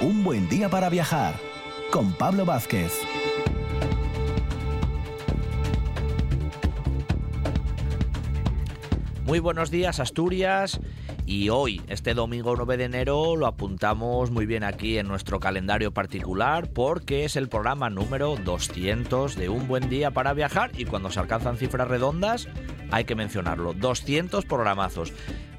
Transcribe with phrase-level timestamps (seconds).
[0.00, 1.34] Un buen día para viajar
[1.92, 3.02] con Pablo Vázquez.
[9.26, 10.80] Muy buenos días Asturias
[11.26, 15.92] y hoy, este domingo 9 de enero, lo apuntamos muy bien aquí en nuestro calendario
[15.92, 21.10] particular porque es el programa número 200 de Un buen día para viajar y cuando
[21.10, 22.48] se alcanzan cifras redondas
[22.90, 25.12] hay que mencionarlo, 200 programazos.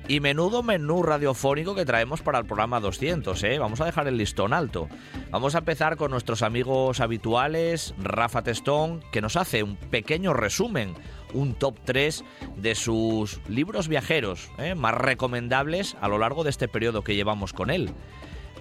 [0.07, 3.59] Y menudo menú radiofónico que traemos para el programa 200, ¿eh?
[3.59, 4.89] Vamos a dejar el listón alto.
[5.29, 10.95] Vamos a empezar con nuestros amigos habituales, Rafa Testón, que nos hace un pequeño resumen,
[11.33, 12.25] un top 3
[12.57, 14.75] de sus libros viajeros ¿eh?
[14.75, 17.93] más recomendables a lo largo de este periodo que llevamos con él.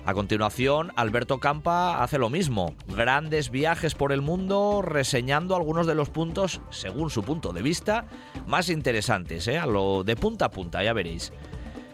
[0.06, 5.94] A continuación, Alberto Campa hace lo mismo, grandes viajes por el mundo, reseñando algunos de
[5.94, 8.06] los puntos, según su punto de vista,
[8.46, 9.58] más interesantes, ¿eh?
[9.58, 11.32] a lo de punta a punta, ya veréis.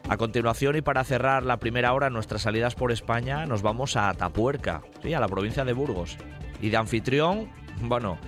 [0.09, 4.09] A continuación y para cerrar la primera hora nuestras salidas por España, nos vamos a
[4.09, 6.17] Atapuerca, a la provincia de Burgos.
[6.63, 7.51] Y de anfitrión,
[7.83, 8.19] bueno,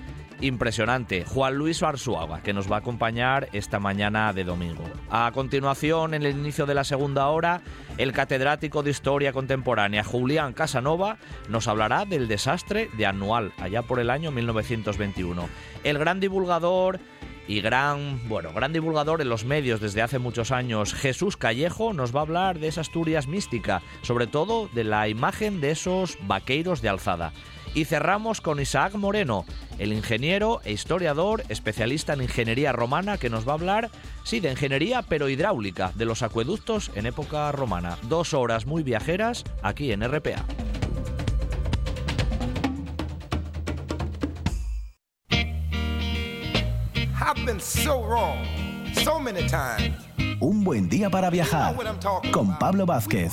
[0.40, 4.84] impresionante, Juan Luis Arzuaga, que nos va a acompañar esta mañana de domingo.
[5.10, 7.60] A continuación, en el inicio de la segunda hora,
[7.96, 14.00] el catedrático de Historia Contemporánea Julián Casanova nos hablará del desastre de Anual, allá por
[14.00, 15.48] el año 1921.
[15.84, 17.00] El gran divulgador
[17.48, 22.14] y gran, bueno, gran divulgador en los medios desde hace muchos años, Jesús Callejo, nos
[22.14, 26.82] va a hablar de esa Asturias mística, sobre todo de la imagen de esos vaqueiros
[26.82, 27.32] de alzada.
[27.74, 29.44] Y cerramos con Isaac Moreno,
[29.78, 33.90] el ingeniero e historiador, especialista en ingeniería romana, que nos va a hablar,
[34.24, 37.98] sí, de ingeniería, pero hidráulica, de los acueductos en época romana.
[38.02, 40.44] Dos horas muy viajeras aquí en RPA.
[50.40, 51.74] Un buen día para viajar
[52.30, 53.32] con Pablo Vázquez.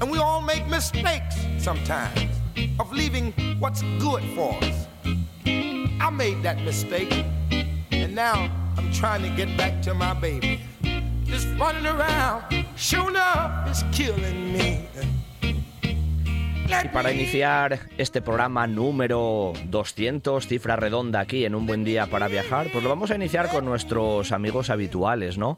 [0.00, 2.30] And we all make mistakes sometimes
[2.78, 4.86] of leaving what's good for us.
[6.00, 7.24] I made that mistake,
[7.90, 10.60] and now I'm trying to get back to my baby.
[11.24, 12.44] Just running around,
[12.76, 14.88] showing up is killing me.
[16.70, 22.28] Y para iniciar este programa número 200, cifra redonda aquí en Un Buen Día para
[22.28, 25.56] Viajar, pues lo vamos a iniciar con nuestros amigos habituales, ¿no?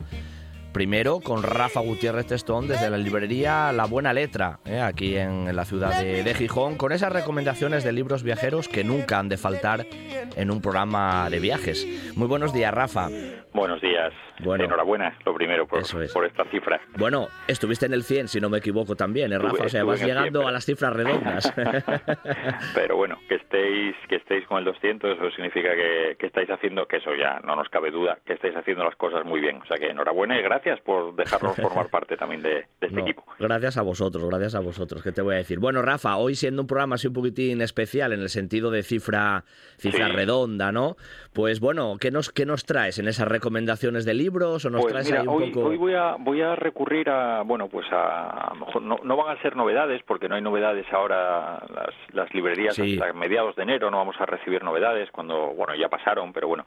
[0.73, 4.81] Primero con Rafa Gutiérrez Testón desde la librería La Buena Letra, ¿eh?
[4.81, 9.29] aquí en, la ciudad de, Gijón, con esas recomendaciones de libros viajeros que nunca han
[9.29, 9.85] de faltar
[10.37, 11.87] en un programa de viajes.
[12.17, 13.09] Muy buenos días, Rafa.
[13.53, 14.13] Buenos días.
[14.45, 15.83] Bueno, Enhorabuena, lo primero, por,
[16.13, 16.81] por esta cifra.
[16.97, 19.65] Bueno, estuviste en el 100, si no me equivoco también, ¿eh, Rafa?
[19.65, 21.53] o sea, vas llegando a las cifras redondas.
[22.75, 26.87] Pero bueno, que estéis que estéis con el 200, eso significa que, que, estáis haciendo,
[26.87, 29.61] que eso ya no nos cabe duda, que estáis haciendo las cosas muy bien.
[29.63, 33.25] O sea que enhorabuena y gracias por dejarnos formar parte también de, este equipo.
[33.39, 35.59] Gracias a vosotros, gracias a vosotros, ¿qué te voy a decir?
[35.59, 39.45] Bueno, Rafa, hoy siendo un programa así un poquitín especial en el sentido de cifra,
[39.79, 40.97] cifra redonda, ¿no?
[41.33, 44.93] Pues bueno, ¿qué nos, ¿qué nos traes en esas recomendaciones de libros o nos pues
[44.93, 49.37] traes hoy, voy a, voy a recurrir a, bueno, pues a, lo mejor no, van
[49.37, 53.91] a ser novedades, porque no hay novedades ahora, las, las librerías hasta mediados de enero
[53.91, 56.67] no vamos a recibir novedades, cuando, bueno, ya pasaron, pero bueno,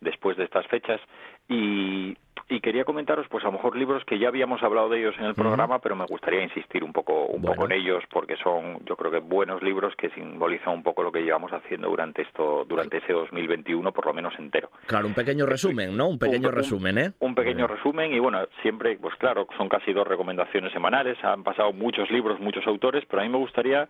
[0.00, 1.00] después de estas fechas.
[1.48, 2.16] Y,
[2.48, 5.26] y quería comentaros, pues a lo mejor libros que ya habíamos hablado de ellos en
[5.26, 8.96] el programa, pero me gustaría insistir un poco, un poco en ellos, porque son, yo
[8.96, 12.98] creo que buenos libros que simbolizan un poco lo que llevamos haciendo durante esto, durante
[12.98, 14.70] ese 2021, por lo menos entero.
[14.86, 16.08] Claro, un pequeño resumen, ¿no?
[16.08, 17.12] Un pequeño resumen, ¿eh?
[17.18, 21.72] Un pequeño resumen y bueno, siempre, pues claro, son casi dos recomendaciones semanales, han pasado
[21.72, 23.88] muchos libros, muchos autores, pero a mí me gustaría,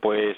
[0.00, 0.36] pues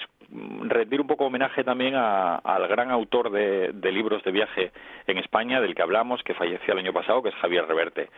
[0.65, 4.73] rendir un poco homenaje también al gran autor de, libros de viaje
[5.07, 8.09] en España, del que hablamos, que falleció el año pasado, que es Javier Reverte.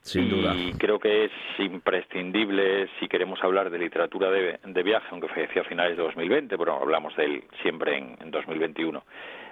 [0.00, 0.54] Sin duda.
[0.54, 5.64] Y creo que es imprescindible si queremos hablar de literatura de, viaje, aunque falleció a
[5.64, 9.02] finales de 2020, pero hablamos de él siempre en, 2021.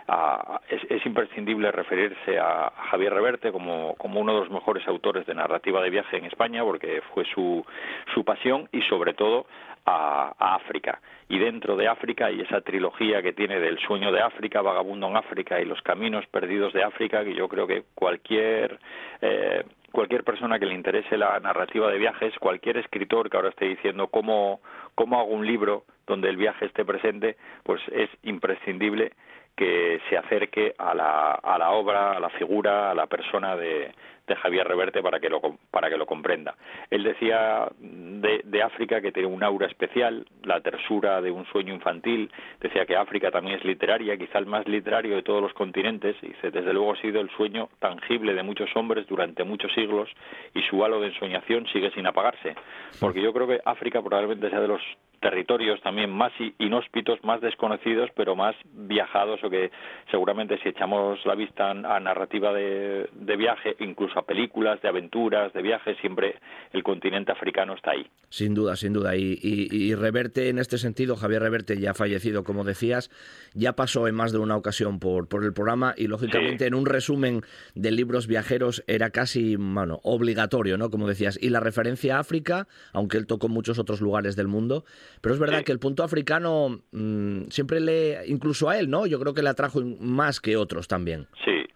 [0.08, 5.34] Ah, es, imprescindible referirse a, Javier Reverte como, como, uno de los mejores autores de
[5.34, 7.64] narrativa de viaje en España, porque fue su,
[8.12, 9.46] su pasión y sobre todo
[9.86, 11.00] a, África.
[11.28, 15.16] Y dentro de África y esa trilogía que tiene del sueño de África, Vagabundo en
[15.16, 18.78] África y los caminos perdidos de África, que yo creo que cualquier
[19.20, 23.66] eh, cualquier persona que le interese la narrativa de viajes, cualquier escritor que ahora esté
[23.66, 24.60] diciendo cómo,
[24.94, 29.12] cómo hago un libro donde el viaje esté presente, pues es imprescindible
[29.56, 33.92] que se acerque a la, a la obra, a la figura, a la persona de,
[34.26, 35.40] de Javier Reverte para que lo,
[35.70, 36.54] para que lo comprenda.
[36.90, 41.74] Él decía de, de, África que tiene un aura especial, la tersura de un sueño
[41.74, 46.16] infantil, decía que África también es literaria, quizá el más literario de todos los continentes,
[46.22, 50.08] y dice, desde luego ha sido el sueño tangible de muchos hombres durante muchos siglos
[50.54, 52.54] y su halo de ensoñación sigue sin apagarse,
[53.00, 54.82] porque yo creo que África probablemente sea de los
[55.22, 59.70] territorios también más inhóspitos, más desconocidos, pero más viajados o que
[60.10, 65.52] seguramente si echamos la vista a narrativa de, de viaje, incluso a películas, de aventuras,
[65.54, 66.34] de viajes, siempre
[66.72, 68.06] el continente africano está ahí.
[68.28, 69.14] Sin duda, sin duda.
[69.14, 73.10] Y, y, Reverte, en este sentido, Javier Reverte, ya fallecido, como decías,
[73.52, 76.86] ya pasó en más de una ocasión por, por el programa y, lógicamente, en un
[76.86, 77.42] resumen
[77.74, 80.90] de libros viajeros era casi, bueno, obligatorio, ¿no?
[80.90, 81.38] Como decías.
[81.42, 84.84] Y la referencia a África, aunque él tocó muchos otros lugares del mundo,
[85.20, 89.06] pero es verdad que el punto africano mmm, siempre le, incluso a él, ¿no?
[89.06, 91.26] Yo creo que le atrajo más que otros también.
[91.44, 91.66] Sí,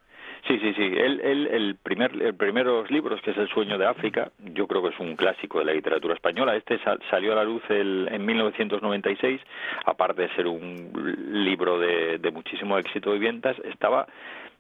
[0.47, 0.83] Sí, sí, sí.
[0.83, 4.81] Él, él, el primer, el primeros libros, que es El sueño de África, yo creo
[4.81, 6.55] que es un clásico de la literatura española.
[6.55, 6.79] Este
[7.11, 9.41] salió a la luz el, en 1996,
[9.87, 10.93] aparte de ser un
[11.33, 14.06] libro de, de muchísimo éxito y ventas, estaba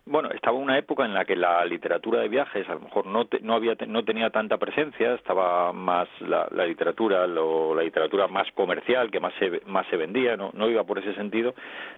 [0.06, 3.26] bueno, estaba una época en la que la literatura de viajes a lo mejor no,
[3.42, 9.18] no había no tenía tanta presencia, estaba más la, literatura la literatura más comercial que
[9.18, 11.54] más se más se vendía, no no iba por ese sentido,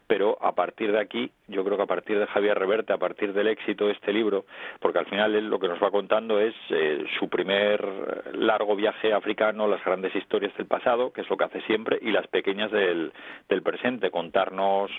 [0.06, 3.34] pero a partir de aquí, yo creo que a partir de Javier Reverte, a partir
[3.34, 4.46] del éxito de este libro,
[4.80, 9.12] porque al final él lo que nos va contando es eh, su primer largo viaje
[9.12, 12.70] africano, las grandes historias del pasado, que es lo que hace siempre, y las pequeñas
[12.70, 13.12] del,
[13.50, 14.90] del presente, contarnos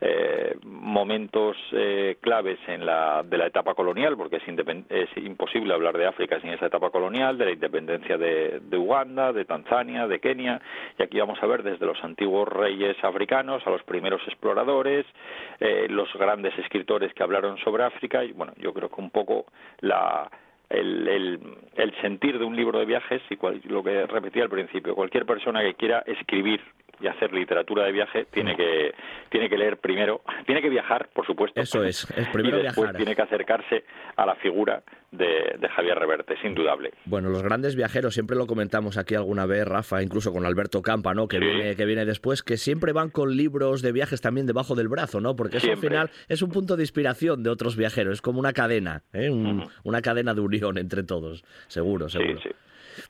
[0.00, 4.42] eh, momentos eh, claves en la, de la etapa colonial, porque es,
[4.88, 9.44] es imposible hablar de África sin esa etapa colonial, de la independencia de, Uganda, de
[9.44, 10.60] Tanzania, de Kenia,
[10.98, 15.06] y aquí vamos a ver desde los antiguos reyes africanos a los primeros exploradores,
[15.60, 19.46] eh, los grandes escritores que hablaron sobre África, y bueno, yo creo que un poco
[19.80, 20.30] la
[20.68, 21.40] el, el,
[21.76, 25.24] el, sentir de un libro de viajes y cual, lo que repetía al principio, cualquier
[25.24, 26.60] persona que quiera escribir
[27.00, 28.56] y hacer literatura de viaje tiene mm.
[28.56, 28.94] que
[29.28, 31.60] tiene que leer primero, tiene que viajar, por supuesto.
[31.60, 33.84] Eso es, es primero y después tiene que acercarse
[34.16, 36.92] a la figura de, de, Javier Reverte, es indudable.
[37.04, 41.14] Bueno, los grandes viajeros, siempre lo comentamos aquí alguna vez, Rafa, incluso con Alberto Campa,
[41.14, 41.28] ¿no?
[41.28, 41.44] Que, sí.
[41.44, 45.20] viene, que viene después, que siempre van con libros de viajes también debajo del brazo,
[45.20, 45.36] ¿no?
[45.36, 45.96] Porque eso siempre.
[45.96, 49.30] al final es un punto de inspiración de otros viajeros, es como una cadena, ¿eh?
[49.30, 49.70] un, uh -huh.
[49.84, 52.40] una cadena de unión entre todos, seguro, seguro.
[52.40, 52.54] Sí, sí.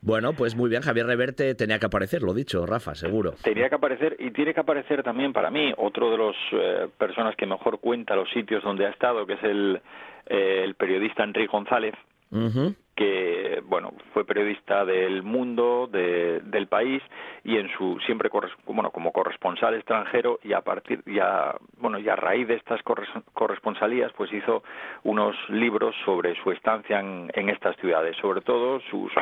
[0.00, 3.34] Bueno, pues muy bien, Javier Reverte tenía que aparecer, lo dicho, Rafa, seguro.
[3.42, 7.36] Tenía que aparecer y tiene que aparecer también para mí otro de los eh, personas
[7.36, 9.80] que mejor cuenta los sitios donde ha estado, que es el,
[10.26, 11.94] eh, el periodista Enrique González.
[12.30, 17.02] Uh -huh que bueno fue periodista del mundo de, del país
[17.44, 18.30] y en su siempre
[18.66, 22.80] bueno como corresponsal extranjero y a partir ya bueno y a raíz de estas
[23.34, 24.62] corresponsalías pues hizo
[25.04, 29.12] unos libros sobre su estancia en, en estas ciudades sobre todo sus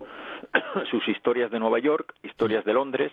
[0.90, 3.12] sus historias de Nueva York historias de Londres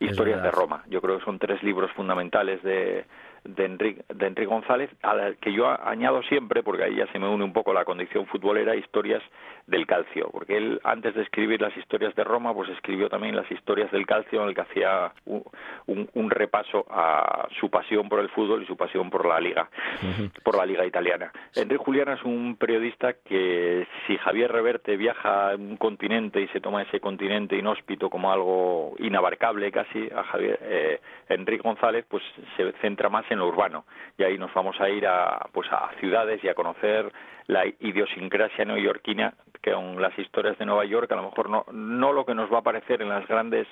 [0.00, 0.84] historias de Roma.
[0.88, 3.04] Yo creo que son tres libros fundamentales de
[3.44, 7.18] de Enrique, de Enrique González, a la que yo añado siempre, porque ahí ya se
[7.18, 9.22] me une un poco la condición futbolera, historias
[9.66, 13.50] del calcio, porque él antes de escribir las historias de Roma, pues escribió también las
[13.50, 15.42] historias del calcio, en el que hacía un,
[15.86, 19.68] un, un repaso a su pasión por el fútbol y su pasión por la liga,
[20.02, 20.42] uh -huh.
[20.42, 21.30] por la liga italiana.
[21.54, 26.60] Enrique Juliana es un periodista que si Javier Reverte viaja a un continente y se
[26.60, 32.22] toma ese continente inhóspito como algo inabarcable casi, a Javier eh, Enrique González, pues
[32.56, 33.84] se centra más en urbano.
[34.16, 37.12] Y ahí nos vamos a ir a pues a ciudades y a conocer
[37.46, 42.12] la idiosincrasia neoyorquina que son las historias de Nueva York, a lo mejor no, no
[42.12, 43.66] lo que nos va a aparecer en las grandes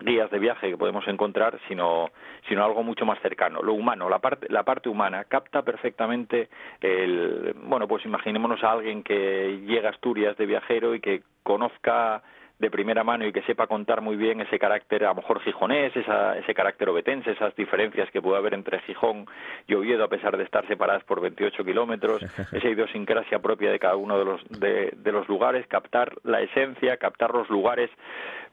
[0.00, 2.10] guías de viaje que podemos encontrar, sino,
[2.48, 6.48] sino algo mucho más cercano, lo humano, la parte, la parte humana, capta perfectamente
[6.80, 12.22] el, bueno, pues imaginémonos a alguien que llega a Asturias de viajero y que conozca
[12.58, 15.94] de primera mano y que sepa contar muy bien ese carácter, a lo mejor gijonés,
[15.94, 19.26] esa, ese carácter obetense, esas diferencias que puede haber entre Gijón
[19.66, 22.22] y Oviedo, a pesar de estar separadas por 28 kilómetros,
[22.52, 26.96] esa idiosincrasia propia de cada uno de los, de, de los lugares, captar la esencia,
[26.96, 27.90] captar los lugares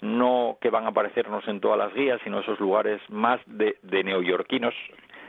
[0.02, 4.04] no que van a aparecernos en todas las guías, sino esos lugares más de, de
[4.04, 4.74] neoyorquinos,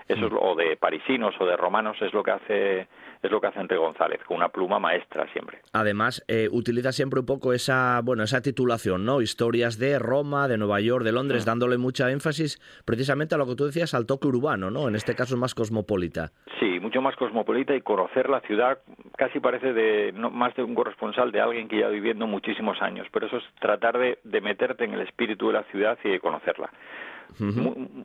[0.08, 2.88] eso es, o de parisinos o de romanos es lo que hace
[3.24, 5.60] es lo que hace Enrique González, con una pluma maestra siempre.
[5.72, 9.22] Además, eh, utiliza siempre un poco esa, bueno, esa titulación, ¿no?
[9.22, 11.46] Historias de Roma, de Nueva York, de Londres, sí.
[11.46, 14.88] dándole mucha énfasis precisamente a lo que tú decías, al toque urbano, ¿no?
[14.88, 16.32] En este caso más cosmopolita.
[16.60, 18.78] Sí, mucho más cosmopolita y conocer la ciudad
[19.16, 23.06] casi parece de no, más de un corresponsal, de alguien que ya viviendo muchísimos años,
[23.10, 26.20] pero eso es tratar de, de meterte en el espíritu de la ciudad y de
[26.20, 26.70] conocerla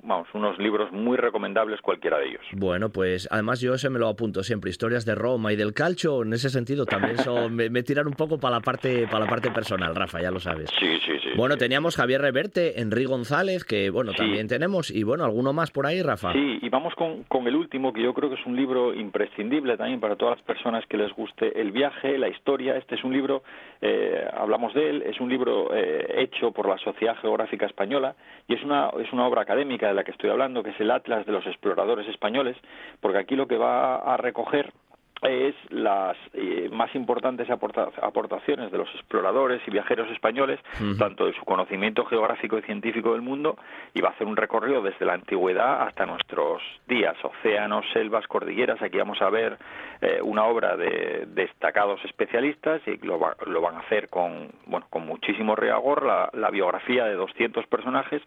[0.03, 2.41] vamos, unos libros muy recomendables cualquiera de ellos.
[2.53, 6.23] Bueno, pues además yo ese me lo apunto siempre, historias de Roma y del calcio,
[6.23, 9.51] en ese sentido también son, me, tiran un poco para la parte para la parte
[9.51, 10.69] personal, Rafa, ya lo sabes.
[10.79, 11.29] Sí, sí, sí.
[11.35, 15.85] Bueno, teníamos Javier Reverte, Enrique González, que bueno, también tenemos, y bueno, alguno más por
[15.85, 16.33] ahí, Rafa.
[16.33, 19.77] Sí, y vamos con, con el último, que yo creo que es un libro imprescindible
[19.77, 22.77] también para todas las personas que les guste el viaje, la historia.
[22.77, 23.43] Este es un libro,
[23.81, 28.15] eh, hablamos de él, es un libro eh, hecho por la Sociedad Geográfica Española
[28.47, 30.91] y es una, es una obra académica de la que estoy hablando, que es el
[30.91, 32.57] Atlas de los Exploradores Españoles,
[33.01, 34.73] porque aquí lo que va a recoger
[35.21, 40.59] es las eh, más importantes aportaciones de los exploradores y viajeros españoles,
[40.97, 43.57] tanto de su conocimiento geográfico y científico del mundo,
[43.93, 48.81] y va a hacer un recorrido desde la antigüedad hasta nuestros días, océanos, selvas, cordilleras.
[48.81, 49.57] Aquí vamos a ver
[50.01, 55.05] eh, una obra de destacados especialistas y lo, lo, van a hacer con, bueno, con
[55.05, 58.21] muchísimo reagor, la, la biografía de 200 personajes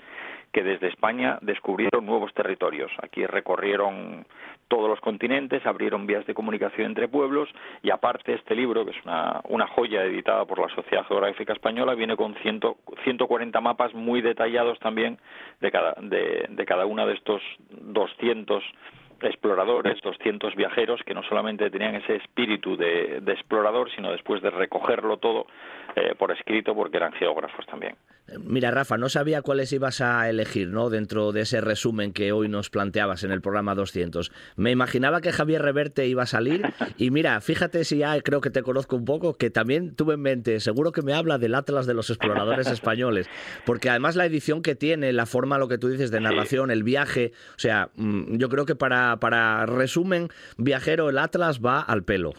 [0.52, 2.90] que desde España descubrieron nuevos territorios.
[3.02, 4.26] Aquí recorrieron
[4.68, 7.48] todos los continentes, abrieron vías de comunicación entre pueblos
[7.82, 11.94] y aparte este libro, que es una, una joya editada por la Sociedad Geográfica Española,
[11.94, 15.18] viene con ciento, 140 mapas muy detallados también
[15.60, 18.62] de cada, de, de cada una de estos 200
[19.28, 25.18] exploradores, 200 viajeros que no solamente tenían ese espíritu de, explorador, sino después de recogerlo
[25.18, 25.46] todo
[25.94, 27.96] eh, por escrito, porque eran geógrafos también.
[28.38, 30.90] Mira, Rafa, no sabía cuáles ibas a elegir, ¿no?
[30.90, 34.30] Dentro de ese resumen que hoy nos planteabas en el programa 200.
[34.56, 36.62] Me imaginaba que Javier Reverte iba a salir
[36.96, 40.20] y mira, fíjate si ya creo que te conozco un poco, que también tuve en
[40.20, 43.28] mente, seguro que me habla del Atlas de los exploradores españoles,
[43.66, 46.84] porque además la edición que tiene, la forma, lo que tú dices de narración, el
[46.84, 52.04] viaje, o sea, mm, yo creo que para, para resumen, viajero, el Atlas va al
[52.04, 52.32] pelo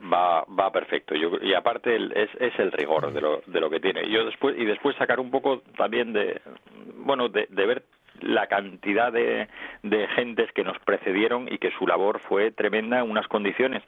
[0.00, 1.14] va va perfecto.
[1.14, 4.08] Yo, y aparte es, es el rigor de lo, de lo que tiene.
[4.10, 6.40] Yo después y después sacar un poco también de
[6.96, 7.82] bueno de, de ver
[8.20, 9.48] la cantidad de,
[9.82, 13.82] de gentes que nos precedieron y que su labor fue tremenda en unas condiciones.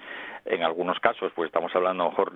[0.45, 2.33] En algunos casos pues estamos hablando a lo mejor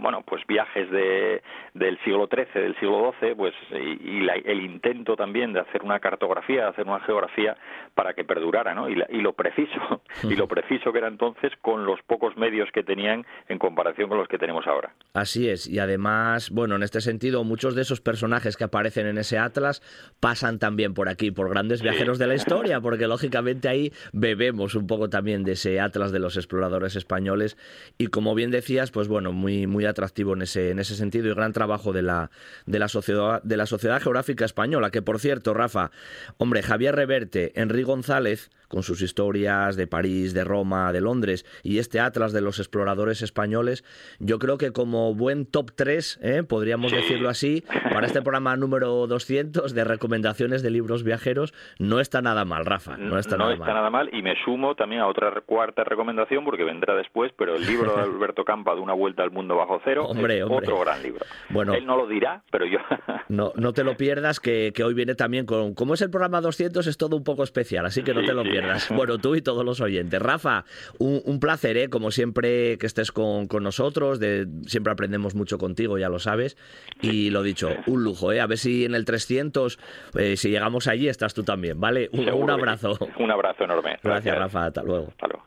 [0.00, 1.42] bueno pues viajes de,
[1.74, 6.62] del siglo XIII del siglo XII pues y, el intento también de hacer una cartografía
[6.62, 7.56] de hacer una geografía
[7.94, 12.00] para que perdurara no y, lo preciso y lo preciso que era entonces con los
[12.02, 14.92] pocos medios que tenían en comparación con los que tenemos ahora.
[15.14, 19.18] Así es y además bueno en este sentido muchos de esos personajes que aparecen en
[19.18, 19.82] ese atlas
[20.20, 24.86] pasan también por aquí por grandes viajeros de la historia porque lógicamente ahí bebemos un
[24.86, 27.56] poco también de ese atlas de los exploradores españoles.
[27.98, 31.34] Y como bien decías, pues bueno, muy, muy atractivo en ese, en ese sentido y
[31.34, 32.30] gran trabajo de la,
[32.66, 35.90] de, la sociedad, de la Sociedad Geográfica Española, que por cierto, Rafa,
[36.36, 41.78] hombre, Javier Reverte, Enrique González, con sus historias de París, de Roma, de Londres y
[41.78, 43.84] este atlas de los exploradores españoles,
[44.18, 46.42] yo creo que como buen top 3, ¿eh?
[46.42, 52.22] podríamos decirlo así, para este programa número 200 de recomendaciones de libros viajeros, no está
[52.22, 55.40] nada mal, Rafa, no está, nada, está nada mal y me sumo también a otra
[55.40, 59.30] cuarta recomendación porque vendrá después, pero el libro de Alberto Campa de una vuelta al
[59.30, 61.24] mundo bajo cero hombre, es otro gran libro.
[61.48, 62.78] Bueno, Él no lo dirá, pero yo...
[63.28, 65.74] no, no te lo pierdas, que, que, hoy viene también con...
[65.74, 68.42] Como es el programa 200, es todo un poco especial, así que no te lo
[68.42, 68.57] pierdas.
[68.90, 70.20] Bueno, tú y todos los oyentes.
[70.20, 70.64] Rafa,
[70.98, 71.88] un, placer, ¿eh?
[71.88, 76.56] Como siempre que estés con, con nosotros, de, siempre aprendemos mucho contigo, ya lo sabes.
[77.00, 78.40] Y lo dicho, un lujo, ¿eh?
[78.40, 79.78] A ver si en el 300,
[80.16, 82.08] eh, si llegamos allí, estás tú también, ¿vale?
[82.12, 82.98] Un, un abrazo.
[83.18, 83.98] Un abrazo enorme.
[84.02, 84.66] Gracias, Rafa.
[84.66, 85.08] Hasta luego.
[85.08, 85.44] Hasta luego.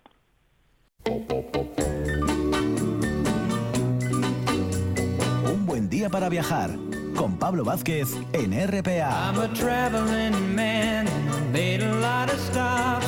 [5.51, 6.71] Un buen día para viajar
[7.15, 9.29] con Pablo Vázquez en RPA.
[9.29, 11.07] I'm a traveling man,
[11.51, 13.07] made a lot of stops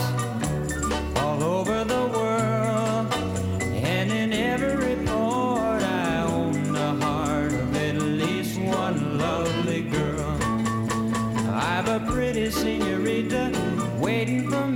[1.18, 3.14] all over the world.
[3.74, 10.38] And in every port I own the heart of at least one lovely girl.
[11.54, 13.52] I've a pretty senorita
[14.00, 14.73] waiting for me.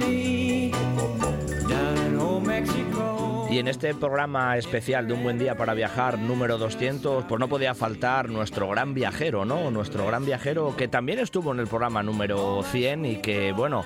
[3.57, 7.49] Y en este programa especial de Un Buen Día para Viajar número 200, pues no
[7.49, 9.71] podía faltar nuestro gran viajero, ¿no?
[9.71, 13.83] Nuestro gran viajero que también estuvo en el programa número 100 y que, bueno,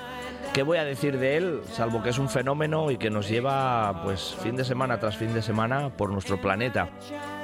[0.52, 1.60] ¿qué voy a decir de él?
[1.72, 5.32] Salvo que es un fenómeno y que nos lleva, pues, fin de semana tras fin
[5.32, 6.90] de semana por nuestro planeta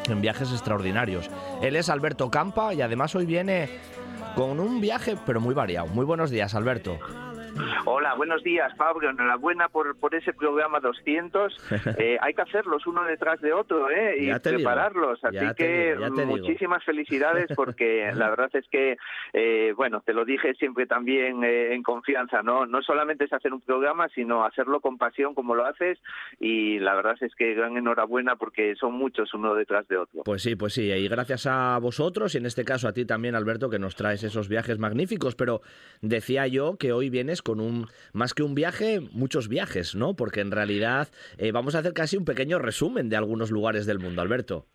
[0.07, 1.31] en viajes extraordinarios.
[1.63, 3.71] Él es Alberto Campa y además hoy viene
[4.35, 5.87] con un viaje, pero muy variado.
[5.87, 6.99] Muy buenos días, Alberto.
[7.85, 9.11] Hola, buenos días, Pablo.
[9.11, 11.57] Enhorabuena por, por ese programa 200.
[11.99, 14.17] Eh, hay que hacerlos uno detrás de otro ¿eh?
[14.19, 15.19] y prepararlos.
[15.25, 18.97] Así que muchísimas felicidades porque la verdad es que,
[19.33, 22.67] eh, bueno, te lo dije siempre también eh, en confianza, ¿no?
[22.67, 25.99] No solamente es hacer un programa, sino hacerlo con pasión como lo haces
[26.39, 30.23] y la verdad es que gran enhorabuena porque son muchos uno detrás de otro.
[30.25, 30.91] Pues sí, pues sí.
[30.91, 34.23] Y gracias a vosotros y en este caso a ti también, Alberto, que nos traes
[34.23, 35.35] esos viajes magníficos.
[35.35, 35.63] Pero
[36.01, 40.15] decía yo que hoy vienes con un, más que un viaje, muchos viajes, ¿no?
[40.15, 43.99] Porque en realidad eh, vamos a hacer casi un pequeño resumen de algunos lugares del
[43.99, 44.67] mundo, Alberto.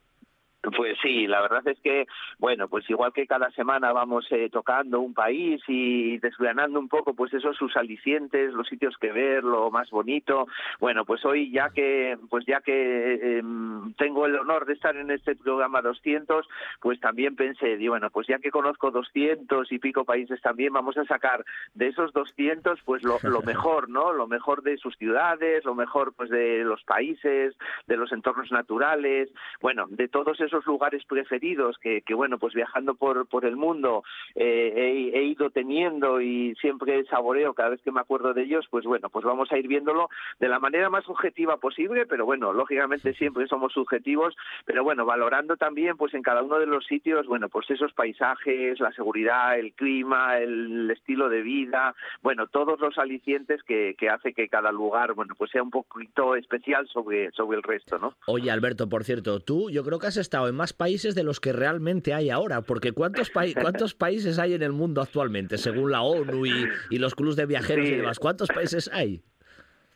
[0.64, 2.08] Pues sí, la verdad es que,
[2.40, 7.14] bueno, pues igual que cada semana vamos eh, tocando un país y desgranando un poco,
[7.14, 10.48] pues esos sus alicientes, los sitios que ver, lo más bonito.
[10.80, 15.12] Bueno, pues hoy ya que, pues ya que em, tengo el honor de estar en
[15.12, 16.48] este programa 200,
[16.80, 21.04] pues también pensé, bueno, pues ya que conozco 200 y pico países también, vamos a
[21.04, 21.44] sacar
[21.74, 24.14] de esos 200, pues lo, lo mejor, ¿no?
[24.14, 27.54] Lo mejor de sus ciudades, lo mejor, pues de los países,
[27.88, 29.30] de los entornos naturales,
[29.60, 34.04] bueno, de todos esos lugares preferidos que, que bueno, pues viajando por, por el mundo
[34.36, 38.86] eh, he, ido teniendo y siempre saboreo cada vez que me acuerdo de ellos, pues
[38.86, 43.14] bueno, pues vamos a ir viéndolo de la manera más objetiva posible, pero bueno, lógicamente
[43.14, 47.50] siempre somos subjetivos, pero bueno, valorando también pues en cada uno de los sitios, bueno,
[47.50, 53.64] pues esos paisajes, la seguridad, el clima, el estilo de vida, bueno, todos los alicientes
[53.64, 57.64] que, que hace que cada lugar, bueno, pues sea un poquito especial sobre, sobre el
[57.64, 58.16] resto, ¿no?
[58.28, 61.40] Oye, Alberto, por cierto, tú yo creo que has estado en más países de los
[61.40, 63.32] que realmente hay ahora, porque ¿cuántos,
[63.62, 67.46] cuántos países hay en el mundo actualmente, según la ONU y, y los clubes de
[67.46, 68.20] viajeros y demás?
[68.20, 69.24] ¿Cuántos países hay?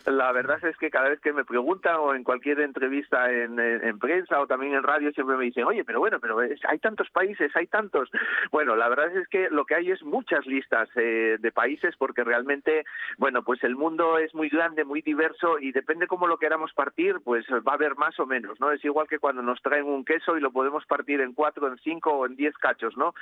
[0.08, 3.58] La verdad es que cada vez que me preguntan o en cualquier entrevista en,
[4.00, 7.54] prensa o también en radio siempre me dicen, oye, pero bueno, pero hay tantos países,
[7.58, 8.10] hay tantos.
[8.50, 12.24] Bueno, la verdad es que lo que hay es muchas listas eh, de países porque
[12.24, 12.86] realmente,
[13.18, 17.18] bueno, pues el mundo es muy grande, muy diverso y depende cómo lo queramos partir,
[17.26, 18.72] pues va a haber más o menos, ¿no?
[18.72, 21.78] Es igual que cuando nos traen un queso y lo podemos partir en cuatro, en
[21.80, 23.14] cinco o en diez cachos, ¿no?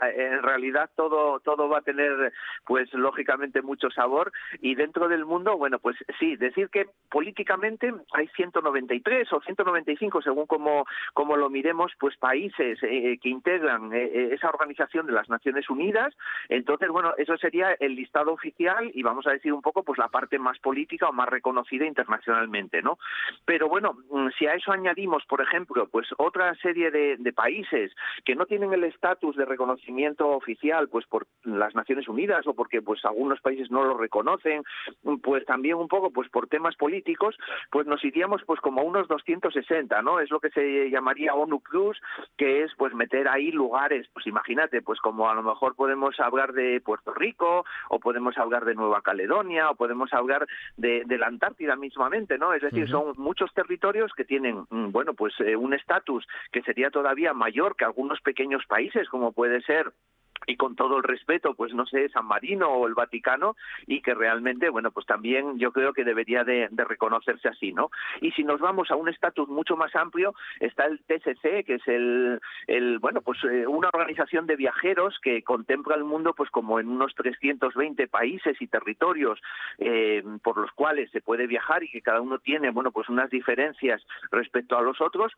[0.00, 2.32] en realidad todo, todo va a tener,
[2.64, 8.26] pues lógicamente mucho sabor y dentro del mundo, bueno, pues sí, decir que políticamente hay
[8.34, 14.28] 193 o 195, según como, como lo miremos, pues países eh, que integran eh, eh,
[14.32, 16.12] esa organización de las Naciones Unidas.
[16.48, 20.08] Entonces, bueno, eso sería el listado oficial y vamos a decir un poco pues la
[20.08, 22.98] parte más política o más reconocida internacionalmente, ¿no?
[23.44, 27.92] Pero bueno, mm, si a eso añadimos, por ejemplo, pues otra serie de, de países
[28.24, 32.82] que no tienen el estatus de reconocimiento oficial, pues por las Naciones Unidas o porque
[32.82, 34.64] pues algunos países no lo reconocen,
[35.22, 37.36] pues también un poco pues por temas políticos,
[37.70, 40.20] pues nos iríamos pues como a unos 260, ¿no?
[40.20, 42.00] Es lo que se llamaría ONU Plus,
[42.36, 46.52] que es pues meter ahí lugares, pues imagínate, pues como a lo mejor podemos hablar
[46.52, 51.76] de Puerto Rico, o podemos hablar de Nueva Caledonia, o podemos hablar de, la Antártida
[51.76, 52.54] mismamente, ¿no?
[52.54, 56.90] Es decir, son muchos territorios que tienen, mm, bueno, pues eh, un estatus que sería
[56.90, 59.92] todavía mayor que algunos pequeños países, como puede ser
[60.46, 64.14] y con todo el respeto, pues no sé, San Marino o el Vaticano, y que
[64.14, 67.90] realmente, bueno, pues también yo creo que debería de, reconocerse así, ¿no?
[68.20, 71.88] Y si nos vamos a un estatus mucho más amplio, está el TCC, que es
[71.88, 76.88] el, bueno, pues eh, una organización de viajeros que contempla el mundo pues como en
[76.88, 79.40] unos 320 países y territorios
[79.78, 83.30] eh, por los cuales se puede viajar y que cada uno tiene, bueno, pues unas
[83.30, 85.32] diferencias respecto a los otros,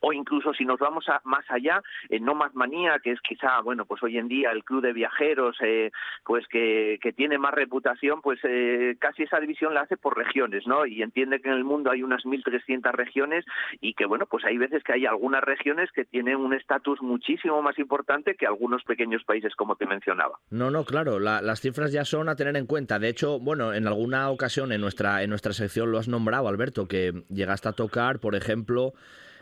[0.00, 3.84] o incluso si nos vamos a, más allá, en Nomad Manía, que es quizá, bueno,
[3.86, 5.90] pues hoy en día el club de viajeros, eh,
[6.24, 10.66] pues que, que, tiene más reputación, pues eh, casi esa división la hace por regiones,
[10.66, 10.86] ¿no?
[10.86, 13.44] Y entiende que en el mundo hay unas 1.300 regiones
[13.80, 17.62] y que, bueno, pues hay veces que hay algunas regiones que tienen un estatus muchísimo
[17.62, 20.38] más importante que algunos pequeños países, como te mencionaba.
[20.50, 22.98] No, no, claro, las cifras ya son a tener en cuenta.
[22.98, 26.88] De hecho, bueno, en alguna ocasión en nuestra, en nuestra sección lo has nombrado, Alberto,
[26.88, 28.92] que llegaste a tocar, por ejemplo,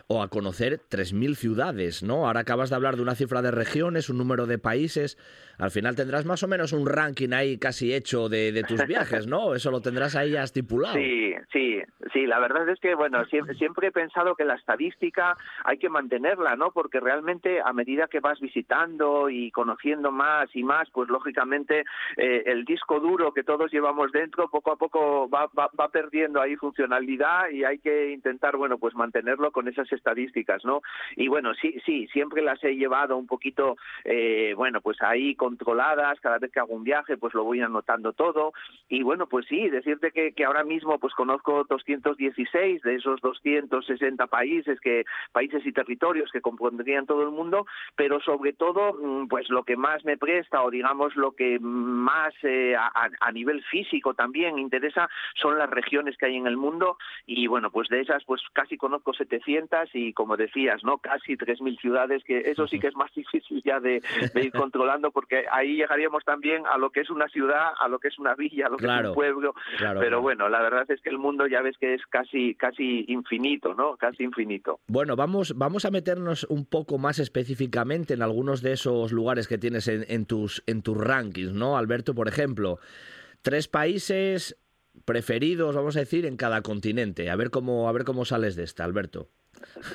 [0.06, 2.26] o a conocer 3.000 ciudades, ¿no?
[2.26, 5.16] Ahora acabas de hablar de una cifra de regiones, un número de países.
[5.58, 9.54] Al final tendrás más o menos un ranking ahí casi hecho de, tus viajes, ¿no?
[9.54, 10.96] Eso lo tendrás ahí ya estipulado.
[10.96, 11.80] Sí, sí,
[12.12, 12.26] sí.
[12.26, 16.56] La verdad es que, bueno, siempre, siempre he pensado que la estadística hay que mantenerla,
[16.56, 16.70] ¿no?
[16.72, 21.84] Porque realmente a medida que vas visitando y conociendo más y más, pues lógicamente
[22.16, 26.40] eh, el disco duro que todos llevamos dentro poco a poco va, va, va perdiendo
[26.40, 30.82] ahí funcionalidad y hay que intentar, bueno, pues mantenerlo con esas estadísticas, ¿no?
[31.16, 36.20] Y bueno, sí, sí, siempre las he llevado un poquito, eh, bueno, pues ahí controladas,
[36.20, 38.52] cada vez que hago un viaje, pues lo voy anotando todo.
[38.88, 44.78] Y bueno, pues sí, decirte que, ahora mismo pues conozco 216 de esos 260 países,
[44.80, 49.64] que países y territorios que compondrían todo el mundo, pero sobre todo, mm, pues lo
[49.64, 55.08] que más me presta o digamos lo que más eh, a, nivel físico también interesa
[55.34, 58.76] son las regiones que hay en el mundo y bueno, pues de esas pues casi
[58.76, 60.98] conozco 700 y como decías, ¿no?
[60.98, 64.02] Casi 3.000 ciudades, que eso sí que es más difícil ya de,
[64.34, 68.08] ir controlando porque ahí llegaríamos también a lo que es una ciudad, a lo que
[68.08, 71.10] es una villa, a lo que es un pueblo, pero bueno, la verdad es que
[71.10, 73.96] el mundo ya ves que es casi casi infinito, ¿no?
[73.96, 74.80] Casi infinito.
[74.86, 79.58] Bueno, vamos vamos a meternos un poco más específicamente en algunos de esos lugares que
[79.58, 81.76] tienes en, en tus en tus rankings, ¿no?
[81.76, 82.78] Alberto, por ejemplo,
[83.42, 84.56] tres países
[85.04, 87.30] preferidos, vamos a decir, en cada continente.
[87.30, 89.28] A ver cómo, a ver cómo sales de esta, Alberto.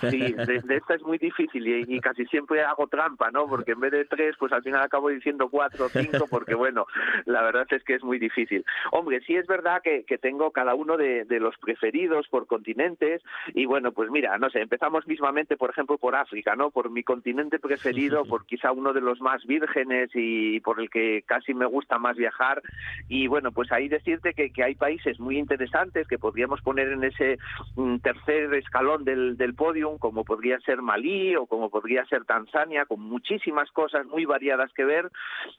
[0.10, 3.48] Sí, de, esta es muy difícil y, casi siempre hago trampa, ¿no?
[3.48, 6.86] Porque en vez de tres, pues al final acabo diciendo cuatro o cinco, porque bueno,
[7.26, 8.66] la verdad es que es muy difícil.
[8.92, 13.22] Hombre, sí es verdad que, que tengo cada uno de, de, los preferidos por continentes
[13.54, 16.72] y bueno, pues mira, no sé, empezamos mismamente, por ejemplo, por África, ¿no?
[16.72, 21.24] Por mi continente preferido, por quizá uno de los más vírgenes y por el que
[21.26, 22.62] casi me gusta más viajar.
[23.08, 27.04] Y bueno, pues ahí decirte que, que hay países muy interesantes que podríamos poner en
[27.04, 27.38] ese
[27.76, 32.86] mm, tercer escalón del, del podium, como podría ser Malí o como podría ser Tanzania,
[32.86, 35.10] con muchísimas cosas muy variadas que ver.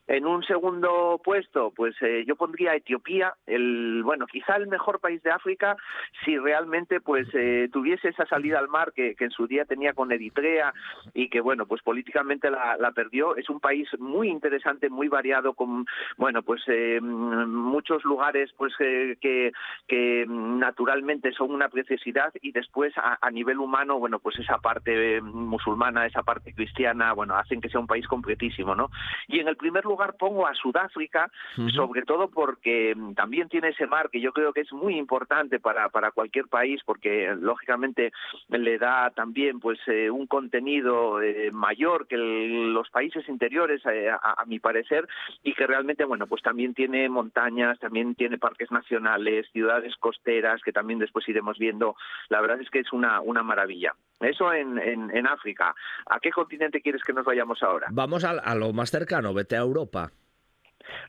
[0.07, 5.21] En un segundo puesto, pues eh, yo pondría Etiopía, el bueno, quizá el mejor país
[5.23, 5.75] de África,
[6.23, 10.11] si realmente pues eh, tuviese esa salida al mar que, en su día tenía con
[10.11, 10.73] Eritrea
[11.13, 13.35] y que bueno, pues políticamente la, perdió.
[13.35, 15.85] Es un país muy interesante, muy variado, con
[16.17, 19.51] bueno, pues eh, muchos lugares pues que,
[19.87, 26.05] que naturalmente son una preciosidad y después a nivel humano bueno, pues esa parte musulmana,
[26.05, 28.89] esa parte cristiana, bueno, hacen que sea un país completísimo, ¿no?
[29.27, 31.31] Y en el primer lugar pongo a Sudáfrica,
[31.73, 35.89] sobre todo porque también tiene ese mar que yo creo que es muy importante para,
[35.89, 38.11] para cualquier país, porque lógicamente
[38.49, 44.43] le da también pues eh, un contenido eh, mayor que los países interiores, eh, a,
[44.45, 45.07] mi parecer,
[45.43, 50.71] y que realmente, bueno, pues también tiene montañas, también tiene parques nacionales, ciudades costeras, que
[50.71, 51.95] también después iremos viendo.
[52.29, 53.70] La verdad es que es una, una maravilla.
[54.19, 55.73] Eso en, en, África.
[56.05, 57.87] ¿A qué continente quieres que nos vayamos ahora?
[57.91, 60.11] Vamos a lo más cercano, vete a Europa.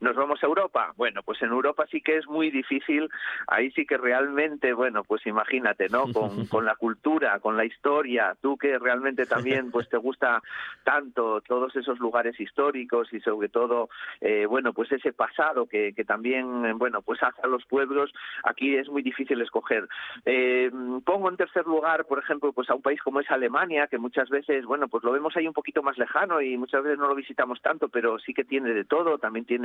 [0.00, 0.92] Nos vamos a Europa.
[0.96, 3.08] Bueno, pues en Europa sí que es muy difícil.
[3.46, 6.02] Ahí sí que realmente, bueno, pues imagínate, ¿no?
[6.12, 10.42] Con, con la cultura, con la historia, tú que realmente también pues te gusta
[10.84, 13.88] tanto todos esos lugares históricos y sobre todo,
[14.20, 18.12] eh, bueno, pues ese pasado que, que también, bueno, pues hace a los pueblos,
[18.44, 19.88] aquí es muy difícil escoger.
[20.24, 20.70] Eh,
[21.04, 24.28] pongo en tercer lugar, por ejemplo, pues a un país como es Alemania, que muchas
[24.28, 27.14] veces, bueno, pues lo vemos ahí un poquito más lejano y muchas veces no lo
[27.14, 29.61] visitamos tanto, pero sí que tiene de todo, también tiene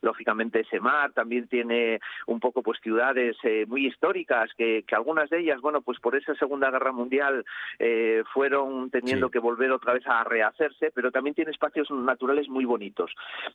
[0.00, 5.30] lógicamente ese mar, también tiene un poco pues ciudades eh, muy históricas que, que, algunas
[5.30, 7.44] de ellas, bueno, pues por esa Segunda Guerra Mundial
[7.78, 12.64] eh, fueron teniendo que volver otra vez a rehacerse, pero también tiene espacios naturales muy
[12.64, 13.12] bonitos.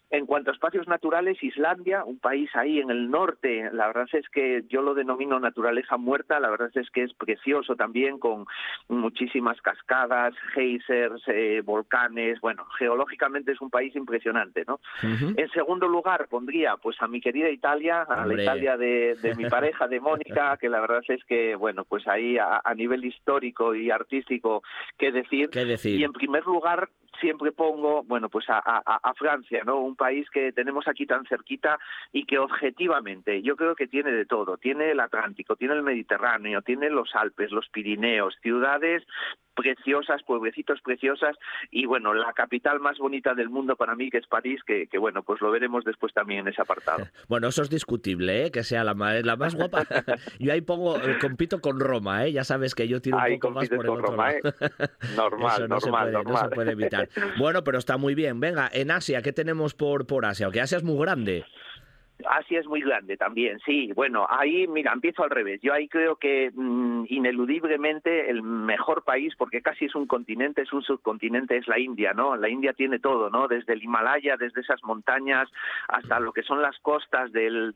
[0.10, 4.28] En cuanto a espacios naturales, Islandia, un país ahí en el norte, la verdad es
[4.30, 8.46] que yo lo denomino naturaleza muerta, la verdad es que es precioso también con
[8.88, 14.80] muchísimas cascadas, geysers, eh, volcanes, bueno, geológicamente es un país impresionante, ¿no?
[15.02, 19.88] En segundo lugar pondría pues a mi querida Italia, a la Italia de, mi pareja,
[19.88, 24.64] de Mónica, que la verdad es que, bueno, pues ahí a, nivel histórico y artístico,
[24.98, 25.50] ¿qué decir?
[25.50, 26.00] ¿Qué decir?
[26.00, 29.80] Y en primer lugar, siempre pongo, bueno, pues a, a, Francia, ¿no?
[29.80, 31.78] Un país que tenemos aquí tan cerquita
[32.12, 34.58] y que objetivamente yo creo que tiene de todo.
[34.58, 39.04] Tiene el Atlántico, tiene el Mediterráneo, tiene los Alpes, los Pirineos, ciudades
[39.54, 41.36] preciosas, pueblecitos preciosas
[41.70, 44.98] y bueno, la capital más bonita del mundo para mí que es París, que, que
[44.98, 47.06] bueno, pues lo veremos después también en ese apartado.
[47.28, 48.52] Bueno, eso es discutible, ¿eh?
[48.52, 49.84] que sea la más, la más guapa.
[50.40, 52.34] yo ahí pongo, eh, compito con Roma, ¿eh?
[52.34, 54.42] ya sabes que yo tiro un poco más por el otro Roma, ¿eh?
[55.16, 56.24] Normal, normal, normal.
[56.26, 57.01] No se puede evitar.
[57.38, 58.40] Bueno, pero está muy bien.
[58.40, 60.48] Venga, en Asia, ¿qué tenemos por, por Asia?
[60.48, 61.46] Porque Asia es muy grande.
[62.30, 63.92] Asia es muy grande también, sí.
[63.94, 65.62] Bueno, ahí, mira, empiezo al revés.
[65.62, 70.74] Yo ahí creo que mm, ineludiblemente el mejor país, porque casi es un continente, es
[70.74, 72.36] un subcontinente, es la India, ¿no?
[72.36, 73.48] La India tiene todo, ¿no?
[73.48, 75.50] Desde el Himalaya, desde esas montañas,
[75.88, 77.72] hasta lo que son las costas del,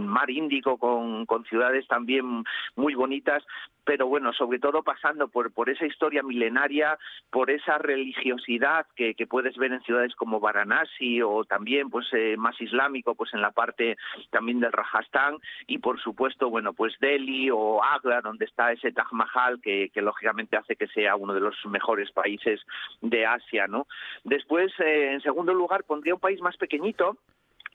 [0.00, 2.44] mar Índico, con, ciudades también
[2.76, 3.42] muy bonitas
[3.82, 6.96] pero bueno, sobre todo pasando por, por esa historia milenaria,
[7.30, 12.36] por esa religiosidad que, que puedes ver en ciudades como Varanasi o también pues eh,
[12.36, 13.79] más islámico, pues en la parte
[14.30, 19.12] también del Rajasthan y por supuesto, bueno, pues Delhi o Agra, donde está ese Taj
[19.12, 22.60] Mahal que, lógicamente hace que sea uno de los mejores países
[23.00, 23.86] de Asia, ¿no?
[24.24, 27.16] Después, eh, en segundo lugar, pondría un país más pequeñito,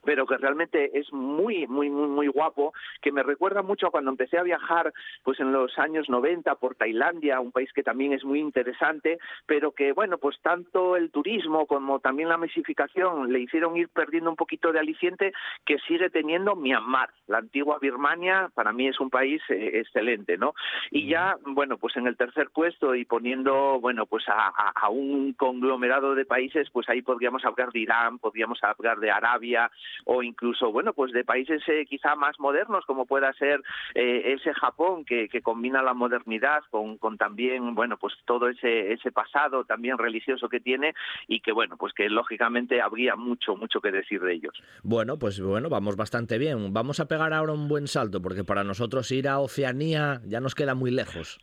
[0.06, 4.12] pero que realmente es muy, muy, muy, muy guapo, que me recuerda mucho a cuando
[4.12, 8.24] empecé a viajar pues en los años 90 por Tailandia, un país que también es
[8.24, 13.76] muy interesante, pero que, bueno, pues tanto el turismo como también la masificación le hicieron
[13.78, 15.34] ir perdiendo un poquito de aliciente
[15.66, 17.10] que sigue teniendo Myanmar.
[17.28, 20.54] La antigua Birmania para mí es un país eh, excelente, ¿no?
[20.92, 25.34] Y ya, bueno, pues en el tercer puesto y poniendo, bueno, pues a, a un
[25.34, 29.72] conglomerado de países, pues ahí podríamos hablar de Irán, podríamos hablar de Arabia,
[30.04, 33.62] o incluso, bueno, pues de países eh, quizá más modernos, como pueda ser
[33.94, 38.94] eh, ese Japón que, que, combina la modernidad con, con también, bueno, pues todo ese,
[38.94, 40.94] ese pasado también religioso que tiene
[41.28, 44.54] y que, bueno, pues que lógicamente habría mucho, mucho que decir de ellos.
[44.84, 46.74] Bueno, pues bueno, vamos bastante bien.
[46.74, 50.56] Vamos a pegar ahora un buen salto, porque para nosotros ir a Oceanía ya nos
[50.56, 51.40] queda muy lejos.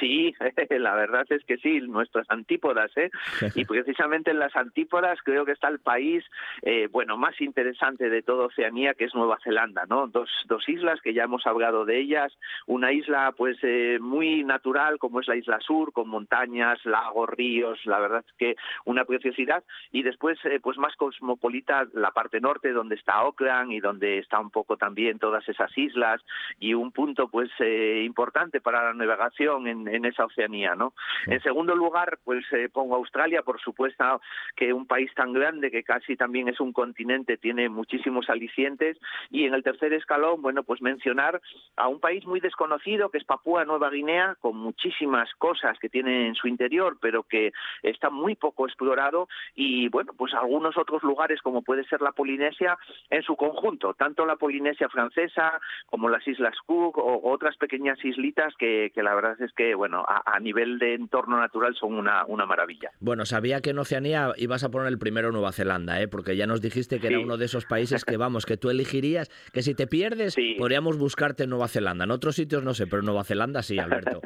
[0.00, 0.34] Sí,
[0.70, 3.10] la verdad es que sí, nuestras antípodas, ¿eh?
[3.54, 6.24] Y precisamente en las antípodas creo que está el país,
[6.62, 10.06] eh, bueno, más interesante de toda Oceanía, que es Nueva Zelanda, ¿no?
[10.08, 12.32] Dos, dos islas que ya hemos hablado de ellas,
[12.66, 17.78] una isla pues eh, muy natural como es la isla sur, con montañas, lagos, ríos,
[17.84, 22.72] la verdad es que una preciosidad, y después eh, pues más cosmopolita la parte norte
[22.72, 26.22] donde está Auckland y donde está un poco también todas esas islas
[26.58, 30.92] y un punto pues eh, importante para la navegación en, esa Oceanía, ¿no?
[31.26, 34.20] En segundo lugar, pues eh, pongo Australia, por supuesto
[34.54, 38.98] que un país tan grande que casi también es un continente, tiene muchísimos alicientes,
[39.30, 41.40] y en el tercer escalón, bueno, pues mencionar
[41.76, 46.28] a un país muy desconocido que es Papúa Nueva Guinea, con muchísimas cosas que tiene
[46.28, 51.40] en su interior, pero que está muy poco explorado, y bueno, pues algunos otros lugares
[51.42, 52.78] como puede ser la Polinesia
[53.10, 58.54] en su conjunto, tanto la Polinesia francesa como las Islas Cook o otras pequeñas islitas
[58.56, 62.46] que, que la verdad es que bueno, a, nivel de entorno natural son una, una
[62.46, 62.90] maravilla.
[63.00, 66.08] Bueno, sabía que en Oceanía ibas a poner el primero Nueva Zelanda, ¿eh?
[66.08, 69.30] porque ya nos dijiste que era uno de esos países que, vamos, que tú elegirías,
[69.52, 72.04] que si te pierdes, podríamos buscarte en Nueva Zelanda.
[72.04, 74.20] En otros sitios no sé, pero en Nueva Zelanda sí, Alberto.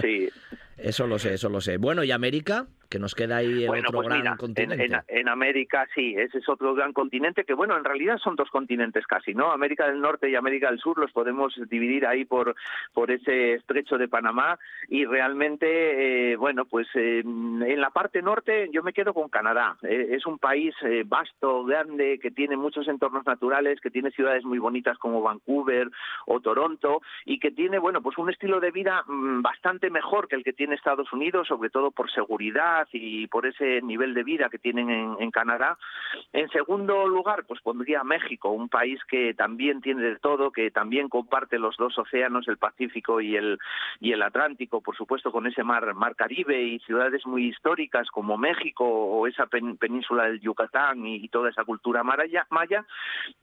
[0.00, 0.28] sí.
[0.76, 1.78] Eso lo sé, eso lo sé.
[1.78, 2.66] Bueno, ¿y América?
[2.88, 4.88] Que nos queda ahí el otro pues gran continente.
[5.08, 9.04] En, América sí, ese es otro gran continente que, bueno, en realidad son dos continentes
[9.08, 9.50] casi, ¿no?
[9.50, 12.54] América del Norte y América del Sur los podemos dividir ahí por,
[12.92, 14.56] por ese estrecho de Panamá
[14.88, 19.76] y realmente, eh, bueno, pues eh, en la parte norte yo me quedo con Canadá.
[19.82, 20.74] Eh, es un país
[21.06, 25.90] vasto, grande, que tiene muchos entornos naturales, que tiene ciudades muy bonitas como Vancouver
[26.26, 30.36] o Toronto y que tiene, bueno, pues un estilo de vida mm, bastante mejor que
[30.36, 34.24] el que tiene en Estados Unidos, sobre todo por seguridad y por ese nivel de
[34.24, 35.76] vida que tienen en, Canadá.
[36.32, 41.08] En segundo lugar, pues pondría México, un país que también tiene de todo, que también
[41.08, 43.58] comparte los dos océanos, el Pacífico y el,
[44.00, 48.38] y el Atlántico, por supuesto, con ese mar, mar Caribe y ciudades muy históricas como
[48.38, 52.84] México o esa península del Yucatán y, toda esa cultura maya, maya.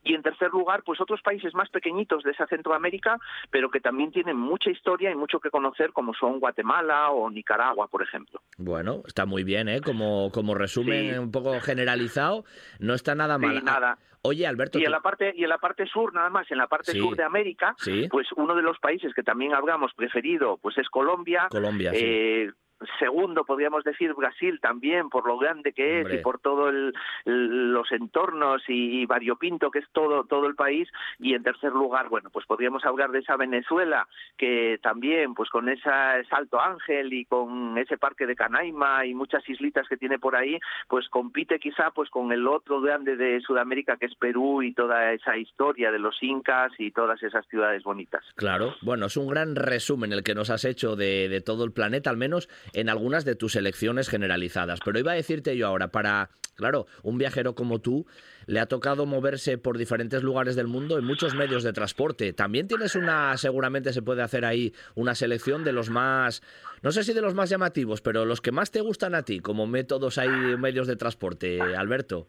[0.02, 3.18] Y en tercer lugar, pues otros países más pequeñitos de esa Centroamérica,
[3.50, 7.88] pero que también tienen mucha historia y mucho que conocer, como son Guatemala o Nicaragua,
[7.88, 8.40] por ejemplo.
[8.58, 9.80] Bueno, está muy bien, ¿eh?
[9.80, 12.44] Como, como resumen un poco generalizado,
[12.78, 13.58] no está nada mal.
[13.58, 13.98] Sí, nada.
[14.26, 14.78] Oye, Alberto.
[14.78, 17.14] Y en, la parte, y en la parte sur, nada más, en la parte sur
[17.14, 17.76] de América,
[18.10, 21.46] pues uno de los países que también hablamos preferido, pues es Colombia.
[21.50, 22.50] Colombia, eh,
[22.98, 26.70] segundo podríamos decir Brasil también por lo grande que es y por todo
[27.24, 30.88] los entornos y, variopinto que es todo todo el país.
[31.18, 34.06] Y en tercer lugar bueno pues podríamos hablar de esa Venezuela
[34.36, 35.90] que también pues con ese
[36.28, 40.58] Salto Ángel y con ese parque de Canaima y muchas islitas que tiene por ahí
[40.88, 45.12] pues compite quizá pues con el otro grande de Sudamérica que es Perú y toda
[45.12, 48.24] esa historia de los incas y todas esas ciudades bonitas.
[48.36, 48.74] Claro.
[48.82, 52.10] Bueno es un gran resumen el que nos has hecho de, de todo el planeta
[52.10, 54.80] al menos en algunas de tus elecciones generalizadas.
[54.84, 58.06] Pero iba a decirte yo ahora, para, claro, un viajero como tú,
[58.46, 62.32] le ha tocado moverse por diferentes lugares del mundo en muchos medios de transporte.
[62.32, 66.42] También tienes una, seguramente se puede hacer ahí una selección de los más,
[66.82, 69.40] no sé si de los más llamativos, pero los que más te gustan a ti
[69.40, 72.28] como métodos hay medios de transporte, Alberto.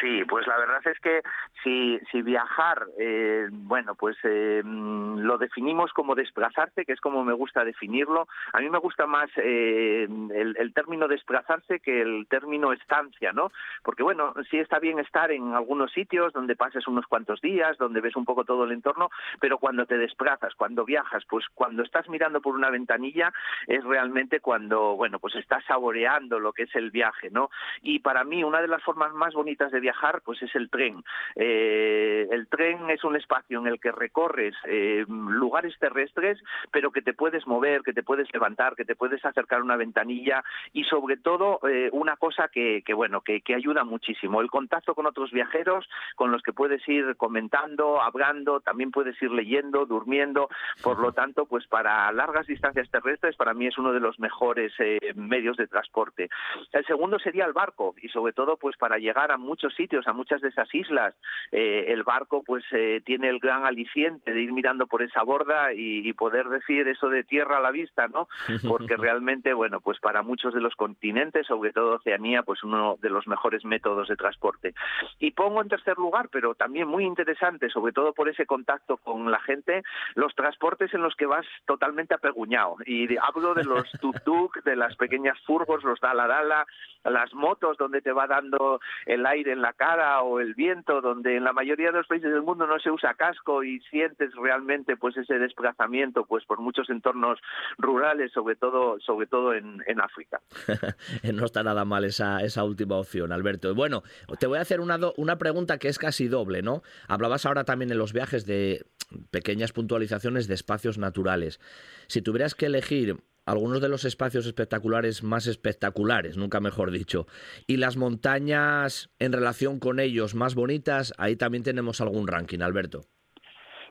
[0.00, 1.20] Sí, pues la verdad es que
[1.62, 7.34] si, si viajar, eh, bueno, pues eh, lo definimos como desplazarse, que es como me
[7.34, 8.26] gusta definirlo.
[8.54, 13.52] A mí me gusta más eh, el, el, término desplazarse que el término estancia, ¿no?
[13.82, 18.00] Porque bueno, sí está bien estar en algunos sitios donde pases unos cuantos días, donde
[18.00, 22.08] ves un poco todo el entorno, pero cuando te desplazas, cuando viajas, pues cuando estás
[22.08, 23.34] mirando por una ventanilla
[23.66, 27.50] es realmente cuando, bueno, pues estás saboreando lo que es el viaje, ¿no?
[27.82, 31.04] Y para mí una de las formas más bonitas de viajar, pues es el tren.
[31.36, 37.02] Eh, el tren es un espacio en el que recorres eh, lugares terrestres, pero que
[37.02, 40.84] te puedes mover, que te puedes levantar, que te puedes acercar a una ventanilla y
[40.84, 45.88] sobre todo eh, una cosa que, bueno, que, ayuda muchísimo, el contacto con otros viajeros
[46.16, 50.48] con los que puedes ir comentando, hablando, también puedes ir leyendo, durmiendo,
[50.82, 54.72] por lo tanto, pues para largas distancias terrestres para mí es uno de los mejores
[55.14, 56.28] medios de transporte.
[56.72, 60.12] El segundo sería el barco y sobre todo pues para llegar a muchos sitios, a
[60.12, 61.14] muchas de esas islas,
[61.52, 62.64] el barco pues
[63.04, 67.24] tiene el gran aliciente de ir mirando por esa borda y, poder decir eso de
[67.24, 68.28] tierra a la vista, ¿no?
[68.68, 73.10] Porque realmente, bueno, pues para muchos de los continentes, sobre todo Oceanía, pues uno de
[73.10, 74.74] los mejores métodos de transporte.
[75.18, 79.30] Y pongo en tercer lugar, pero también muy interesante, sobre todo por ese contacto con
[79.30, 79.82] la gente,
[80.14, 82.76] los transportes en los que vas totalmente apeguñado.
[82.86, 86.66] Y hablo de los tuk-tuk, de las pequeñas furgos, los dala-dala,
[87.04, 91.36] las motos donde te va dando el aire en la cara o el viento, donde
[91.36, 94.96] en la mayoría de los países del mundo no se usa casco y sientes realmente
[94.96, 97.38] pues ese desplazamiento pues por muchos entornos
[97.78, 100.40] rurales, sobre todo sobre todo en, África.
[101.32, 103.74] no está nada mal esa, esa última opción, Alberto.
[103.74, 104.02] Bueno,
[104.38, 106.82] te voy a hacer una, una pregunta que es casi doble, ¿no?
[107.08, 108.84] Hablabas ahora también en los viajes de
[109.30, 111.60] pequeñas puntualizaciones de espacios naturales.
[112.08, 117.26] Si tuvieras que elegir algunos de los espacios espectaculares más espectaculares, nunca mejor dicho,
[117.66, 123.06] y las montañas en relación con ellos más bonitas, ahí también tenemos algún ranking, Alberto.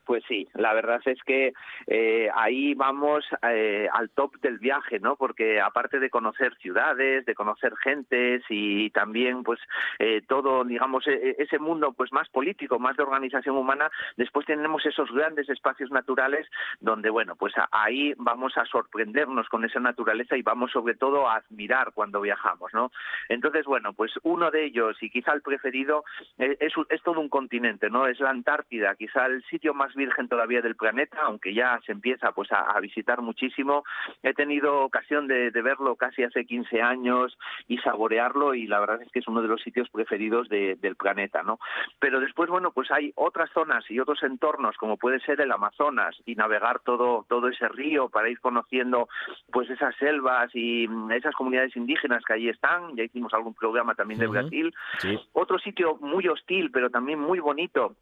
[0.06, 1.54] Pues sí, la verdad es que
[1.88, 5.16] eh, ahí vamos eh, al top del viaje, ¿no?
[5.16, 9.60] Porque aparte de conocer ciudades, de conocer gentes y también, pues,
[10.00, 14.46] eh, todo, digamos, e, e, ese mundo, pues, más político, más de organización humana, después
[14.46, 16.48] tenemos esos grandes espacios naturales
[16.82, 21.36] donde, bueno, pues ahí vamos a sorprendernos con esa naturaleza y vamos sobre todo a
[21.36, 22.92] admirar cuando viajamos, ¿no?
[23.30, 26.04] Entonces, bueno, pues uno de ellos y quizá el preferido
[26.38, 28.08] es, es todo un continente, ¿no?
[28.08, 32.32] Es la Antártida, quizá el sitio más virgen todavía del planeta, aunque ya se empieza
[32.32, 33.84] pues a, visitar muchísimo.
[34.22, 39.10] He tenido ocasión de, verlo casi hace 15 años y saborearlo y la verdad es
[39.12, 41.60] que es uno de los sitios preferidos del planeta, ¿no?
[42.00, 46.16] Pero después, bueno, pues hay otras zonas y otros entornos como puede ser el Amazonas
[46.26, 49.08] y navegar todo todo ese río para ir conociendo
[49.52, 52.96] pues esas selvas y mm, esas comunidades indígenas que allí están.
[52.96, 54.74] Ya hicimos algún programa también de Brasil.
[55.34, 57.96] Otro sitio muy hostil, pero también muy bonito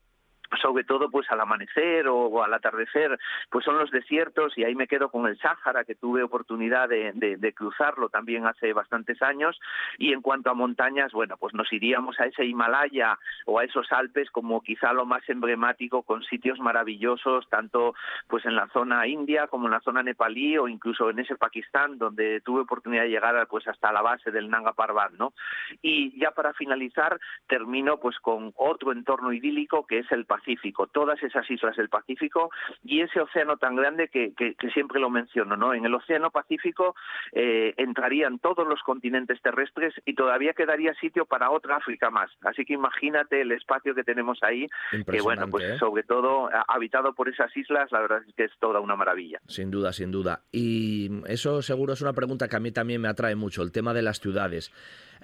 [0.59, 3.17] sobre todo pues al amanecer o, al atardecer,
[3.49, 7.53] pues son los desiertos y ahí me quedo con el Sáhara, que tuve oportunidad de,
[7.55, 9.59] cruzarlo también hace bastantes años.
[9.97, 13.91] Y en cuanto a montañas, bueno, pues nos iríamos a ese Himalaya o a esos
[13.91, 17.93] Alpes como quizá lo más emblemático, con sitios maravillosos, tanto
[18.27, 21.97] pues en la zona india como en la zona nepalí o incluso en ese Pakistán,
[21.97, 25.33] donde tuve oportunidad de llegar pues hasta la base del Nanga Parbat, ¿no?
[25.81, 31.21] Y ya para finalizar, termino pues con otro entorno idílico que es el Pacífico, todas
[31.21, 32.49] esas islas del Pacífico
[32.83, 34.33] y ese océano tan grande que,
[34.73, 35.73] siempre lo menciono, ¿no?
[35.73, 36.95] En el océano Pacífico
[37.31, 42.31] eh, entrarían todos los continentes terrestres y todavía quedaría sitio para otra África más.
[42.41, 44.67] Así que imagínate el espacio que tenemos ahí,
[45.09, 45.77] que bueno, pues ¿eh?
[45.77, 49.39] sobre todo habitado por esas islas, la verdad es que es toda una maravilla.
[49.47, 50.41] Sin duda, sin duda.
[50.51, 53.93] Y eso seguro es una pregunta que a mí también me atrae mucho, el tema
[53.93, 54.71] de las ciudades.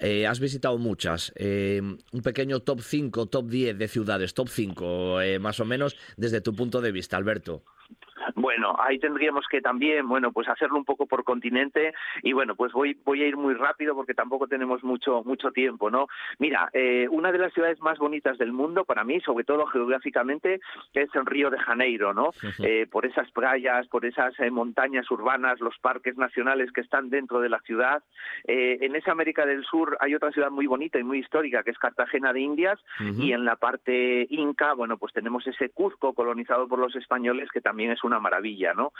[0.00, 1.32] Eh, has visitado muchas.
[1.34, 5.96] Eh, un pequeño top 5, top 10 de ciudades, top 5, eh, más o menos,
[6.16, 7.64] desde tu punto de vista, Alberto.
[8.38, 12.72] Bueno, ahí tendríamos que también, bueno, pues hacerlo un poco por continente y bueno, pues
[12.72, 16.06] voy voy a ir muy rápido porque tampoco tenemos mucho mucho tiempo, ¿no?
[16.38, 20.60] Mira, eh, una de las ciudades más bonitas del mundo para mí, sobre todo geográficamente,
[20.94, 22.30] es el Río de Janeiro, ¿no?
[22.58, 27.40] Eh, por esas playas, por esas eh, montañas urbanas, los parques nacionales que están dentro
[27.40, 28.02] de la ciudad.
[28.44, 31.78] en esa América del Sur hay otra ciudad muy bonita y muy histórica que es
[31.78, 36.78] Cartagena de Indias y en la parte inca, bueno, pues tenemos ese Cuzco colonizado por
[36.78, 38.92] los españoles que también es una maravilla, ¿no?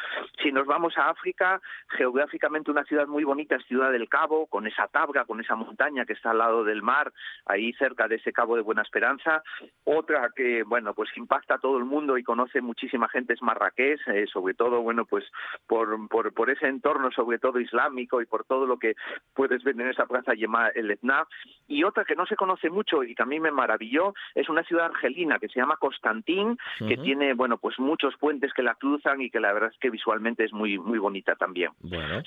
[0.43, 4.67] Si nos vamos a África, geográficamente una ciudad muy bonita es Ciudad del Cabo, con
[4.67, 7.13] esa tabla, con esa montaña que está al lado del mar,
[7.45, 9.43] ahí cerca de ese Cabo de Buena Esperanza.
[9.85, 14.01] Otra que, bueno, pues impacta a todo el mundo y conoce muchísima gente es Marrakech,
[14.09, 15.25] eh, sobre todo, bueno, pues
[15.67, 18.95] por, por, por, ese entorno, sobre todo islámico y por todo lo que
[19.35, 21.27] puedes ver en esa plaza llamada El Etna.
[21.67, 24.63] Y otra que no se conoce mucho y que a mí me maravilló es una
[24.63, 29.18] ciudad argelina que se llama Constantín, que tiene, bueno, pues muchos puentes que la cruzan
[29.21, 31.73] y que la verdad es que visualmente es muy muy bonita también.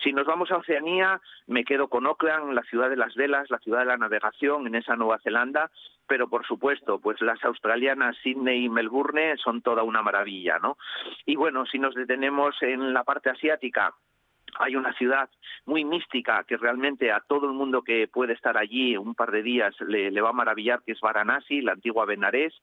[0.04, 3.60] Si nos vamos a Oceanía, me quedo con Auckland, la ciudad de las velas, la
[3.60, 5.71] ciudad de la navegación en esa Nueva Zelanda,
[6.08, 10.77] pero por supuesto, pues las australianas Sydney y Melbourne son toda una maravilla, ¿no?
[11.25, 13.93] Y bueno, si nos detenemos en la parte asiática,
[14.59, 15.29] hay una ciudad
[15.65, 19.43] muy mística que realmente a todo el mundo que puede estar allí un par de
[19.43, 22.53] días le, va a maravillar, que es Varanasi, la antigua Benarés.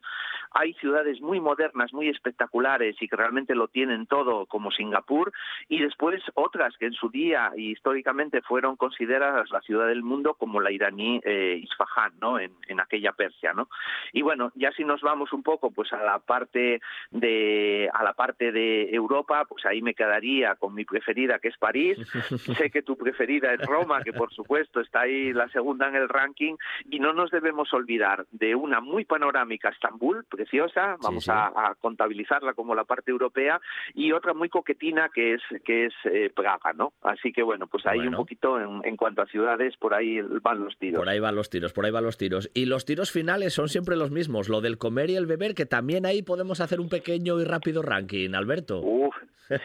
[0.53, 5.33] Hay ciudades muy modernas, muy espectaculares y que realmente lo tienen todo, como Singapur,
[5.69, 10.35] y después otras que en su día y históricamente fueron consideradas la ciudad del mundo,
[10.35, 12.39] como la iraní eh, Isfahan, ¿no?
[12.39, 13.69] En, aquella Persia, ¿no?
[14.13, 18.13] Y bueno, ya si nos vamos un poco pues a la parte de a la
[18.13, 21.78] parte de Europa, pues ahí me quedaría con mi preferida que es París
[22.57, 26.09] sé que tu preferida es Roma, que por supuesto está ahí la segunda en el
[26.09, 26.55] ranking,
[26.91, 32.75] y no nos debemos olvidar de una muy panorámica Estambul, preciosa, vamos A, contabilizarla como
[32.75, 33.61] la parte europea,
[33.95, 36.93] y otra muy coquetina que es que es eh, Praga, ¿no?
[37.03, 40.77] Así que bueno, pues ahí un poquito en, cuanto a ciudades, por ahí van los
[40.79, 40.99] tiros.
[40.99, 42.51] Por ahí van los tiros, por ahí van los tiros.
[42.55, 45.67] Y los tiros finales son siempre los mismos, lo del comer y el beber, que
[45.67, 48.81] también ahí podemos hacer un pequeño y rápido ranking, Alberto.
[48.81, 49.15] Uf,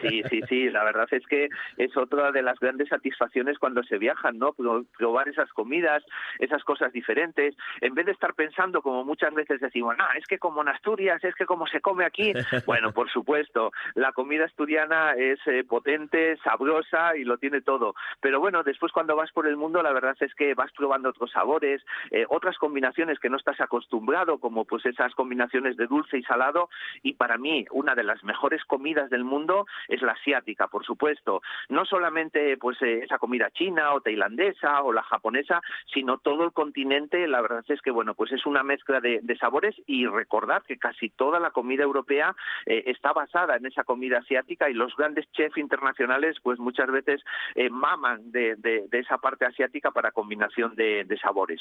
[0.02, 3.98] sí, sí, sí, la verdad es que es otra de las grandes satisfacciones cuando se
[3.98, 4.52] viajan, ¿no?
[4.52, 6.02] Probar esas comidas,
[6.38, 10.38] esas cosas diferentes, en vez de estar pensando como muchas veces decimos, ah, es que
[10.38, 12.32] como en Asturias, es que como se come aquí,
[12.66, 18.40] bueno, por supuesto, la comida asturiana es eh, potente, sabrosa y lo tiene todo, pero
[18.40, 21.82] bueno, después cuando vas por el mundo, la verdad es que vas probando otros sabores,
[22.10, 26.68] eh, otras combinaciones que no estás acostumbrado, como pues esas combinaciones de dulce y salado,
[27.02, 31.42] y para mí una de las mejores comidas del mundo es la asiática, por supuesto,
[31.68, 36.50] no solamente pues eh, esa comida china o tailandesa o la japonesa, sino todo el
[36.50, 40.76] continente, la verdad es que bueno, pues es una mezcla de, sabores y recordar que
[40.76, 42.34] casi toda la comida europea
[42.66, 47.22] eh, está basada en esa comida asiática y los grandes chefs internacionales pues muchas veces
[47.54, 48.56] eh, maman de,
[48.90, 51.60] esa parte asiática para combinación de, sabores.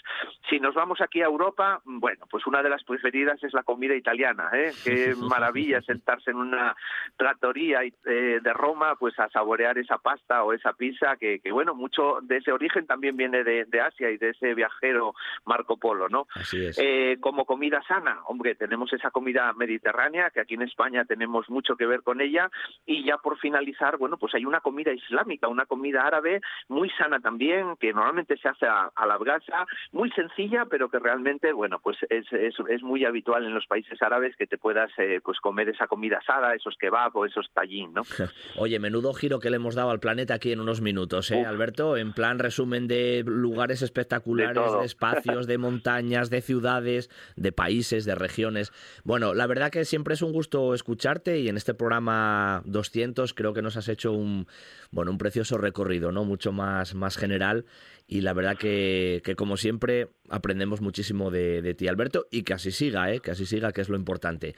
[0.49, 3.95] Si nos vamos aquí a Europa, bueno, pues una de las preferidas es la comida
[3.95, 4.71] italiana, ¿eh?
[4.83, 6.75] Qué maravilla sentarse en una
[7.17, 12.37] trattoria de Roma pues a saborear esa pasta o esa pizza que, bueno, mucho de
[12.37, 15.13] ese origen también viene de, Asia y de ese viajero
[15.45, 16.27] Marco Polo, ¿no?
[16.53, 21.75] Eh, como comida sana, hombre, tenemos esa comida mediterránea, que aquí en España tenemos mucho
[21.75, 22.49] que ver con ella,
[22.85, 27.19] y ya por finalizar, bueno, pues hay una comida islámica, una comida árabe muy sana
[27.19, 31.97] también, que normalmente se hace a, la brasa, muy sencilla, pero que realmente, bueno, pues
[32.09, 35.87] es, es, muy habitual en los países árabes que te puedas eh, pues comer esa
[35.87, 38.01] comida asada, esos kebab o esos tallín, ¿no?
[38.57, 41.97] Oye, menudo giro que le hemos dado al planeta aquí en unos minutos, ¿eh, Alberto?
[41.97, 48.13] En plan resumen de lugares espectaculares, de, espacios, de montañas, de ciudades, de países, de
[48.13, 48.71] regiones.
[49.03, 53.55] Bueno, la verdad que siempre es un gusto escucharte y en este programa 200 creo
[53.55, 54.45] que nos has hecho un,
[54.91, 56.25] bueno, un precioso recorrido, ¿no?
[56.25, 57.65] Mucho más, más general
[58.07, 62.53] y la verdad que, que como siempre aprendemos muchísimo de, de, ti, Alberto, y que
[62.53, 63.19] así siga, ¿eh?
[63.19, 64.55] que así siga, que es lo importante.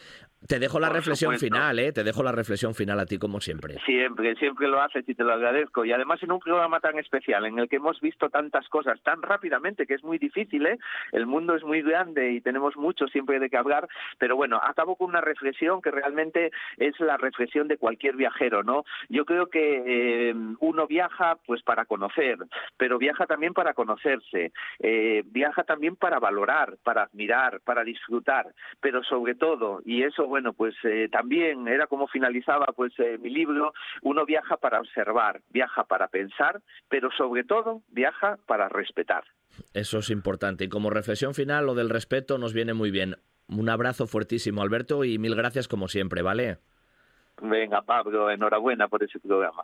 [0.47, 1.91] Te dejo la reflexión final, ¿eh?
[1.91, 3.79] te dejo la reflexión final a ti como siempre.
[3.85, 5.85] Siempre, siempre lo haces y te lo agradezco.
[5.85, 9.21] Y además en un programa tan especial, en el que hemos visto tantas cosas tan
[9.21, 10.77] rápidamente, que es muy difícil, ¿eh?
[11.11, 13.87] el mundo es muy grande y tenemos mucho siempre de qué hablar,
[14.19, 18.85] pero bueno, acabo con una reflexión que realmente es la reflexión de cualquier viajero, ¿no?
[19.09, 22.37] Yo creo que eh, uno viaja pues para conocer,
[22.77, 29.03] pero viaja también para conocerse, eh, viaja también para valorar, para admirar, para disfrutar, pero
[29.03, 33.73] sobre todo, y eso, bueno, pues eh, también era como finalizaba pues eh, mi libro,
[34.01, 39.23] uno viaja para observar, viaja para pensar, pero sobre todo viaja para respetar.
[39.73, 40.65] Eso es importante.
[40.65, 43.15] Y como reflexión final, lo del respeto nos viene muy bien.
[43.47, 46.57] Un abrazo fuertísimo, Alberto, y mil gracias como siempre, ¿vale?
[47.41, 49.63] Venga, Pablo, enhorabuena por ese programa.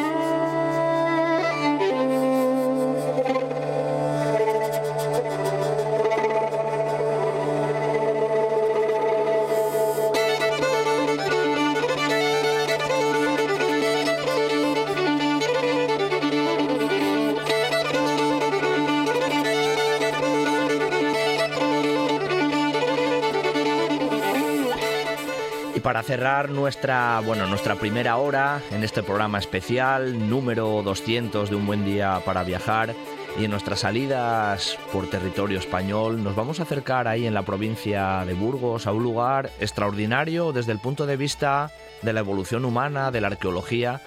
[25.91, 31.67] Para cerrar nuestra, bueno, nuestra primera hora en este programa especial, número 200 de Un
[31.67, 32.95] Buen Día para Viajar,
[33.37, 38.23] y en nuestras salidas por territorio español nos vamos a acercar ahí en la provincia
[38.25, 41.73] de Burgos a un lugar extraordinario desde el punto de vista
[42.03, 43.99] de la evolución humana, de la arqueología,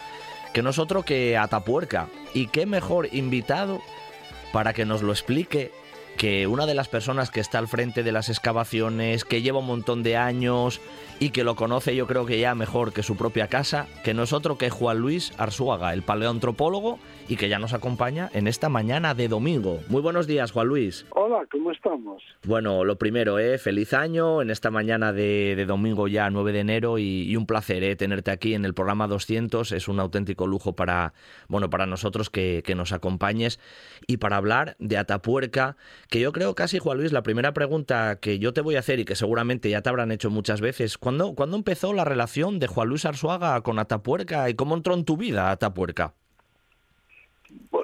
[0.54, 2.08] que nosotros que Atapuerca.
[2.32, 3.82] Y qué mejor invitado
[4.54, 5.70] para que nos lo explique
[6.16, 9.66] que una de las personas que está al frente de las excavaciones, que lleva un
[9.66, 10.80] montón de años
[11.20, 14.22] y que lo conoce yo creo que ya mejor que su propia casa, que no
[14.22, 16.98] es otro que Juan Luis Arzuaga, el paleoantropólogo
[17.28, 19.80] y que ya nos acompaña en esta mañana de domingo.
[19.88, 21.06] Muy buenos días, Juan Luis.
[21.10, 22.22] Hola, ¿cómo estamos?
[22.46, 23.58] Bueno, lo primero, ¿eh?
[23.58, 27.96] feliz año en esta mañana de, domingo ya 9 de enero y, un placer ¿eh?
[27.96, 29.72] tenerte aquí en el programa 200.
[29.72, 31.14] Es un auténtico lujo para,
[31.48, 33.60] bueno, para nosotros que, nos acompañes
[34.08, 35.76] y para hablar de Atapuerca,
[36.14, 39.00] que yo creo casi, Juan Luis, la primera pregunta que yo te voy a hacer
[39.00, 42.68] y que seguramente ya te habrán hecho muchas veces, ¿cuándo, ¿cuándo empezó la relación de
[42.68, 46.14] Juan Luis Arzuaga con Atapuerca y cómo entró en tu vida Atapuerca?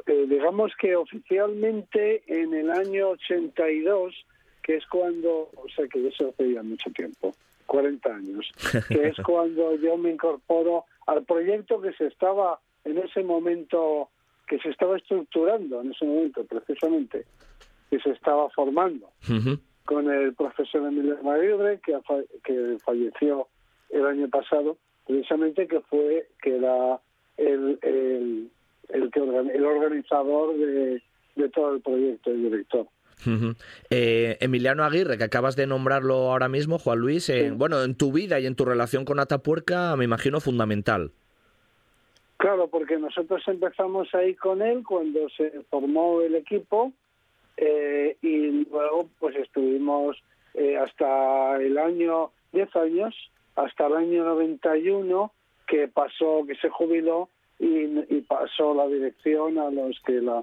[0.06, 4.14] Eh, digamos que oficialmente en el año 82,
[4.62, 7.34] que es cuando, o sea que eso hace ya mucho tiempo,
[7.66, 8.52] 40 años,
[8.88, 14.08] que es cuando yo me incorporo al proyecto que se estaba en ese momento,
[14.46, 17.24] que se estaba estructurando en ese momento precisamente,
[17.90, 19.10] que se estaba formando,
[19.84, 21.98] con el profesor Emilio Maguire, que,
[22.44, 23.48] que falleció
[23.90, 24.76] el año pasado,
[25.06, 27.00] precisamente que fue, que era
[27.36, 28.50] el, el
[28.92, 31.02] el, que el organizador de,
[31.52, 32.86] todo el proyecto, el director.
[33.90, 38.12] Eh, Emiliano Aguirre, que acabas de nombrarlo ahora mismo, Juan Luis, eh, bueno, en tu
[38.12, 41.12] vida y en tu relación con Atapuerca, me imagino fundamental.
[42.38, 46.92] Claro, porque nosotros empezamos ahí con él cuando se formó el equipo
[47.56, 50.16] eh, y luego pues estuvimos
[50.80, 53.14] hasta el año, 10 años,
[53.54, 55.32] hasta el año 91
[55.66, 57.28] que pasó, que se jubiló
[57.60, 60.42] y, pasó la dirección a los que la,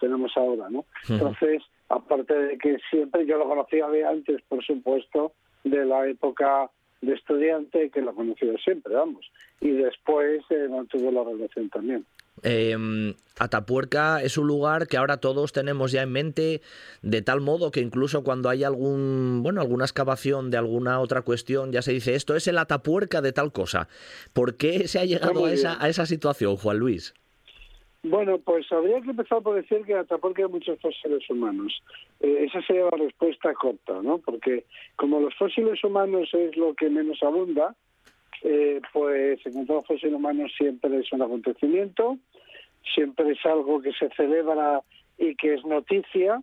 [0.00, 0.84] tenemos ahora, ¿no?
[1.08, 5.32] Entonces, aparte de que siempre yo lo conocía de antes, por supuesto,
[5.64, 6.70] de la época
[7.00, 9.30] de estudiante, que lo conocía siempre, vamos,
[9.60, 12.04] y después eh, mantuvo la relación también.
[12.42, 16.60] Eh, Atapuerca es un lugar que ahora todos tenemos ya en mente
[17.02, 21.70] de tal modo que incluso cuando hay algún bueno alguna excavación de alguna otra cuestión
[21.70, 23.88] ya se dice esto es el Atapuerca de tal cosa.
[24.32, 27.14] ¿Por qué se ha llegado a esa, a esa situación, Juan Luis?
[28.02, 31.82] Bueno, pues habría que empezar por decir que en Atapuerca hay muchos fósiles humanos.
[32.20, 34.18] Eh, esa sería la respuesta corta, ¿no?
[34.18, 34.64] Porque
[34.96, 37.74] como los fósiles humanos es lo que menos abunda,
[38.42, 42.18] eh, pues encontrar fósiles humanos siempre es un acontecimiento
[42.94, 44.82] siempre es algo que se celebra
[45.18, 46.40] y que es noticia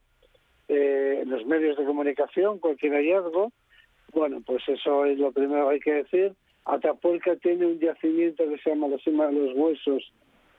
[0.67, 3.51] eh, en los medios de comunicación, cualquier hallazgo.
[4.13, 6.33] Bueno, pues eso es lo primero que hay que decir.
[6.65, 10.11] Atapuerca tiene un yacimiento que se llama la Cima de los Huesos,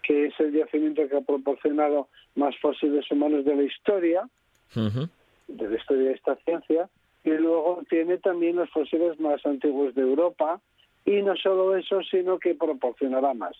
[0.02, 4.28] que es el yacimiento que ha proporcionado más fósiles humanos de la historia,
[4.74, 6.88] de la historia de esta ciencia,
[7.24, 10.60] y luego tiene también los fósiles más antiguos de Europa,
[11.06, 13.56] y no solo eso, sino que proporcionará más.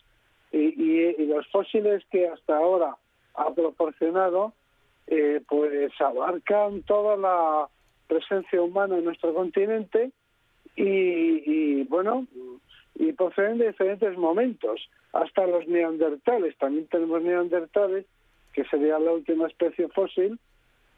[0.52, 2.96] Y, los fósiles que hasta ahora
[3.34, 4.52] ha proporcionado
[5.06, 7.68] eh, pues abarcan toda la
[8.08, 10.10] presencia humana en nuestro continente
[10.74, 12.26] y, bueno
[12.94, 14.88] y proceden de diferentes momentos.
[15.12, 18.06] Hasta los neandertales también tenemos neandertales
[18.52, 20.38] que sería la última especie fósil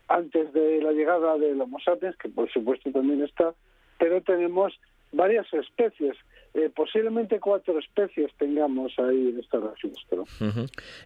[0.06, 3.52] antes de la llegada del Homo sapiens que por supuesto también está
[3.98, 4.78] pero tenemos
[5.12, 6.16] varias especies
[6.54, 10.24] eh, posiblemente cuatro especies tengamos ahí en este registro.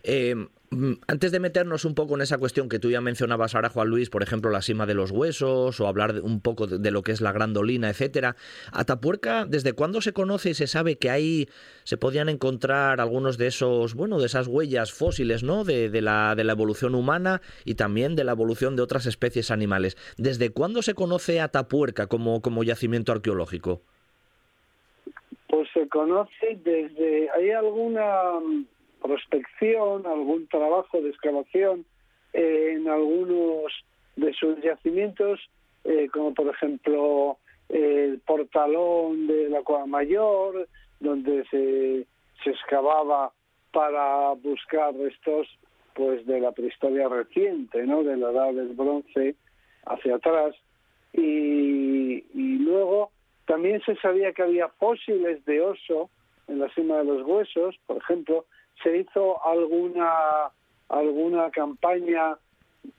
[0.05, 0.34] Eh,
[0.70, 3.88] mm, antes de meternos un poco en esa cuestión que tú ya mencionabas ahora, Juan
[3.88, 7.12] Luis, por ejemplo, la cima de los huesos o hablar un poco de, lo que
[7.12, 8.36] es la grandolina, etcétera.
[8.72, 11.49] Atapuerca, ¿desde cuándo se conoce y se sabe que ahí
[11.82, 15.64] se podían encontrar algunos de esos, bueno, de esas huellas fósiles, ¿no?
[15.64, 19.97] De, la, de la evolución humana y también de la evolución de otras especies animales.
[20.16, 23.82] ¿Desde cuándo se conoce Atapuerca como, como yacimiento arqueológico?
[25.53, 28.64] Pues se conoce desde, hay alguna mm,
[29.03, 31.84] prospección, algún trabajo de excavación
[32.32, 33.70] en algunos
[34.16, 35.40] de sus yacimientos,
[35.84, 37.36] eh, como por ejemplo
[37.68, 40.68] el portalón de la Cueva Mayor,
[41.00, 42.07] donde se,
[42.50, 43.30] excavaba
[43.72, 45.46] para buscar restos
[45.92, 48.03] pues de la prehistoria reciente, ¿no?
[48.03, 49.34] de la edad del bronce
[49.84, 50.55] hacia atrás.
[51.12, 52.24] Y
[52.59, 53.11] luego
[53.47, 56.11] también se sabía que había fósiles de oso
[56.49, 58.47] en la cima de los huesos, por ejemplo.
[58.82, 60.51] Se hizo alguna
[60.88, 62.36] alguna campaña,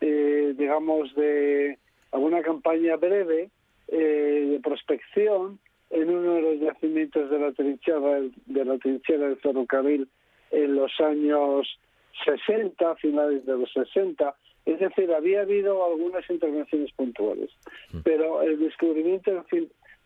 [0.02, 1.78] eh, digamos, de
[2.12, 3.50] alguna campaña breve
[3.88, 9.38] eh, de prospección en uno de los yacimientos de la trinchera de la trinchera del
[9.38, 10.08] ferrocarril
[10.52, 11.80] en los años
[12.26, 14.36] 60, finales de los 60.
[14.66, 17.50] Es decir, había habido algunas intervenciones puntuales,
[17.92, 18.00] mm.
[18.04, 19.46] pero el descubrimiento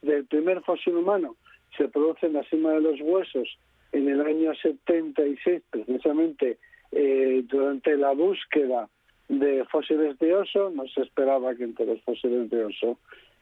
[0.02, 1.36] del primer fósil humano
[1.78, 3.58] se produce en la cima de los huesos
[3.92, 6.58] en el año 76, precisamente
[6.92, 8.90] eh, durante la búsqueda
[9.30, 10.70] de fósiles de oso.
[10.70, 13.00] No se esperaba que entre los fósiles de oso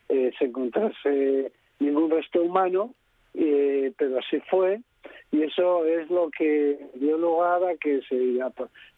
[0.09, 2.93] eh, se encontrase ningún resto humano,
[3.33, 4.81] eh, pero así fue.
[5.31, 8.39] Y eso es lo que dio lugar a que se,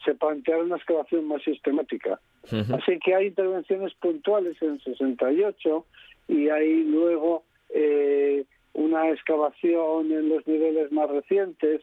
[0.05, 2.19] se planteara una excavación más sistemática.
[2.49, 5.85] Así que hay intervenciones puntuales en el 68
[6.29, 11.81] y hay luego eh, una excavación en los niveles más recientes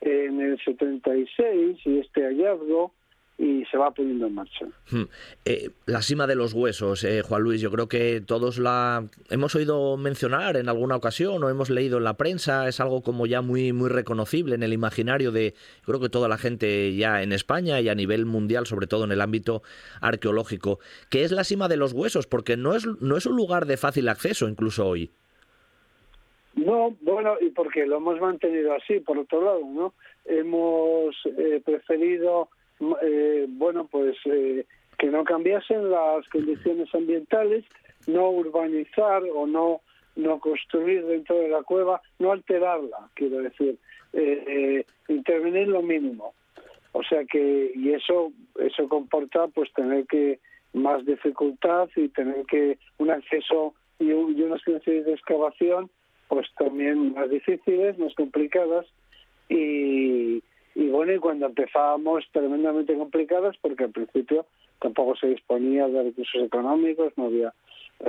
[0.00, 2.92] en el 76 y este hallazgo
[3.36, 4.66] y se va poniendo en marcha.
[4.90, 5.04] Hmm.
[5.44, 9.54] Eh, la cima de los huesos, eh, Juan Luis, yo creo que todos la hemos
[9.56, 13.42] oído mencionar en alguna ocasión o hemos leído en la prensa, es algo como ya
[13.42, 15.54] muy muy reconocible en el imaginario de
[15.84, 19.12] creo que toda la gente ya en España y a nivel mundial, sobre todo en
[19.12, 19.62] el ámbito
[20.00, 20.78] arqueológico.
[21.10, 22.26] ¿Qué es la cima de los huesos?
[22.26, 25.10] Porque no es no es un lugar de fácil acceso incluso hoy.
[26.54, 29.94] No, bueno, y porque lo hemos mantenido así, por otro lado, ¿no?
[30.24, 32.48] Hemos eh, preferido
[33.02, 34.64] eh, bueno, pues eh,
[34.98, 37.64] que no cambiasen las condiciones ambientales,
[38.06, 39.80] no urbanizar o no
[40.16, 43.76] no construir dentro de la cueva, no alterarla, quiero decir,
[44.12, 46.34] eh, intervenir lo mínimo.
[46.92, 50.38] O sea que y eso eso comporta pues tener que
[50.72, 55.90] más dificultad y tener que un acceso y, y unas condiciones de excavación
[56.28, 58.86] pues también más difíciles, más complicadas
[59.48, 60.42] y,
[60.74, 64.46] y bueno, y cuando empezábamos tremendamente complicadas, porque al principio
[64.80, 67.54] tampoco se disponía de recursos económicos, no había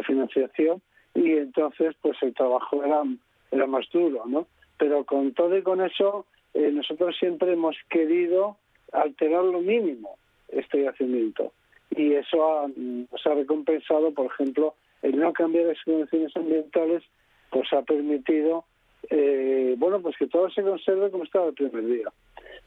[0.06, 0.82] financiación,
[1.14, 3.04] y entonces pues el trabajo era,
[3.52, 4.48] era más duro, ¿no?
[4.78, 8.58] Pero con todo y con eso, eh, nosotros siempre hemos querido
[8.92, 10.18] alterar lo mínimo
[10.50, 11.54] este yacimiento.
[11.92, 17.04] Y eso nos ha recompensado, por ejemplo, el no cambiar las condiciones ambientales,
[17.52, 18.66] pues ha permitido,
[19.10, 22.12] eh, bueno, pues que todo se conserve como estaba el primer día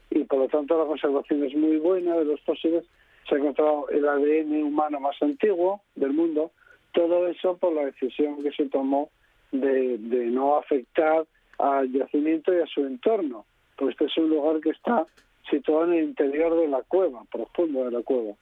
[0.09, 2.85] y por lo tanto la conservación es muy buena de los fósiles.
[3.27, 6.51] Se ha encontrado el ADN humano más antiguo del mundo.
[6.93, 9.11] Todo eso por la decisión que se tomó
[9.51, 11.25] de, no afectar
[11.59, 13.45] al yacimiento y a su entorno.
[13.77, 15.05] Pues este es un lugar que está
[15.49, 18.33] situado en el interior de la cueva, profundo de la cueva.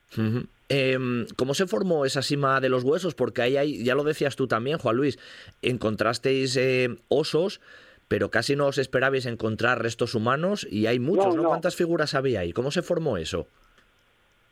[0.69, 3.15] Em, ¿Cómo se formó esa cima de los huesos?
[3.15, 5.19] Porque ahí hay, ya lo decías tú también, Juan Luis,
[5.61, 7.61] encontrasteis eh, osos
[8.07, 11.43] pero casi no os esperabais encontrar restos humanos y hay muchos, ¿no?
[11.43, 12.53] ¿Cuántas figuras había ahí?
[12.53, 13.47] ¿Cómo se formó eso?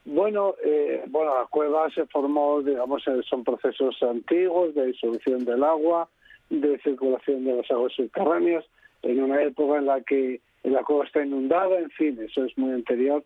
[0.06, 5.64] Bueno, eh, bueno, la cueva se formó, digamos, eh, son procesos antiguos de disolución del
[5.64, 6.08] agua,
[6.50, 8.64] de circulación de las aguas subterráneas,
[9.02, 12.72] en una época en la que la cueva está inundada, en fin, eso es muy
[12.72, 13.24] anterior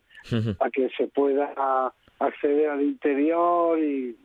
[0.59, 4.15] a que se pueda acceder al interior y,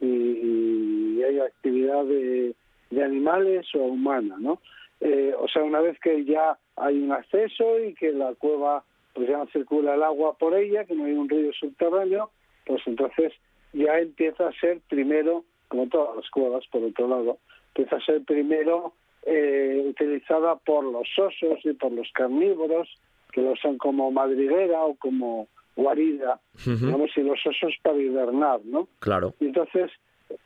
[0.00, 2.54] y, hay actividad de,
[2.90, 4.60] de animales o humana, ¿no?
[5.04, 9.28] Eh, o sea, una vez que ya hay un acceso y que la cueva pues
[9.28, 12.30] ya no circula el agua por ella, que no hay un río subterráneo,
[12.66, 13.32] pues entonces
[13.74, 17.38] ya empieza a ser primero, como todas las cuevas por otro lado,
[17.68, 18.94] empieza a ser primero
[19.26, 22.88] eh, utilizada por los osos y por los carnívoros,
[23.30, 28.88] que lo usan como madriguera o como guarida, digamos, y los osos para hibernar, ¿no?
[29.00, 29.34] Claro.
[29.38, 29.90] Y entonces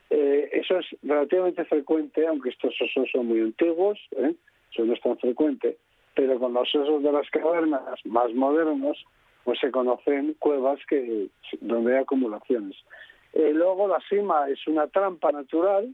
[0.09, 4.35] eh, eso es relativamente frecuente, aunque estos osos son muy antiguos, ¿eh?
[4.75, 5.77] Es tan frecuente,
[6.15, 8.97] pero con los osos de las cavernas más modernos,
[9.43, 11.27] pues se conocen cuevas que
[11.61, 12.75] donde hay acumulaciones.
[13.33, 15.93] Eh, luego la cima es una trampa natural,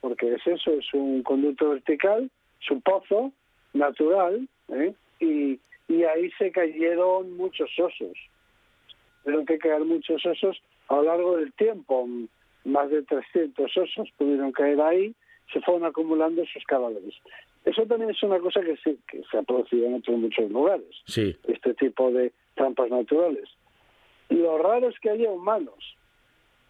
[0.00, 3.32] porque es eso, es un conducto vertical, es un pozo
[3.72, 4.94] natural, ¿eh?
[5.20, 8.16] y, y ahí se cayeron muchos osos.
[9.22, 12.06] Tuvieron que caer muchos osos a lo largo del tiempo
[12.64, 15.14] más de 300 osos pudieron caer ahí,
[15.52, 17.14] se fueron acumulando esos cadáveres.
[17.64, 20.88] Eso también es una cosa que se, que se ha producido en otros muchos lugares,
[21.06, 21.36] sí.
[21.46, 23.48] este tipo de trampas naturales.
[24.28, 25.96] Lo raro es que haya humanos.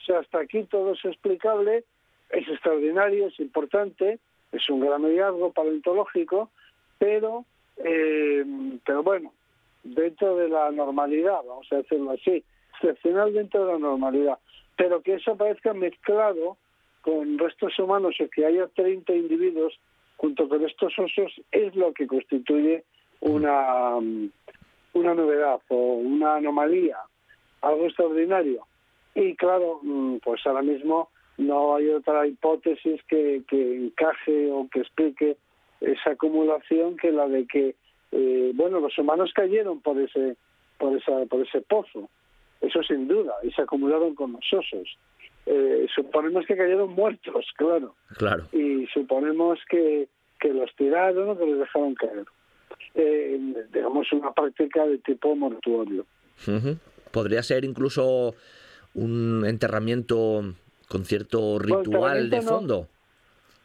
[0.00, 1.84] O sea, hasta aquí todo es explicable,
[2.30, 4.18] es extraordinario, es importante,
[4.52, 6.50] es un gran hallazgo paleontológico,
[6.98, 7.46] pero,
[7.78, 8.44] eh,
[8.84, 9.32] pero bueno,
[9.82, 14.38] dentro de la normalidad, vamos a decirlo así, excepcional dentro de la normalidad
[14.76, 16.56] pero que eso aparezca mezclado
[17.02, 19.78] con restos humanos o que haya 30 individuos
[20.16, 22.84] junto con estos osos es lo que constituye
[23.20, 23.96] una,
[24.92, 26.98] una novedad o una anomalía,
[27.60, 28.66] algo extraordinario.
[29.14, 34.80] Y claro, mm, pues ahora mismo no hay otra hipótesis que, que encaje o que
[34.80, 35.36] explique
[35.80, 37.74] esa acumulación que la de que,
[38.12, 40.36] eh, bueno, los humanos cayeron por ese,
[40.78, 42.08] por, esa, por ese pozo
[42.62, 44.96] eso sin duda, y se acumularon con los osos.
[45.46, 47.94] Eh, suponemos que cayeron muertos, claro.
[48.16, 48.44] Claro.
[48.52, 52.24] Y suponemos que, que los tiraron o que los dejaron caer.
[52.94, 53.38] Eh,
[53.72, 56.04] digamos, una práctica de tipo mortuorio.
[57.10, 58.34] Podría ser incluso
[58.94, 60.54] un enterramiento
[60.88, 62.88] con cierto ritual de fondo.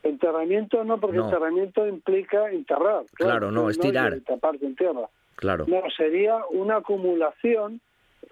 [0.03, 3.03] Enterramiento no, porque enterramiento implica enterrar.
[3.13, 4.15] Claro, no, estirar.
[4.15, 5.09] No taparte en tierra.
[5.35, 5.65] Claro.
[5.67, 7.81] No, sería una acumulación.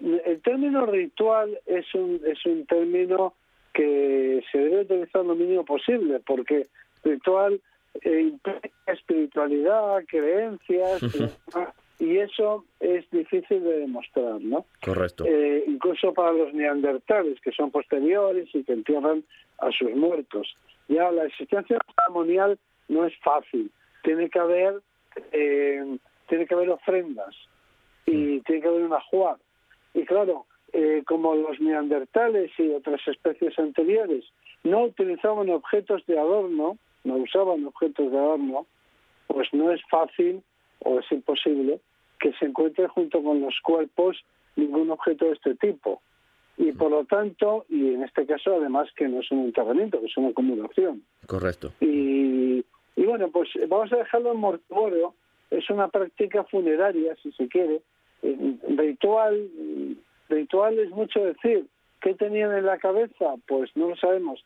[0.00, 3.34] El término ritual es un, es un término
[3.72, 6.66] que se debe utilizar lo mínimo posible, porque
[7.04, 7.60] ritual
[8.02, 11.02] eh, implica espiritualidad, creencias,
[11.98, 14.66] y eso es difícil de demostrar, ¿no?
[14.84, 15.24] Correcto.
[15.26, 19.24] Eh, incluso para los neandertales, que son posteriores y que entierran
[19.58, 20.56] a sus muertos.
[20.88, 23.70] Ya la existencia ceremonial no es fácil.
[24.02, 24.80] Tiene que haber,
[25.32, 27.34] eh, tiene que haber ofrendas
[28.04, 28.42] y mm.
[28.42, 29.36] tiene que haber un ajuar.
[29.96, 30.44] Y claro,
[30.74, 34.24] eh, como los neandertales y otras especies anteriores
[34.62, 38.66] no utilizaban objetos de adorno, no usaban objetos de adorno,
[39.26, 40.42] pues no es fácil
[40.80, 41.80] o es imposible
[42.20, 44.22] que se encuentre junto con los cuerpos
[44.56, 46.02] ningún objeto de este tipo.
[46.58, 50.06] Y por lo tanto, y en este caso además que no es un enterramiento, que
[50.06, 51.02] es una acumulación.
[51.26, 51.72] Correcto.
[51.80, 52.62] Y,
[52.96, 55.14] y bueno, pues vamos a dejarlo en mortuorio.
[55.50, 57.80] Es una práctica funeraria, si se quiere.
[58.22, 59.48] Ritual,
[60.28, 61.66] ritual es mucho decir.
[62.00, 63.34] ¿Qué tenían en la cabeza?
[63.48, 64.44] Pues no lo sabemos.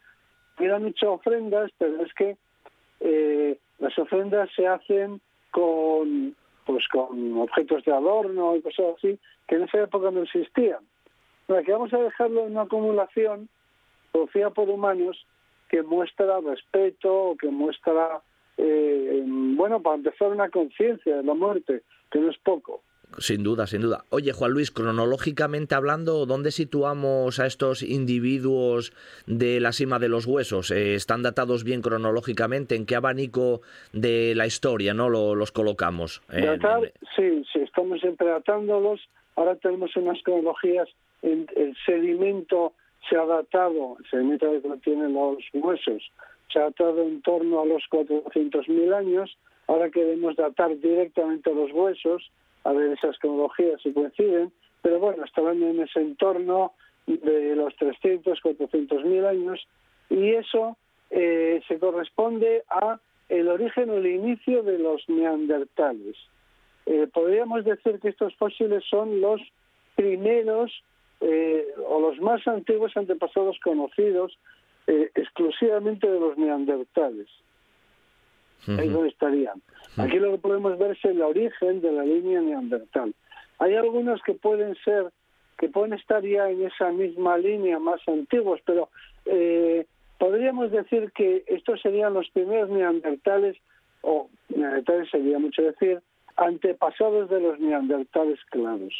[0.59, 2.37] Hubieran hecho ofrendas, pero es que
[3.01, 9.19] eh, las ofrendas se hacen con pues con objetos de adorno y cosas así
[9.49, 10.79] que en esa época no existían.
[11.47, 13.49] Para que vamos a dejarlo en una acumulación
[14.13, 15.27] producida por humanos
[15.69, 18.21] que muestra respeto, que muestra,
[18.57, 22.83] eh, bueno, para empezar una conciencia de la muerte, que no es poco.
[23.19, 24.05] Sin duda, sin duda.
[24.11, 28.93] Oye, Juan Luis, cronológicamente hablando, ¿dónde situamos a estos individuos
[29.27, 30.71] de la cima de los huesos?
[30.71, 32.77] Eh, ¿Están datados bien cronológicamente?
[32.77, 36.23] ¿En qué abanico de la historia no los colocamos?
[37.17, 39.01] sí, sí, estamos siempre datándolos.
[39.37, 40.89] Ahora tenemos unas cronologías,
[41.23, 41.47] el,
[41.87, 42.75] sedimento
[43.09, 46.11] se ha datado, el sedimento que contiene los huesos,
[46.53, 49.37] se ha datado en torno a los 400.000 años.
[49.67, 52.31] Ahora queremos datar directamente los huesos
[52.65, 54.53] a ver esas cronologías si coinciden,
[54.83, 56.73] pero bueno, estaban en ese entorno
[57.07, 59.67] de los 300, 400 mil años
[60.09, 60.77] y eso
[61.11, 66.17] eh, se corresponde a el origen o el inicio de los neandertales.
[66.87, 69.41] Eh, podríamos decir que estos fósiles son los
[69.95, 70.73] primeros
[71.21, 74.39] eh, o los más antiguos antepasados conocidos
[75.15, 77.29] exclusivamente de los neandertales.
[78.67, 79.63] Ahí donde estarían.
[79.97, 83.15] Aquí lo que podemos ver es el origen de la línea neandertal.
[83.59, 85.11] Hay algunos que pueden ser,
[85.59, 88.89] que pueden estar ya en esa misma línea más antiguos, pero
[89.27, 89.87] eh,
[90.19, 93.57] podríamos decir que estos serían los primeros neandertales,
[94.03, 96.01] o neandertales sería mucho decir,
[96.37, 98.95] antepasados de los neandertales claros.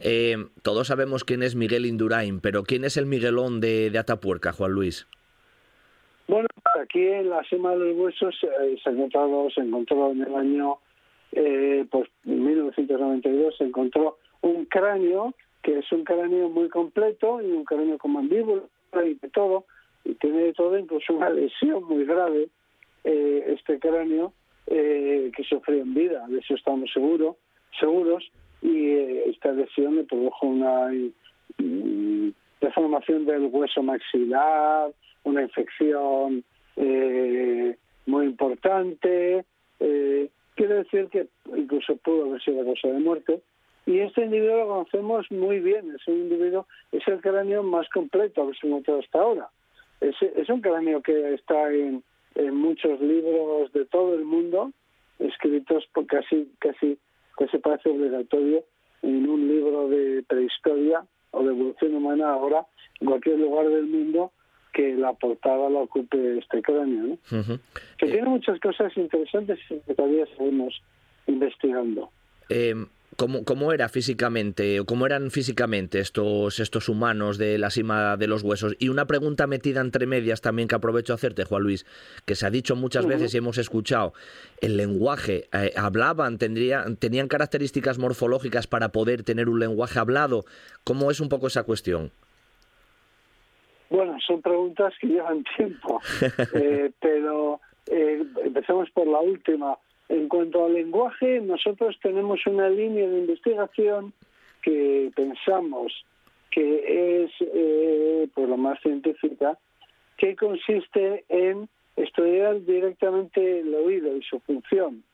[0.00, 4.52] Eh, todos sabemos quién es Miguel Indurain, pero ¿quién es el Miguelón de, de Atapuerca,
[4.52, 5.06] Juan Luis?
[6.28, 6.46] Bueno,
[6.78, 10.78] aquí en la cima de los huesos eh, se, encontrado, se encontró en el año
[11.32, 17.64] eh, pues, 1992, se encontró un cráneo, que es un cráneo muy completo, y un
[17.64, 18.62] cráneo con mandíbula
[19.06, 19.64] y de todo,
[20.04, 22.48] y tiene de todo, incluso una lesión muy grave,
[23.04, 24.34] eh, este cráneo,
[24.66, 27.36] eh, que sufrió en vida, de eso estamos seguros,
[27.80, 28.90] seguros, y
[29.30, 30.90] esta lesión le produjo una
[31.56, 32.28] mm,
[32.60, 34.92] deformación del hueso maxilar,
[35.28, 36.44] una infección
[36.76, 37.76] eh,
[38.06, 39.44] muy importante.
[39.80, 43.40] Eh, quiere decir que incluso pudo haber sido causa de muerte.
[43.86, 45.94] Y este individuo lo conocemos muy bien.
[45.94, 49.48] Es un individuo, es el cráneo más completo que se encontrado hasta ahora.
[50.00, 52.04] Es, un cráneo que está en,
[52.34, 54.72] en muchos libros de todo el mundo,
[55.18, 56.98] escritos por casi, casi,
[57.50, 58.62] se parece obligatorio
[59.02, 62.66] en un libro de prehistoria o de evolución humana ahora,
[63.00, 64.32] en cualquier lugar del mundo,
[64.72, 67.58] que la portada la ocupe este cráneo, ¿no?
[67.96, 70.80] que eh, tiene muchas cosas interesantes que todavía seguimos
[71.26, 72.10] investigando.
[72.48, 72.74] Eh,
[73.18, 78.28] ¿cómo, ¿Cómo era físicamente, o cómo eran físicamente estos, estos humanos de la cima de
[78.28, 78.76] los huesos?
[78.78, 81.84] Y una pregunta metida entre medias también que aprovecho a hacerte, Juan Luis,
[82.24, 84.14] que se ha dicho muchas veces y hemos escuchado,
[84.60, 90.44] el lenguaje, eh, hablaban, tendrían, tenían características morfológicas para poder tener un lenguaje hablado.
[90.84, 92.12] ¿Cómo es un poco esa cuestión?
[93.90, 96.00] Bueno, son preguntas que llevan tiempo,
[96.54, 99.78] eh, pero eh, empecemos por la última.
[100.08, 104.12] En cuanto al lenguaje, nosotros tenemos una línea de investigación
[104.62, 105.92] que pensamos
[106.50, 109.58] que es eh, pues lo más científica,
[110.16, 115.04] que consiste en estudiar directamente el oído y su función,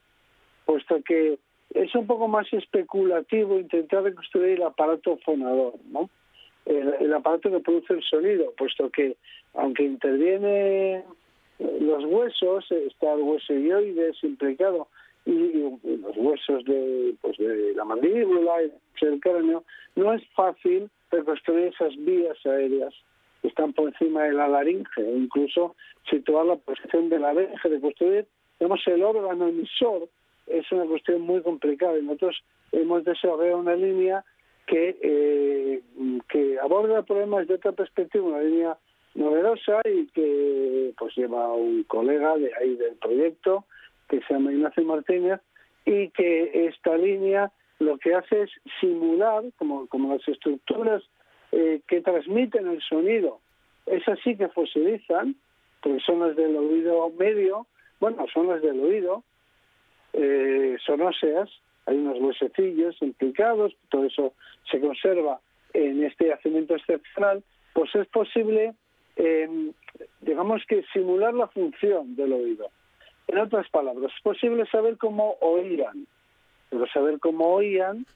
[0.65, 1.39] puesto que
[1.71, 6.09] es un poco más especulativo intentar reconstruir el aparato fonador, ¿no?
[6.67, 9.17] El, aparato que produce el sonido, puesto que
[9.55, 11.05] aunque interviene
[11.59, 14.89] los huesos, está el hueso ioides implicado
[15.27, 18.73] y, los huesos de, pues de la mandíbula y
[19.05, 19.65] del cráneo,
[19.97, 22.95] no es fácil reconstruir esas vías aéreas
[23.43, 25.77] que están por encima de la laringe, incluso
[26.11, 28.27] situar la posición de la laringe, de construir,
[28.59, 30.09] digamos, el órgano emisor,
[30.47, 31.99] es una cuestión muy complicada.
[31.99, 32.43] Y nosotros
[32.73, 34.25] hemos desarrollado una línea
[34.67, 35.83] que, eh,
[36.29, 38.77] que aborda problemas de otra perspectiva, una línea
[39.15, 43.65] novedosa y que pues lleva un colega de ahí del proyecto
[44.09, 45.41] que se llama Ignacio Martínez
[45.85, 48.51] y que esta línea lo que hace es
[48.81, 51.03] simular como, como las estructuras
[51.53, 53.41] eh, que transmiten el sonido,
[53.87, 55.37] esas sí que fosilizan,
[55.81, 57.67] porque son las del oído medio,
[58.01, 59.23] bueno, son las del oído,
[60.15, 61.51] eh, son óseas,
[61.87, 64.35] hay unos huesecillos implicados, todo eso
[64.71, 65.41] se conserva
[65.73, 68.75] en este yacimiento excepcional, pues es posible,
[69.17, 69.73] eh,
[70.21, 72.69] digamos que simular la función del oído.
[73.27, 76.07] En otras palabras, es posible saber cómo oían,
[76.71, 78.07] pero saber cómo oían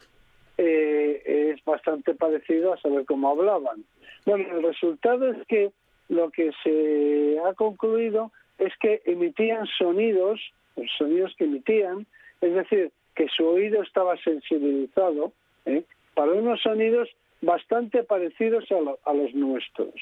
[0.57, 3.85] eh, es bastante parecido a saber cómo hablaban.
[4.27, 5.73] Bueno, el resultado es que
[6.09, 10.41] lo que se ha concluido es que emitían sonidos,
[10.77, 12.07] los sonidos que emitían,
[12.41, 15.33] es decir, que su oído estaba sensibilizado
[15.67, 15.83] ¿eh?
[16.15, 17.09] para unos sonidos
[17.43, 19.93] bastante parecidos a, los nuestros.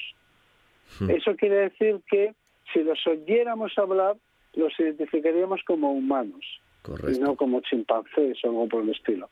[0.99, 1.09] Hmm.
[1.09, 2.35] Eso quiere decir que
[2.71, 4.17] si los oyéramos hablar,
[4.53, 6.45] los identificaríamos como humanos
[7.11, 9.29] y no como chimpancés o algo por el estilo.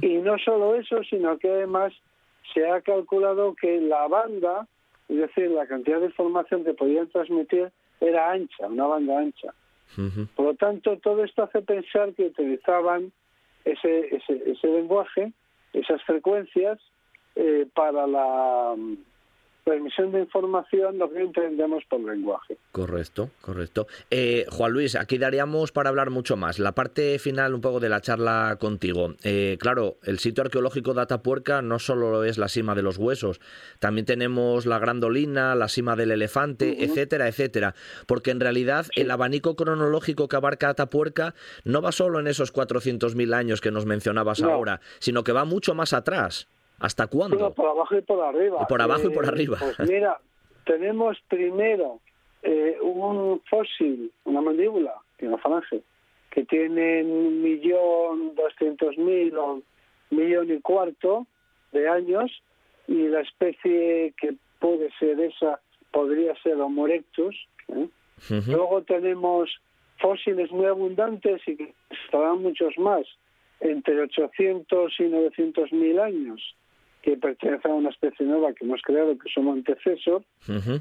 [0.00, 1.92] Y no solo eso, sino que además
[2.54, 4.66] se ha calculado que la banda,
[5.10, 7.70] es decir, la cantidad de información que podían transmitir
[8.00, 9.52] era ancha, una banda ancha.
[10.34, 13.12] Por lo tanto, todo esto hace pensar que utilizaban
[13.66, 15.32] ese, ese, ese lenguaje,
[15.72, 16.78] esas frecuencias,
[17.34, 18.74] eh, para la
[19.74, 22.56] emisión de información lo que entendemos por lenguaje.
[22.72, 23.86] Correcto, correcto.
[24.10, 26.58] Eh, Juan Luis, aquí daríamos para hablar mucho más.
[26.58, 29.14] La parte final un poco de la charla contigo.
[29.24, 33.40] Eh, claro, el sitio arqueológico de Atapuerca no solo es la cima de los huesos,
[33.78, 37.74] también tenemos la grandolina, la cima del elefante, etcétera, etcétera.
[38.06, 43.34] Porque en realidad el abanico cronológico que abarca Atapuerca no va solo en esos 400.000
[43.34, 46.48] años que nos mencionabas ahora, sino que va mucho más atrás.
[46.78, 47.54] ¿Hasta cuándo?
[47.54, 48.66] por abajo y por arriba.
[48.66, 49.58] por abajo y por eh, arriba.
[49.58, 50.20] Pues mira,
[50.64, 52.00] tenemos primero
[52.42, 55.82] eh, un fósil, una mandíbula, una falange,
[56.30, 59.62] que tiene un millón doscientos mil o
[60.10, 61.26] millón y cuarto
[61.72, 62.30] de años
[62.86, 65.60] y la especie que puede ser esa
[65.90, 67.34] podría ser Homo erectus.
[67.68, 67.88] ¿eh?
[68.48, 69.50] Luego tenemos
[69.98, 71.74] fósiles muy abundantes y que
[72.04, 73.06] estarán muchos más,
[73.60, 76.54] entre 800 y 900 mil años
[77.06, 80.24] que pertenece a una especie nueva que hemos creado, que somos antecesos.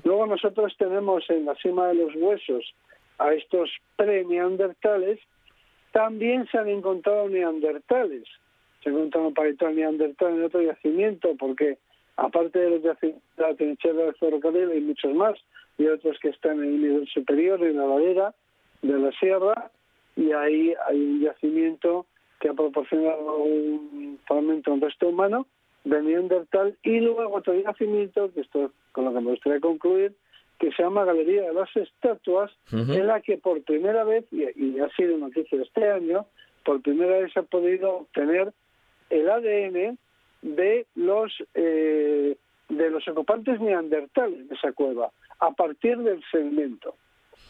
[0.03, 2.73] Luego nosotros tenemos en la cima de los huesos
[3.19, 5.19] a estos pre-neandertales.
[5.91, 8.23] También se han encontrado neandertales.
[8.83, 11.77] Se encontrado un neandertal en otro yacimiento, porque
[12.17, 15.37] aparte de los yacimientos de la trinchera del ferrocarril hay muchos más,
[15.77, 18.33] y otros que están en el nivel superior, en la ladera
[18.81, 19.69] de la sierra,
[20.15, 22.07] y ahí hay un yacimiento
[22.39, 25.45] que ha proporcionado un fragmento, un resto humano,
[25.85, 30.13] de Neandertal y luego otro yacimiento, que esto con lo que me gustaría concluir,
[30.59, 34.89] que se llama Galería de las Estatuas, en la que por primera vez, y, ha
[34.95, 36.25] sido noticia este año,
[36.63, 38.51] por primera vez se ha podido obtener
[39.09, 39.97] el ADN
[40.41, 42.35] de los eh,
[42.69, 46.95] de los ocupantes neandertales de esa cueva a partir del segmento.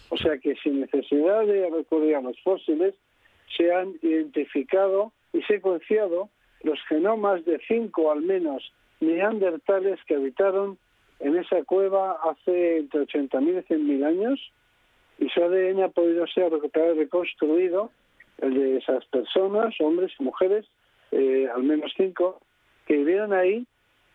[0.10, 2.96] O sea que sin necesidad de recurrir a los fósiles,
[3.56, 6.30] se han identificado y secuenciado
[6.66, 10.78] los genomas de cinco al menos neandertales que habitaron
[11.20, 14.52] en esa cueva hace entre 80.000 y 100.000 años
[15.20, 17.92] y su ADN ha podido ser recuperado y reconstruido,
[18.40, 20.66] el de esas personas, hombres y mujeres,
[21.12, 22.42] eh, al menos cinco,
[22.86, 23.66] que vivieron ahí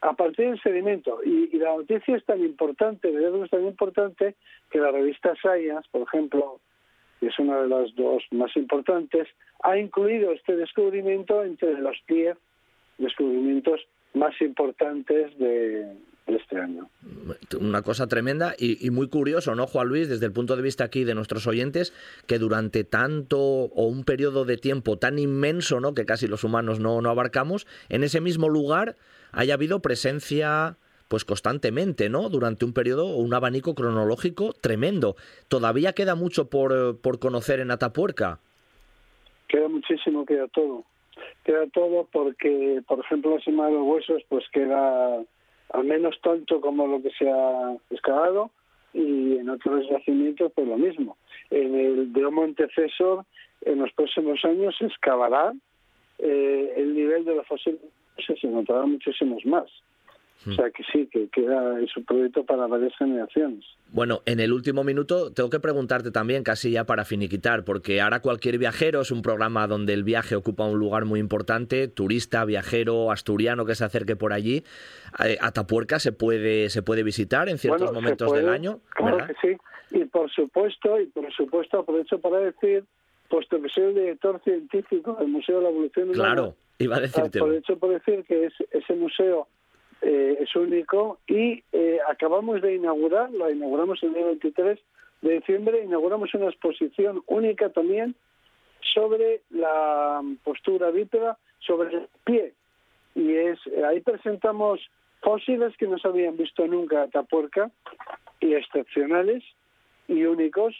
[0.02, 1.20] a partir del sedimento.
[1.24, 4.34] Y, la noticia es tan importante, es tan importante,
[4.70, 6.60] que la revista Science, por ejemplo,
[7.20, 9.28] que es una de las dos más importantes,
[9.62, 12.36] ha incluido este descubrimiento entre los 10
[12.98, 13.80] descubrimientos
[14.14, 15.96] más importantes de,
[16.26, 16.88] este año.
[17.60, 20.08] Una cosa tremenda y, muy curioso, ¿no, Juan Luis?
[20.08, 21.92] Desde el punto de vista aquí de nuestros oyentes,
[22.26, 25.92] que durante tanto o un periodo de tiempo tan inmenso, ¿no?
[25.92, 28.96] Que casi los humanos no, no abarcamos, en ese mismo lugar
[29.32, 30.76] haya habido presencia
[31.10, 32.28] pues constantemente, ¿no?
[32.28, 35.16] Durante un periodo o un abanico cronológico tremendo.
[35.48, 38.38] Todavía queda mucho por, por conocer en Atapuerca.
[39.48, 40.84] Queda muchísimo, queda todo.
[41.44, 45.16] Queda todo porque, por ejemplo, la cima de los huesos, pues queda
[45.72, 48.52] al menos tonto como lo que se ha excavado
[48.94, 51.16] y en otros yacimientos pues lo mismo.
[51.50, 53.24] En el de Montecesor
[53.62, 55.52] en los próximos años se excavará
[56.20, 57.80] eh, el nivel de los fósiles,
[58.16, 59.68] se encontrarán muchísimos más.
[60.46, 63.64] O sea que sí, que queda es un proyecto para varias generaciones.
[63.92, 68.20] Bueno, en el último minuto tengo que preguntarte también, casi ya para finiquitar, porque ahora
[68.20, 73.10] cualquier viajero es un programa donde el viaje ocupa un lugar muy importante, turista, viajero,
[73.10, 74.64] asturiano que se acerque por allí,
[75.22, 78.80] eh, Atapuerca se puede se puede visitar en ciertos momentos del año.
[78.94, 79.56] Claro que sí,
[79.90, 82.84] y por supuesto, y por supuesto aprovecho para decir,
[83.28, 87.00] puesto que soy el director científico del Museo de la Evolución Humana, claro, iba a
[87.00, 87.40] decirte.
[87.40, 89.48] Aprovecho por decir que es, ese museo
[90.02, 94.78] eh, es único y eh, acabamos de inaugurar, lo inauguramos el día 23
[95.22, 98.14] de diciembre, inauguramos una exposición única también
[98.94, 102.54] sobre la postura bípeda, sobre el pie.
[103.14, 104.80] Y es ahí presentamos
[105.20, 107.70] fósiles que no se habían visto nunca a Tapuerca
[108.40, 109.44] y excepcionales
[110.08, 110.74] y únicos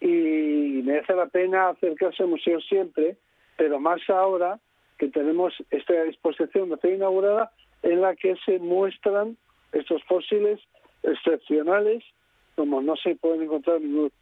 [0.00, 3.16] y merece la pena acercarse al museo siempre,
[3.56, 4.60] pero más ahora
[4.98, 7.52] que tenemos esta exposición recién inaugurada
[7.86, 9.36] en la que se muestran
[9.72, 10.60] estos fósiles
[11.02, 12.02] excepcionales,
[12.56, 14.12] como no se pueden encontrar en ningún,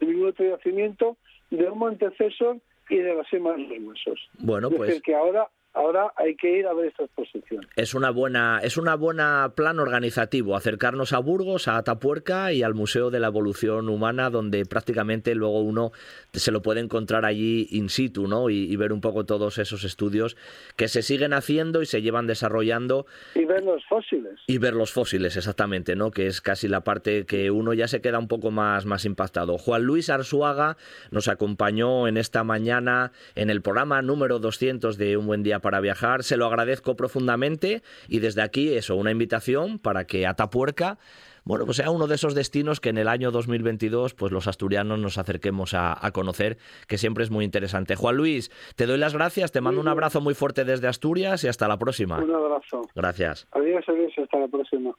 [0.00, 1.16] ningún otro yacimiento,
[1.50, 2.58] de un antecesor
[2.90, 4.28] y de las de huesos.
[4.38, 4.88] Bueno, pues...
[4.88, 7.66] decir, que ahora ahora hay que ir a ver esta exposición.
[7.76, 12.74] Es una buena, es una buena plan organizativo, acercarnos a Burgos, a Atapuerca y al
[12.74, 15.92] Museo de la Evolución Humana, donde prácticamente luego uno
[16.32, 18.50] se lo puede encontrar allí in situ, ¿no?
[18.50, 20.36] Y, ver un poco todos esos estudios
[20.76, 23.06] que se siguen haciendo y se llevan desarrollando.
[23.34, 24.40] Y ver los fósiles.
[24.48, 26.10] Y ver los fósiles, exactamente, ¿no?
[26.10, 29.56] Que es casi la parte que uno ya se queda un poco más, más impactado.
[29.58, 30.76] Juan Luis Arzuaga
[31.12, 35.80] nos acompañó en esta mañana en el programa número 200 de Un Buen Día para
[35.80, 36.22] viajar.
[36.22, 40.98] Se lo agradezco profundamente y desde aquí eso, una invitación para que Atapuerca
[41.46, 44.98] bueno, pues sea uno de esos destinos que en el año 2022 pues los asturianos
[44.98, 46.56] nos acerquemos a, conocer,
[46.88, 47.96] que siempre es muy interesante.
[47.96, 51.48] Juan Luis, te doy las gracias, te mando un abrazo muy fuerte desde Asturias y
[51.48, 52.18] hasta la próxima.
[52.18, 52.80] Un abrazo.
[52.94, 53.46] Gracias.
[53.52, 54.94] Adiós, adiós, hasta la próxima.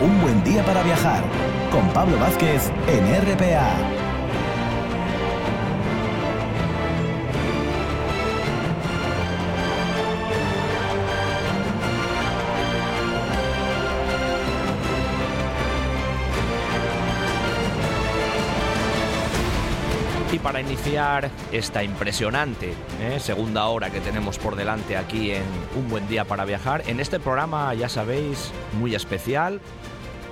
[0.00, 1.24] Un buen día para viajar
[1.72, 3.99] con Pablo Vázquez en RPA.
[20.42, 23.20] Para iniciar esta impresionante ¿eh?
[23.20, 25.42] segunda hora que tenemos por delante aquí en
[25.76, 26.82] Un Buen Día para Viajar.
[26.86, 29.60] En este programa, ya sabéis, muy especial,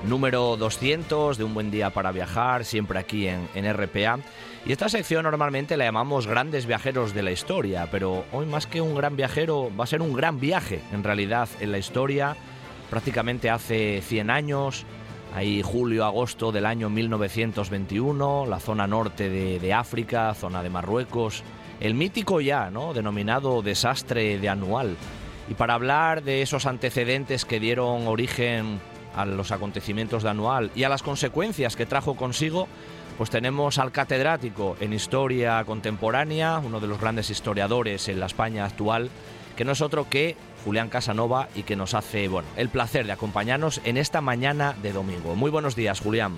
[0.04, 4.18] número 200 de Un Buen Día para Viajar, siempre aquí en, en RPA.
[4.64, 8.80] Y esta sección normalmente la llamamos Grandes Viajeros de la Historia, pero hoy más que
[8.80, 12.36] un gran viajero va a ser un gran viaje en realidad en la historia.
[12.90, 14.86] Prácticamente hace 100 años,
[15.34, 21.44] Ahí julio-agosto del año 1921, la zona norte de, África, zona de Marruecos,
[21.80, 22.94] el mítico ya, ¿no?
[22.94, 24.96] Denominado desastre de anual.
[25.48, 28.80] Y para hablar de esos antecedentes que dieron origen
[29.14, 32.68] a los acontecimientos de anual y a las consecuencias que trajo consigo,
[33.16, 38.64] pues tenemos al catedrático en historia contemporánea, uno de los grandes historiadores en la España
[38.64, 39.10] actual,
[39.56, 43.12] que no es otro que Julián Casanova y que nos hace bueno, el placer de
[43.12, 45.34] acompañarnos en esta mañana de domingo.
[45.34, 46.34] Muy buenos días, Julián.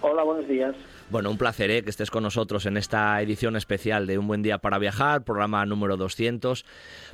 [0.00, 0.74] Hola, buenos días.
[1.10, 1.82] Bueno, un placer ¿eh?
[1.82, 5.64] que estés con nosotros en esta edición especial de Un Buen Día para Viajar, programa
[5.64, 6.66] número 200,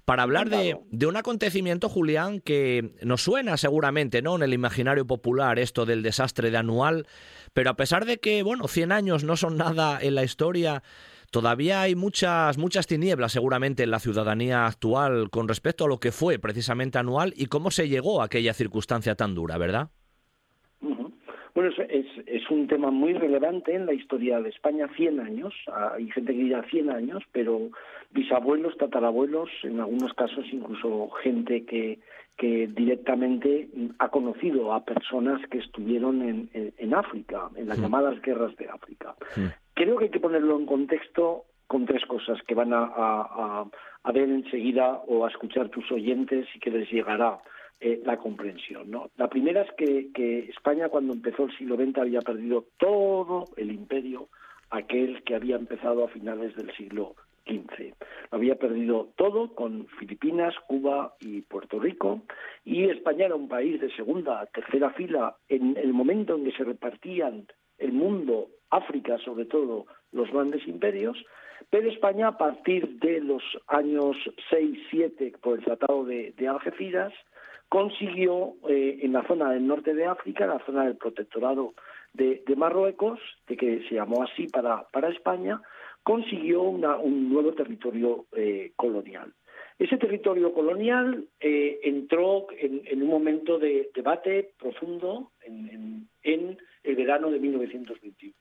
[0.04, 4.34] para hablar de, de, un acontecimiento, Julián, que nos suena seguramente ¿no?
[4.34, 7.06] en el imaginario popular esto del desastre de anual,
[7.52, 10.82] pero a pesar de que, bueno, 100 años no son nada en la historia,
[11.35, 16.12] Todavía hay muchas, muchas tinieblas seguramente en la ciudadanía actual con respecto a lo que
[16.12, 19.89] fue precisamente anual y cómo se llegó a aquella circunstancia tan dura, ¿verdad?
[20.80, 25.53] Bueno, es, un tema muy relevante en la historia de España, 100 años.
[25.97, 27.68] Hay gente que dirá 100 años, pero
[28.12, 31.99] bisabuelos, tatarabuelos, en algunos casos incluso gente que,
[32.37, 33.68] que directamente
[33.99, 39.14] ha conocido a personas que estuvieron en, en, África, en las llamadas guerras de África.
[39.74, 44.28] Creo que hay que ponerlo en contexto con tres cosas que van a, a, ver
[44.28, 47.39] enseguida o a escuchar tus oyentes y que les llegará
[47.80, 48.91] eh, la comprensión.
[48.91, 49.11] ¿no?
[49.16, 53.70] La primera es que, que España cuando empezó el siglo XX había perdido todo el
[53.70, 54.28] imperio,
[54.70, 57.14] aquel que había empezado a finales del siglo
[57.47, 57.95] XV.
[58.30, 62.22] Lo había perdido todo con Filipinas, Cuba y Puerto Rico,
[62.64, 66.64] y España era un país de segunda, tercera fila en el momento en que se
[66.64, 67.47] repartían
[67.78, 71.16] el mundo, África sobre todo, los grandes imperios,
[71.70, 74.16] Pero España, a partir de los años
[74.51, 77.12] 6-7, por el Tratado de, Algeciras,
[77.68, 81.74] consiguió eh, en la zona del norte de África, la zona del protectorado
[82.12, 83.18] de, Marruecos,
[83.49, 85.62] de que se llamó así para, para España,
[86.05, 89.32] consiguió un nuevo territorio eh, colonial.
[89.78, 97.40] Ese territorio colonial eh, entró en, un momento de debate profundo en, el verano de
[97.40, 98.34] 1921.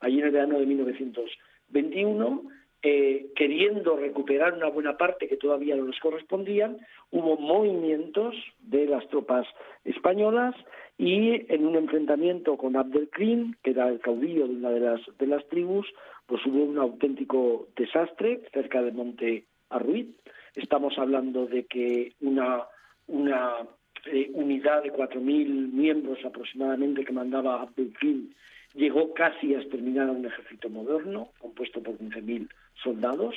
[0.00, 2.42] Allí en el verano de 1921,
[2.82, 6.78] eh, queriendo recuperar una buena parte que todavía no les correspondían,
[7.10, 9.46] hubo movimientos de las tropas
[9.84, 10.54] españolas
[10.98, 15.26] y en un enfrentamiento con Abdelkrim, que era el caudillo de una de las, de
[15.26, 15.86] las tribus,
[16.26, 20.06] pues hubo un auténtico desastre cerca de Monte Arruid,
[20.54, 22.64] Estamos hablando de que una,
[23.06, 23.56] una
[24.04, 28.30] eh, unidad de 4.000 miembros aproximadamente que mandaba Abdelkrim
[28.74, 32.48] llegó casi a exterminar a un ejército moderno, compuesto por 15.000
[32.82, 33.34] soldados,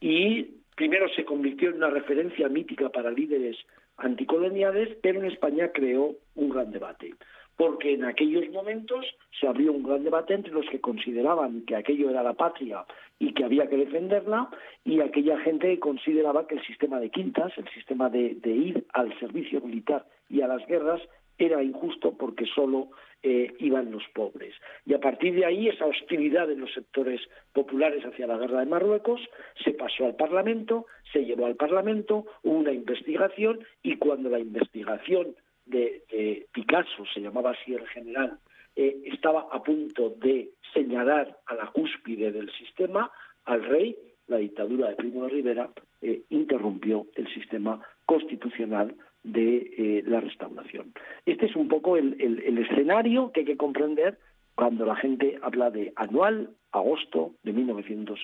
[0.00, 0.44] y
[0.76, 3.56] primero se convirtió en una referencia mítica para líderes
[3.96, 7.14] anticoloniales, pero en España creó un gran debate
[7.58, 9.04] porque en aquellos momentos
[9.38, 12.86] se abrió un gran debate entre los que consideraban que aquello era la patria
[13.18, 14.48] y que había que defenderla,
[14.84, 19.12] y aquella gente que consideraba que el sistema de quintas, el sistema de, ir al
[19.18, 21.02] servicio militar y a las guerras,
[21.38, 22.90] era injusto porque solo
[23.22, 24.54] eh, iban los pobres.
[24.84, 27.20] Y a partir de ahí, esa hostilidad de los sectores
[27.52, 29.20] populares hacia la guerra de Marruecos
[29.64, 35.34] se pasó al Parlamento, se llevó al Parlamento, hubo una investigación y cuando la investigación
[35.66, 38.38] de, Picasso, se llamaba así el general,
[38.80, 43.10] eh, estaba a punto de señalar a la cúspide del sistema,
[43.44, 43.96] al rey,
[44.28, 45.70] la dictadura de Primo de Rivera
[46.00, 50.92] eh, interrumpió el sistema constitucional de eh, la restauración.
[51.26, 54.18] Este es un poco el, el escenario que hay que comprender
[54.54, 58.18] cuando la gente habla de anual, agosto de 1900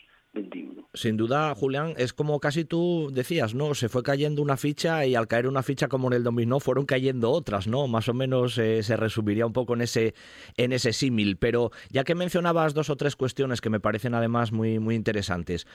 [0.94, 3.74] sin duda, Julián, es como casi tú decías, ¿no?
[3.74, 6.86] Se fue cayendo una ficha y al caer una ficha como en el dominó fueron
[6.86, 7.88] cayendo otras, ¿no?
[7.88, 10.14] Más o menos eh, se resumiría un poco en ese,
[10.56, 11.36] en ese símil.
[11.36, 15.66] Pero ya que mencionabas dos o tres cuestiones que me parecen además muy, muy interesantes,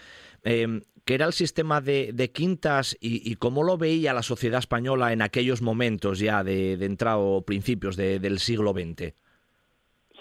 [0.44, 5.22] eh, ¿qué era el sistema de, quintas y, cómo lo veía la sociedad española en
[5.22, 9.14] aquellos momentos ya de, de entrada o principios del siglo XX?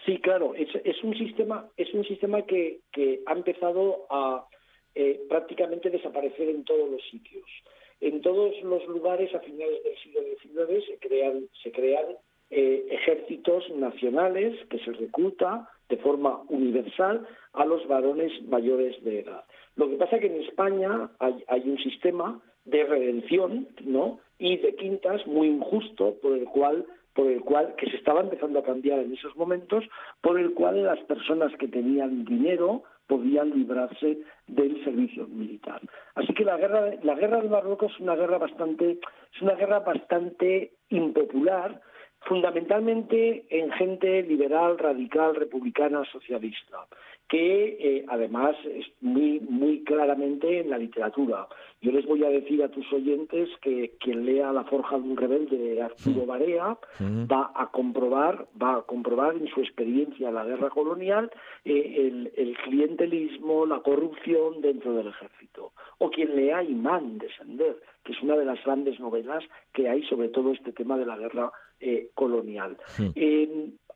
[0.09, 2.81] Sí, claro, es, un sistema, es un sistema que,
[3.27, 4.47] ha empezado a
[4.95, 7.45] eh, prácticamente desaparecer en todos los sitios.
[8.01, 10.23] En todos los lugares a finales del siglo
[10.67, 12.07] XIX se crean,
[12.51, 19.45] eh, ejércitos nacionales que se recluta de forma universal a los varones mayores de edad.
[19.77, 24.21] Lo que pasa es que en España hay, hay un sistema de redención ¿no?
[24.39, 26.87] y de quintas muy injusto por el cual
[27.19, 29.83] por el cual, que se estaba empezando a cambiar en esos momentos,
[30.21, 35.81] por el cual las personas que tenían dinero podían librarse del servicio militar.
[36.15, 39.01] Así que la guerra, la guerra de Marruecos es una guerra bastante,
[39.35, 41.81] es una guerra bastante impopular,
[42.21, 46.87] fundamentalmente en gente liberal, radical, republicana, socialista
[47.29, 51.47] que eh, además es muy, muy claramente en la literatura.
[51.83, 55.17] Yo les voy a decir a tus oyentes que quien lea La forja de un
[55.17, 60.45] rebelde de Arturo Barea va a comprobar, va a comprobar en su experiencia en la
[60.45, 61.31] guerra colonial
[61.65, 65.73] eh, el, clientelismo, la corrupción dentro del ejército.
[65.99, 70.03] O quien lea Imán de Sender, que es una de las grandes novelas que hay
[70.05, 72.77] sobre todo este tema de la guerra eh, colonial.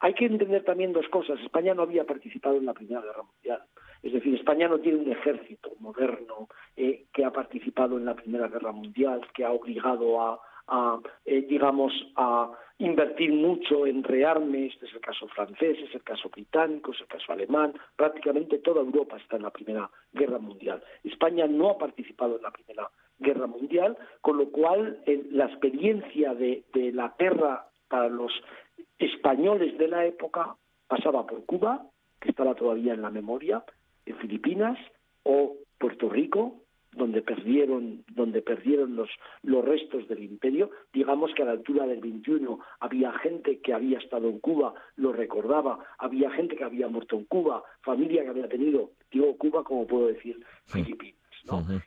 [0.02, 1.38] Hay que entender también dos cosas.
[1.40, 3.62] España no había participado en la Primera Guerra Mundial.
[4.02, 8.48] Es decir, España no tiene un ejército moderno eh, que ha participado en la Primera
[8.48, 14.72] Guerra Mundial, que ha obligado a, eh, digamos, a invertir mucho en rearmes.
[14.72, 17.72] Este es el caso francés, es el caso británico, es el caso alemán.
[17.94, 20.82] Prácticamente toda Europa está en la Primera Guerra Mundial.
[21.04, 26.64] España no ha participado en la Primera Guerra Mundial, con lo cual la experiencia de,
[26.74, 28.32] de la guerra para los
[28.98, 30.56] españoles de la época
[30.88, 31.84] pasaba por Cuba,
[32.18, 33.62] que estaba todavía en la memoria,
[34.06, 34.78] en Filipinas
[35.24, 36.62] o Puerto Rico,
[36.92, 39.10] donde perdieron, donde perdieron los,
[39.42, 40.70] los restos del imperio.
[40.90, 45.12] Digamos que a la altura del 21 había gente que había estado en Cuba, lo
[45.12, 49.86] recordaba, había gente que había muerto en Cuba, familia que había tenido, digo Cuba como
[49.86, 51.20] puedo decir, Filipinas.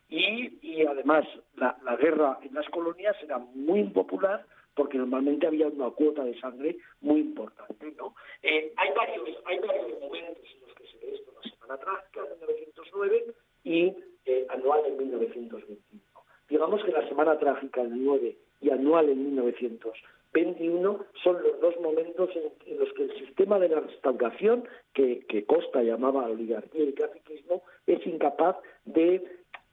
[0.08, 1.26] Y, y además
[1.56, 4.46] la, la guerra en las colonias era muy impopular
[4.76, 7.94] porque normalmente había una cuota de sangre muy importante.
[7.98, 8.16] ¿no?
[8.44, 12.22] Eh, hay, varios, hay varios momentos en los que se ve esto, la Semana Trágica
[12.24, 13.26] de 1909
[13.64, 13.94] y
[14.26, 16.02] eh, anual en 1921.
[16.50, 22.30] Digamos que la Semana Trágica del 9 y anual en 1921 son los dos momentos
[22.36, 28.06] en, los que el sistema de la restauración, que, Costa llamaba oligarquía y caciquismo, es
[28.06, 29.24] incapaz de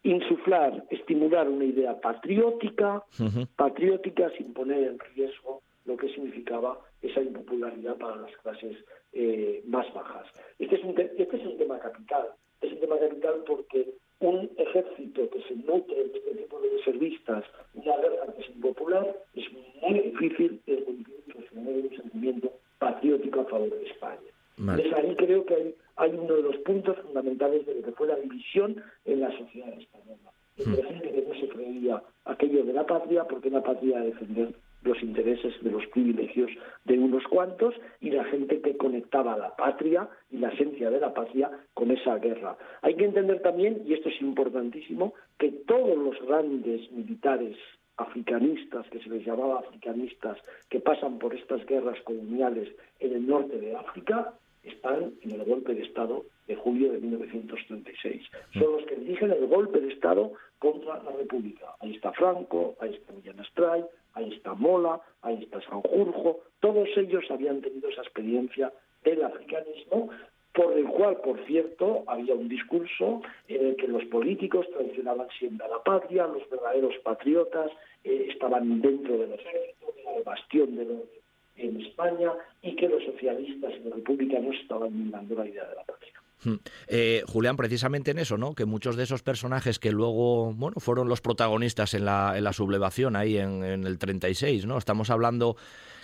[0.02, 3.04] insuflar, estimular una idea patriótica,
[3.56, 8.76] patriótica sin poner en riesgo lo que significaba esa impopularidad para las clases
[9.12, 10.26] eh, más bajas.
[10.58, 12.28] Este es, un este es un tema capital,
[12.60, 17.44] es un tema capital porque un ejército que se nutre de este tipo de reservistas,
[17.74, 19.44] una guerra que es impopular, es
[19.82, 20.84] muy difícil el
[21.54, 24.20] un sentimiento patriótico a favor de España.
[24.58, 28.06] Entonces ahí creo que hay, hay, uno de los puntos fundamentales de lo que fue
[28.06, 30.32] la división en la sociedad española.
[30.56, 30.74] Hmm.
[30.74, 35.00] La gente que no se creía aquello de la patria, porque la patria defender los
[35.02, 36.50] intereses de los privilegios
[36.84, 41.14] de unos cuantos y la gente que conectaba la patria y la esencia de la
[41.14, 42.56] patria con esa guerra.
[42.82, 47.56] Hay que entender también, y esto es importantísimo, que todos los grandes militares
[47.96, 50.38] africanistas, que se les llamaba africanistas,
[50.68, 55.74] que pasan por estas guerras coloniales en el norte de África, están en el golpe
[55.74, 58.22] de Estado de julio de 1936.
[58.54, 61.74] Son los que dirigen el golpe de Estado contra la República.
[61.80, 63.84] Ahí está Franco, ahí está Millán Astray,
[64.14, 66.40] ahí está Mola, ahí está Sanjurjo.
[66.60, 68.72] Todos ellos habían tenido esa experiencia
[69.04, 70.10] del africanismo,
[70.54, 75.66] por el cual, por cierto, había un discurso en el que los políticos traicionaban siempre
[75.66, 77.70] a la patria, los verdaderos patriotas
[78.04, 81.21] eh, estaban dentro del ejército, de la bastión de los
[81.56, 85.84] en España y que los socialistas y los republicanos estaban minando la idea de la
[85.84, 86.12] patria.
[86.44, 86.56] Hmm.
[86.88, 88.54] Eh, Julián, precisamente en eso, ¿no?
[88.54, 92.52] Que muchos de esos personajes que luego, bueno, fueron los protagonistas en la, en la
[92.52, 94.76] sublevación ahí en, en el 36, ¿no?
[94.76, 95.56] Estamos hablando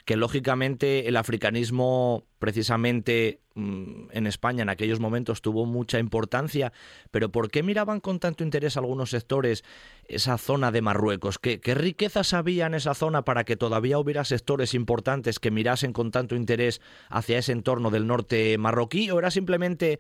[0.09, 6.73] que lógicamente el africanismo precisamente mm, en España en aquellos momentos tuvo mucha importancia,
[7.11, 9.65] pero ¿por qué miraban con tanto interés algunos sectores
[10.07, 11.39] esa zona de Marruecos?
[11.39, 16.11] ¿Qué, riquezas había en esa zona para que todavía hubiera sectores importantes que mirasen con
[16.11, 16.81] tanto interés
[17.11, 19.11] hacia ese entorno del norte marroquí?
[19.11, 19.99] ¿O era simplemente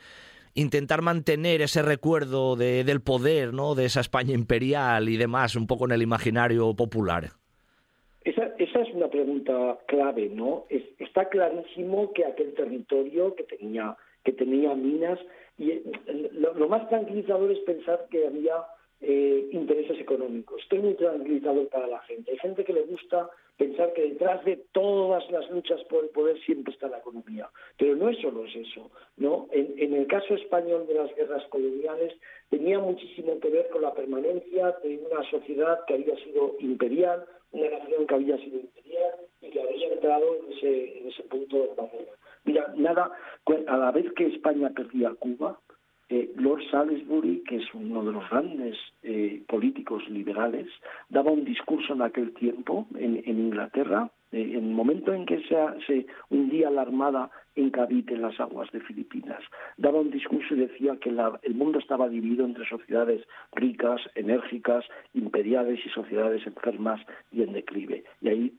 [0.54, 3.74] intentar mantener ese recuerdo del poder, ¿no?
[3.74, 7.37] de esa España imperial y demás, un poco en el imaginario popular?
[9.08, 10.66] Es pregunta clave, ¿no?
[10.98, 15.18] está clarísimo que aquel territorio que tenía, que tenía minas,
[15.56, 15.82] y eh,
[16.32, 18.54] lo, más tranquilizador es pensar que había
[19.00, 20.60] eh, intereses económicos.
[20.62, 22.32] Esto es muy tranquilizador para la gente.
[22.32, 26.38] Hay gente que le gusta pensar que detrás de todas las luchas por el poder
[26.40, 27.48] siempre está la economía.
[27.76, 28.90] Pero no es solo eso.
[29.16, 29.48] ¿no?
[29.50, 32.14] En, el caso español de las guerras coloniales
[32.50, 37.78] tenía muchísimo que ver con la permanencia de una sociedad que había sido imperial, una
[37.78, 41.68] nación que había sido imperial y que había entrado en ese, en ese punto de
[41.76, 41.88] la
[42.44, 43.10] Mira, nada,
[43.66, 45.58] a la vez que España perdía Cuba,
[46.08, 50.66] eh, Lord Salisbury, que es uno de los grandes eh, políticos liberales,
[51.10, 55.56] daba un discurso en aquel tiempo en, Inglaterra, eh, en el momento en que se,
[55.86, 59.42] se, hundía la Armada en Cavite, en las aguas de Filipinas.
[59.76, 65.80] Daba un discurso y decía que el mundo estaba dividido entre sociedades ricas, enérgicas, imperiales
[65.84, 67.00] y sociedades enfermas
[67.32, 68.04] y en declive.
[68.20, 68.52] Y ahí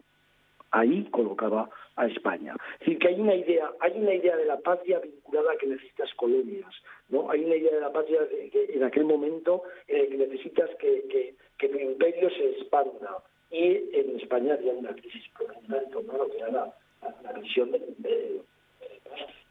[0.71, 2.55] ahí colocaba a España.
[2.73, 5.67] Es decir, que hay una idea, hay una idea de la patria vinculada a que
[5.67, 6.73] necesitas colonias,
[7.09, 7.29] ¿no?
[7.29, 8.19] Hay una idea de la patria
[8.51, 13.17] que en aquel momento en el que necesitas que, que, tu imperio se expanda.
[13.51, 16.75] Y en España había una crisis profunda en torno a lo que era la,
[17.23, 18.43] la, visión del imperio.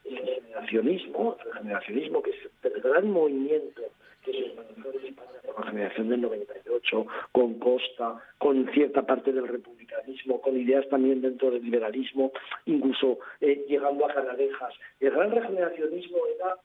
[0.05, 3.81] El generacionismo, el generacionismo que es el gran movimiento
[4.23, 9.31] que se manejó en España con la generación del 98, con Costa, con cierta parte
[9.31, 12.31] del republicanismo, con ideas también dentro del liberalismo,
[12.65, 14.73] incluso eh, llegando a Canalejas.
[14.99, 16.55] El gran regeneracionismo era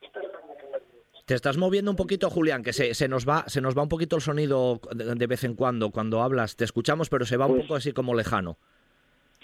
[0.00, 0.52] esta España
[1.24, 3.88] te estás moviendo un poquito, Julián, que se, se, nos va se nos va un
[3.88, 6.56] poquito el sonido de, vez en cuando cuando hablas.
[6.56, 8.58] Te escuchamos, pero se va un pues poco así como lejano.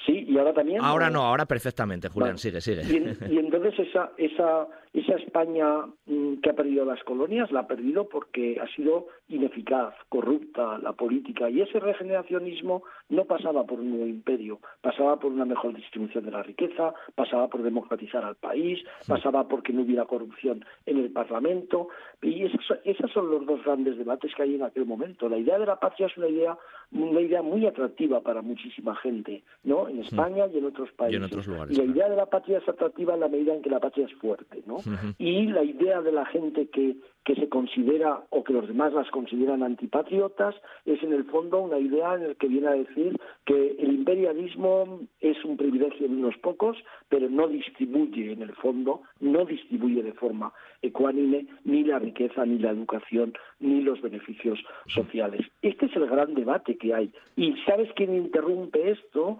[0.05, 0.81] Sí, y ahora también.
[0.83, 2.83] Ahora no, ahora perfectamente, Julián, sigue, sigue.
[3.29, 8.09] y, entonces esa, esa, esa España mm, que ha perdido las colonias la ha perdido
[8.09, 14.07] porque ha sido ineficaz, corrupta la política y ese regeneracionismo no pasaba por un nuevo
[14.07, 19.49] imperio, pasaba por una mejor distribución de la riqueza, pasaba por democratizar al país, pasaba
[19.49, 21.89] por que no hubiera corrupción en el Parlamento
[22.23, 25.29] y esos, son los dos grandes debates que hay en aquel momento.
[25.29, 26.57] La idea de la patria es una idea
[26.91, 29.89] una idea muy atractiva para muchísima gente, ¿no?
[29.89, 31.15] En España y en otros países.
[31.15, 31.77] Y en otros lugares.
[31.77, 34.15] La idea de la patria es atractiva en la medida en que la patria es
[34.15, 34.79] fuerte, ¿no?
[35.19, 39.11] Y la idea de la gente que, que se considera o que los demás las
[39.11, 43.77] consideran antipatriotas es en el fondo una idea en la que viene a decir que
[43.79, 46.77] el imperialismo es un privilegio de unos pocos,
[47.09, 50.53] pero no distribuye en el fondo, no distribuye de forma
[50.83, 55.47] ecuánime ni la riqueza, ni la educación, ni los beneficios sociales.
[55.63, 57.13] Este es el gran debate que hay.
[57.37, 59.39] ¿Y sabes quién interrumpe esto?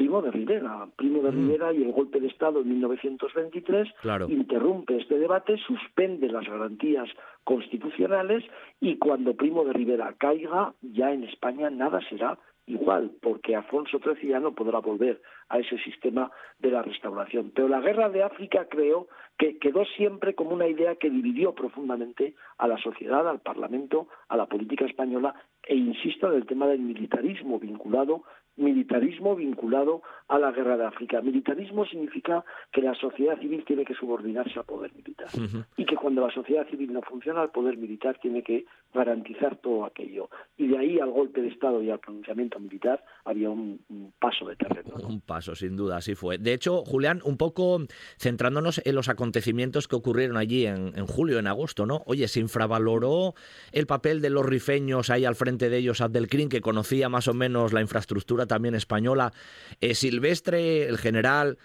[0.00, 0.88] Primo de Rivera.
[0.96, 1.34] Primo de mm.
[1.34, 3.86] Rivera y el golpe de Estado en 1923
[4.28, 7.06] interrumpe este debate, suspende las garantías
[7.44, 8.42] constitucionales
[8.80, 14.30] y cuando Primo de Rivera caiga, ya en España nada será igual, porque Afonso XIII
[14.30, 15.20] ya no podrá volver
[15.50, 17.52] a ese sistema de la restauración.
[17.54, 22.34] Pero la guerra de África creo que quedó siempre como una idea que dividió profundamente
[22.56, 26.80] a la sociedad, al Parlamento, a la política española e insisto en el tema del
[26.80, 28.22] militarismo vinculado
[28.60, 31.20] militarismo vinculado a la guerra de África.
[31.20, 35.28] Militarismo significa que la sociedad civil tiene que subordinarse al poder militar
[35.76, 39.84] y que cuando la sociedad civil no funciona, el poder militar tiene que garantizar todo
[39.84, 40.28] aquello.
[40.56, 43.80] Y de ahí al golpe de Estado y al pronunciamiento militar había un,
[44.18, 44.94] paso de terreno.
[45.08, 46.38] Un paso, sin duda, así fue.
[46.38, 47.78] De hecho, Julián, un poco
[48.18, 52.02] centrándonos en los acontecimientos que ocurrieron allí en, en julio, en agosto, ¿no?
[52.06, 53.34] Oye, se infravaloró
[53.72, 57.34] el papel de los rifeños ahí al frente de ellos, Abdelkrim, que conocía más o
[57.34, 59.32] menos la infraestructura también española.
[59.80, 61.56] Eh, Silvestre, el general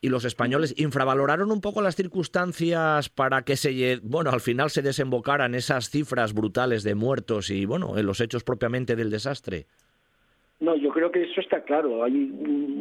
[0.00, 4.80] y los españoles infravaloraron un poco las circunstancias para que se bueno al final se
[4.80, 9.66] desembocaran esas cifras brutales de muertos y bueno en los hechos propiamente del desastre
[10.58, 12.30] no yo creo que eso está claro hay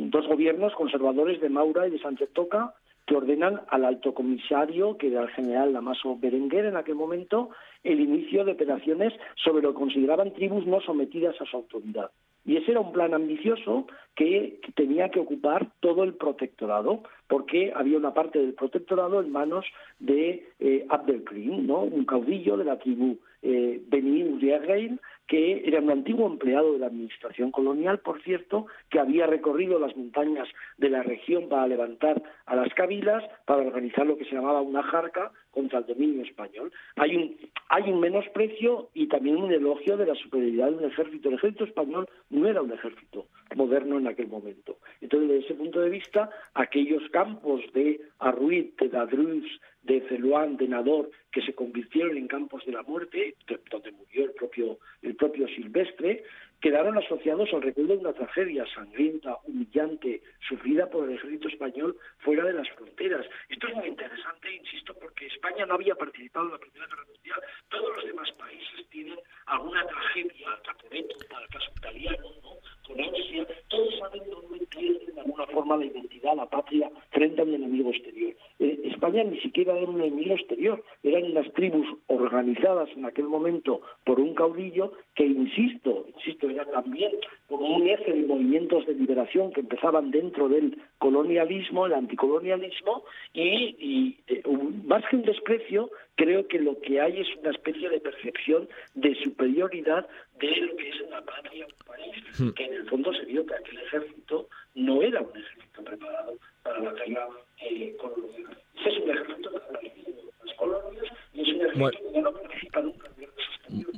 [0.09, 2.73] dos gobiernos conservadores de Maura y de Sánchez Toca
[3.09, 7.49] que ordenan al alto comisario, que era el general Damaso Berenguer en aquel momento,
[7.83, 9.11] el inicio de operaciones
[9.43, 12.11] sobre lo que consideraban tribus no sometidas a su autoridad.
[12.45, 17.97] Y ese era un plan ambicioso que tenía que ocupar todo el protectorado, porque había
[17.97, 19.65] una parte del protectorado en manos
[19.99, 21.81] de eh, Abdelkrim, ¿no?
[21.81, 24.99] un caudillo de la tribu eh, Beni Uriagail,
[25.29, 29.95] que era un antiguo empleado de la administración colonial, por cierto, que había recorrido las
[29.95, 34.61] montañas de la región para levantar a las cabilas, para organizar lo que se llamaba
[34.61, 36.71] una jarca contra el dominio español.
[36.95, 41.29] Hay un, menosprecio y también un elogio de la superioridad de un ejército.
[41.29, 44.77] El ejército español no era un ejército moderno en aquel momento.
[44.99, 49.45] Entonces, desde ese punto de vista, aquellos campos de Arruit, de Dadruz,
[49.89, 53.35] de Celuán, de Nador, que se convirtieron en campos de la muerte,
[53.71, 56.23] donde murió el propio, el propio Silvestre,
[56.61, 62.43] quedaron asociados al recuerdo de una tragedia sangrienta, humillante, sufrida por el ejército español fuera
[62.45, 63.25] de las fronteras.
[63.49, 67.41] Esto es muy interesante, insisto, porque España no había participado en la Primera Guerra Mundial.
[67.69, 72.49] Todos los demás países tienen alguna tragedia, Caporetto, para el caso italiano, ¿no?
[72.89, 77.43] con Austria, todos saben dónde pierden de alguna forma la identidad, la patria, frente a
[77.43, 78.33] un enemigo exterior.
[78.57, 83.81] Eh, España ni siquiera era un enemigo exterior, eran unas tribus organizadas en aquel momento
[84.05, 87.11] por un caudillo que, insisto, insisto, era también
[87.47, 93.03] como un eje de movimientos de liberación que empezaban dentro del colonialismo, el anticolonialismo,
[93.33, 94.43] y, eh,
[94.85, 99.15] más que un desprecio, creo que lo que hay es una especie de percepción de
[99.23, 100.07] superioridad
[100.39, 102.49] de lo que es una patria, un país, hmm.
[102.51, 106.79] que en el fondo se vio que aquel ejército no era un ejército preparado para
[106.79, 107.27] la guerra
[107.61, 108.57] eh, colonial.
[108.79, 109.51] Ese es un ejército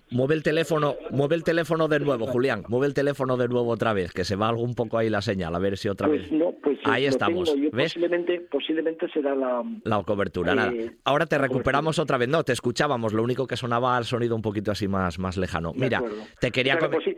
[0.10, 2.64] Mueve el teléfono, mueve el teléfono de nuevo, Julián.
[2.68, 5.22] Mueve el teléfono de nuevo otra vez, que se va algo un poco ahí la
[5.22, 6.32] señal, a ver si otra pues vez.
[6.34, 7.50] No, pues ahí estamos.
[7.72, 10.54] Posiblemente, posiblemente será la, la cobertura.
[10.54, 10.74] nada.
[10.74, 12.28] Eh, Ahora te recuperamos otra vez.
[12.28, 15.72] No, te escuchábamos, lo único que sonaba el sonido un poquito así más, más lejano.
[15.76, 16.04] Mira,
[16.42, 17.16] te quería comentar.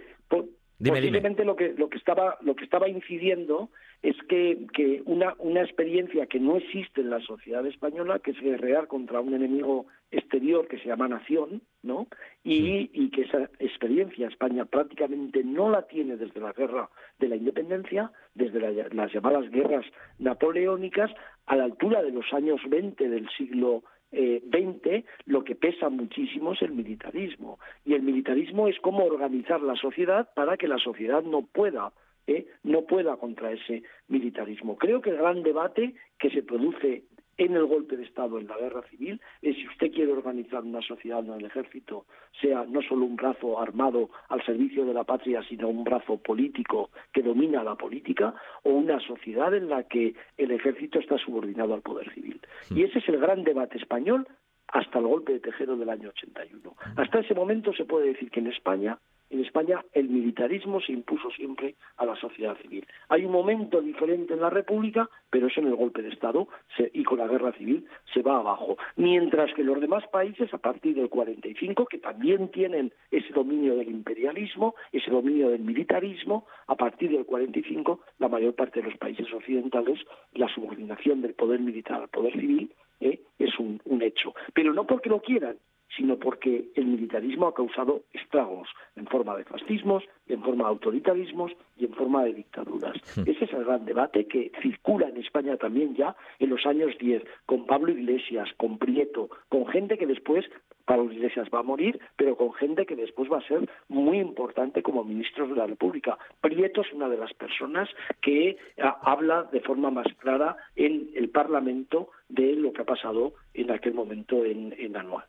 [0.78, 3.72] posiblemente lo que lo que estaba lo que estaba incidiendo
[4.04, 8.42] es que, que una, una experiencia que no existe en la sociedad española, que es
[8.42, 12.08] guerrear contra un enemigo exterior que se llama nación, ¿no?
[12.44, 17.38] Y, y, que esa experiencia España prácticamente no la tiene desde la guerra de la
[17.38, 18.60] independencia, desde
[18.94, 19.86] las llamadas guerras
[20.20, 21.10] napoleónicas,
[21.46, 26.54] a la altura de los años 20 del siglo eh, 20, lo que pesa muchísimo
[26.54, 27.58] es el militarismo.
[27.86, 31.94] Y el militarismo es cómo organizar la sociedad para que la sociedad no pueda
[32.28, 32.48] ¿eh?
[32.64, 34.78] no pueda contra ese militarismo.
[34.78, 37.04] Creo que el gran debate que se produce
[37.38, 40.82] en el golpe de Estado, en la guerra civil, es si usted quiere organizar una
[40.82, 42.06] sociedad donde el ejército
[42.40, 46.92] sea no solo un brazo armado al servicio de la patria, sino un brazo político
[47.12, 51.82] que domina la política, o una sociedad en la que el ejército está subordinado al
[51.82, 52.40] poder civil.
[52.70, 54.28] Y ese es el gran debate español
[54.68, 56.76] hasta el golpe de Tejero del año 81.
[56.98, 58.98] Hasta ese momento se puede decir que en España
[59.34, 62.86] en España el militarismo se impuso siempre a la sociedad civil.
[63.10, 66.48] Hay un momento diferente en la República, pero es en el golpe de Estado
[66.94, 68.78] y con la guerra civil se va abajo.
[68.96, 73.90] Mientras que los demás países, a partir del 45, que también tienen ese dominio del
[73.90, 79.32] imperialismo, ese dominio del militarismo, a partir del 45, la mayor parte de los países
[79.34, 80.00] occidentales,
[80.34, 84.34] la subordinación del poder militar al poder civil eh, es un hecho.
[84.54, 85.58] Pero no porque lo quieran,
[85.96, 91.52] sino porque el militarismo ha causado estragos en forma de fascismos, en forma de autoritarismos
[91.78, 92.98] y en forma de dictaduras.
[93.16, 93.24] Hmm.
[93.28, 97.24] Ese es el gran debate que circula en España también ya en los años 10,
[97.46, 100.46] con Pablo Iglesias, con Prieto, con gente que después
[100.86, 104.84] Pablo Iglesias va a morir, pero con gente que después va a ser muy importante
[104.84, 106.18] como ministro de la República.
[106.42, 107.90] Prieto es una de las personas
[108.22, 113.34] que ah, habla de forma más clara en el Parlamento de lo que ha pasado
[113.54, 115.26] en aquel momento en, en Anual.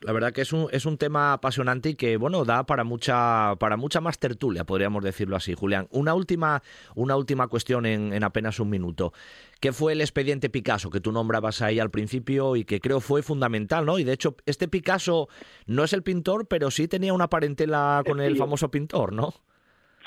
[0.00, 3.54] La verdad que es un, es un tema apasionante y que, bueno, da para mucha,
[3.56, 5.86] para mucha más tertulia, podríamos decirlo así, Julián.
[5.90, 6.62] Una última,
[6.94, 9.12] una última cuestión en, en apenas un minuto.
[9.60, 13.22] ¿Qué fue el expediente Picasso que tú nombrabas ahí al principio y que creo fue
[13.22, 13.98] fundamental, ¿no?
[13.98, 15.28] Y de hecho, este Picasso
[15.66, 19.34] no es el pintor, pero sí tenía una parentela con el, famoso pintor, ¿no?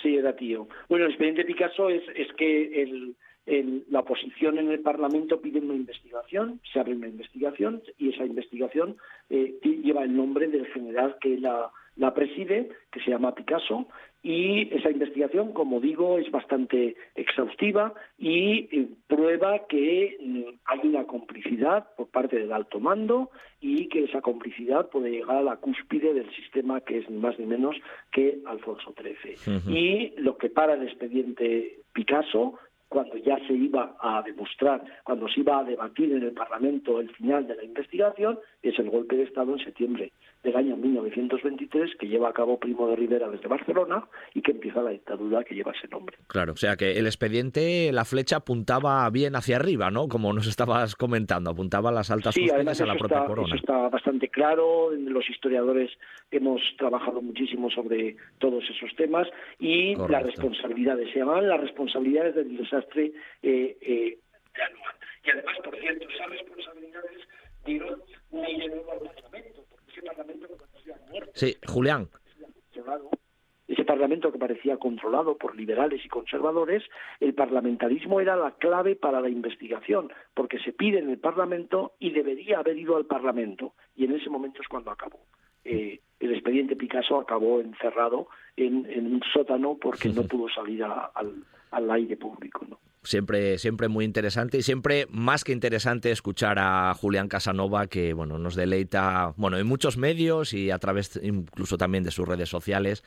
[0.04, 0.68] Sí, era tío.
[0.90, 3.16] Bueno, el expediente Picasso es, es que el
[3.46, 8.96] la oposición en el Parlamento pide una investigación, se abre una investigación y esa investigación
[9.30, 11.70] eh, lleva el nombre del general que la,
[12.14, 13.88] preside, que se llama Picasso,
[14.26, 21.04] y esa investigación, como digo, es bastante exhaustiva y eh, prueba que mm, hay una
[21.04, 26.14] complicidad por parte del alto mando y que esa complicidad puede llegar a la cúspide
[26.14, 27.76] del sistema que es ni más ni menos
[28.14, 29.60] que Alfonso XIII.
[29.68, 32.58] Y lo que para el expediente Picasso
[32.88, 37.10] cuando ya se iba a demostrar, cuando se iba a debatir en el Parlamento el
[37.16, 40.12] final de la investigación, es el golpe de Estado en septiembre
[40.44, 44.82] del año 1923 que lleva a cabo Primo de Rivera desde Barcelona y que empieza
[44.82, 46.18] la dictadura que lleva ese nombre.
[46.28, 50.08] Claro, o sea que el expediente, la flecha apuntaba bien hacia arriba, ¿no?
[50.08, 53.48] Como nos estabas comentando, apuntaba a las altas sí, a la propia corona.
[53.48, 55.92] Eso está bastante claro, los historiadores
[56.32, 59.28] hemos trabajado muchísimo sobre todos esos temas
[59.60, 64.18] y las responsabilidades, se llaman las responsabilidades del desastre eh, eh,
[64.56, 64.96] anual.
[65.26, 67.28] Y además, por cierto, esas responsabilidades
[67.66, 68.02] dieron
[68.32, 69.63] una al Parlamento Parlamento que parecía
[71.34, 72.08] Sí, Julián.
[73.68, 76.84] Ese Parlamento que parecía controlado por liberales y conservadores,
[77.20, 82.12] el parlamentarismo era la clave para la investigación, porque se pide en el Parlamento y
[82.12, 83.74] debería haber ido al Parlamento.
[83.96, 85.20] Y en ese momento es cuando acabó.
[85.64, 91.92] Eh, el expediente Picasso acabó encerrado en, un sótano porque no pudo salir al, al
[91.92, 92.66] aire público.
[92.70, 92.80] ¿no?
[93.04, 98.40] Siempre, siempre muy interesante y siempre más que interesante escuchar a Julián Casanova que bueno
[98.40, 103.04] nos deleita bueno en muchos medios y a través incluso también de sus redes sociales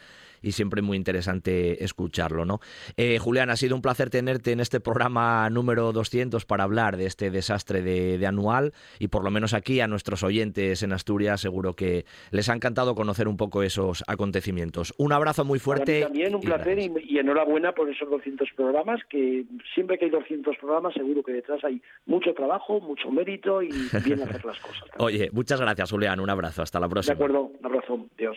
[0.47, 2.61] y siempre muy interesante escucharlo, ¿no?
[2.97, 7.07] Eh, Julián, ha sido un placer tenerte en este programa número 200 para hablar de
[7.07, 11.75] este desastre de, anual y por lo menos aquí a nuestros oyentes en Asturias seguro
[11.75, 14.95] que les ha encantado conocer un poco esos acontecimientos.
[14.99, 16.03] Un abrazo muy fuerte.
[16.03, 19.45] también un placer y, enhorabuena por esos 200 programas que
[19.75, 23.71] siempre que hay 200 programas seguro que detrás hay mucho trabajo, mucho mérito y
[24.05, 24.85] bien hacer las cosas.
[24.99, 27.15] Oye, muchas gracias Julián, un abrazo, hasta la próxima.
[27.15, 28.37] De acuerdo, un abrazo, Dios.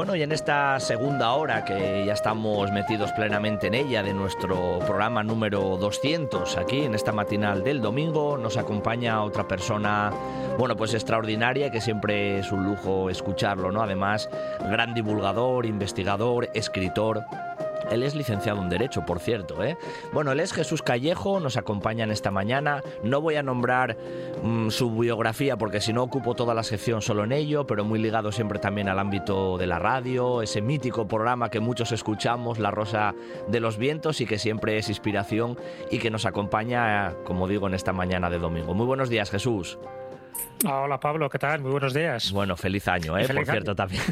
[0.00, 4.78] Bueno, y en esta segunda hora que ya estamos metidos plenamente en ella de nuestro
[4.78, 10.10] programa número 200 aquí en esta matinal del domingo nos acompaña otra persona,
[10.56, 13.82] bueno, pues extraordinaria que siempre es un lujo escucharlo, ¿no?
[13.82, 14.30] Además,
[14.70, 17.22] gran divulgador, investigador, escritor
[17.90, 19.62] él es licenciado en Derecho, por cierto.
[19.62, 19.76] ¿eh?
[20.12, 22.82] Bueno, él es Jesús Callejo, nos acompaña en esta mañana.
[23.02, 23.96] No voy a nombrar
[24.42, 27.98] mm, su biografía porque si no ocupo toda la sección solo en ello, pero muy
[27.98, 32.70] ligado siempre también al ámbito de la radio, ese mítico programa que muchos escuchamos, La
[32.70, 33.14] Rosa
[33.48, 35.58] de los Vientos, y que siempre es inspiración
[35.90, 38.74] y que nos acompaña, como digo, en esta mañana de domingo.
[38.74, 39.78] Muy buenos días, Jesús.
[40.66, 41.62] Hola Pablo, ¿qué tal?
[41.62, 42.32] Muy buenos días.
[42.32, 43.26] Bueno, feliz año, ¿eh?
[43.26, 44.02] por cierto, también.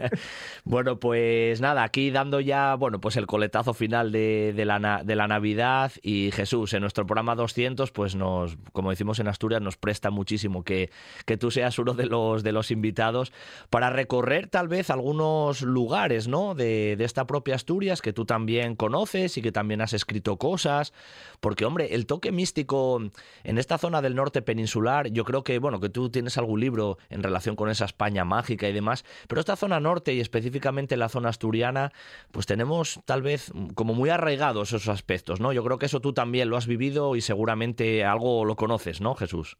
[0.64, 5.26] bueno, pues nada, aquí dando ya, bueno, pues el coletazo final de, la, de la
[5.26, 10.10] Navidad y Jesús, en nuestro programa 200, pues nos, como decimos en Asturias, nos presta
[10.10, 10.90] muchísimo que,
[11.26, 13.32] que tú seas uno de los, de los invitados
[13.68, 16.54] para recorrer tal vez algunos lugares, ¿no?
[16.54, 20.92] De, de esta propia Asturias que tú también conoces y que también has escrito cosas,
[21.40, 23.00] porque, hombre, el toque místico
[23.42, 26.98] en esta zona del norte peninsular, yo creo que, bueno, que tú tienes algún libro
[27.10, 31.08] en relación con esa España mágica y demás, pero esta zona norte y específicamente la
[31.08, 31.92] zona asturiana,
[32.30, 35.52] pues tenemos tal vez como muy arraigados esos aspectos, ¿no?
[35.52, 39.14] Yo creo que eso tú también lo has vivido y seguramente algo lo conoces, ¿no,
[39.14, 39.56] Jesús?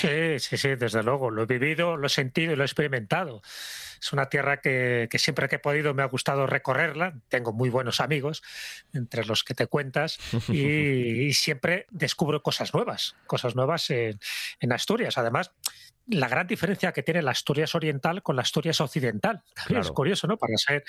[0.00, 1.30] Sí, sí, sí, desde luego.
[1.30, 3.42] Lo he vivido, lo he sentido y lo he experimentado.
[4.00, 7.20] Es una tierra que, siempre que he podido me ha gustado recorrerla.
[7.28, 8.42] Tengo muy buenos amigos,
[8.94, 10.18] entre los que te cuentas,
[10.48, 14.18] y, siempre descubro cosas nuevas, cosas nuevas en,
[14.60, 15.18] en Asturias.
[15.18, 15.52] Además,
[16.06, 19.42] la gran diferencia que tiene la Asturias Oriental con la Asturias Occidental.
[19.68, 20.36] Es curioso, ¿no?
[20.38, 20.82] Para ser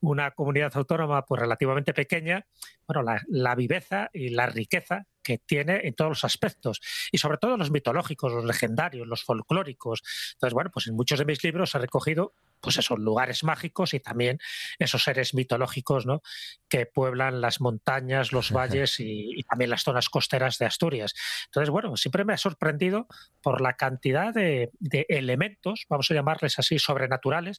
[0.00, 2.44] una comunidad autónoma pues, relativamente pequeña,
[2.86, 6.80] bueno, la, la, viveza y la riqueza que tiene en todos los aspectos
[7.12, 10.02] y sobre todo los mitológicos, los legendarios, los folclóricos.
[10.32, 12.32] Entonces, bueno, pues en muchos de mis libros he recogido
[12.62, 14.38] pues esos lugares mágicos y también
[14.78, 16.22] esos seres mitológicos ¿no?
[16.70, 21.12] que pueblan las montañas, los valles y, también las zonas costeras de Asturias.
[21.44, 23.06] Entonces, bueno, siempre me ha sorprendido
[23.42, 24.70] por la cantidad de,
[25.10, 27.58] elementos, vamos a llamarles así, sobrenaturales,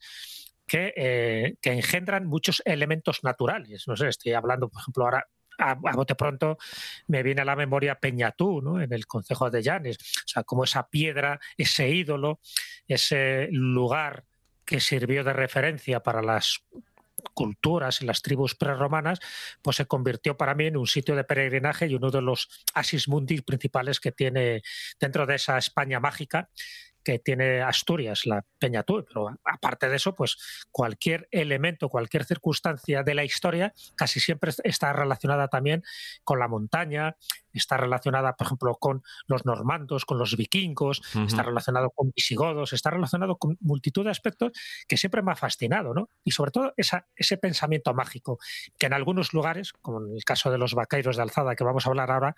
[0.65, 3.87] que, eh, que, engendran muchos elementos naturales.
[3.87, 5.27] No sé, estoy hablando, por ejemplo, ahora
[5.59, 6.57] a, bote pronto
[7.07, 8.81] me viene a la memoria Peñatú, ¿no?
[8.81, 12.39] en el Concejo de Llanes, o sea, como esa piedra, ese ídolo,
[12.87, 14.23] ese lugar
[14.65, 16.63] que sirvió de referencia para las
[17.33, 19.19] culturas y las tribus prerromanas,
[19.61, 23.07] pues se convirtió para mí en un sitio de peregrinaje y uno de los asis
[23.07, 24.61] mundi principales que tiene
[24.99, 26.49] dentro de esa España mágica
[27.03, 33.15] que tiene Asturias, la Peñatú, pero aparte de eso, pues cualquier elemento, cualquier circunstancia de
[33.15, 35.83] la historia casi siempre está relacionada también
[36.23, 37.15] con la montaña,
[37.53, 42.91] está relacionada, por ejemplo, con los normandos, con los vikingos, está relacionado con visigodos, está
[42.91, 44.51] relacionado con multitud de aspectos
[44.87, 46.09] que siempre me ha fascinado, ¿no?
[46.23, 48.39] Y sobre todo ese pensamiento mágico,
[48.77, 51.85] que en algunos lugares, como en el caso de los vaqueiros de alzada que vamos
[51.85, 52.35] a hablar ahora,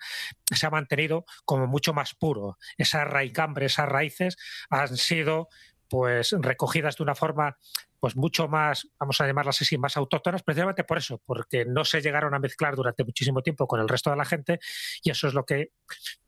[0.50, 2.58] se ha mantenido como mucho más puro.
[2.78, 4.36] Esa raicambre, esas raíces
[4.70, 5.48] han sido
[5.88, 7.58] pues recogidas de una forma
[8.02, 12.00] pues mucho más, vamos a llamarlas así, más autóctonas, precisamente por eso, porque no se
[12.00, 14.58] llegaron a mezclar durante muchísimo tiempo con el resto de la gente
[15.04, 15.70] y eso es lo que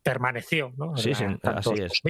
[0.01, 0.95] permaneció, ¿no?
[0.95, 2.01] Sí, sí, así es.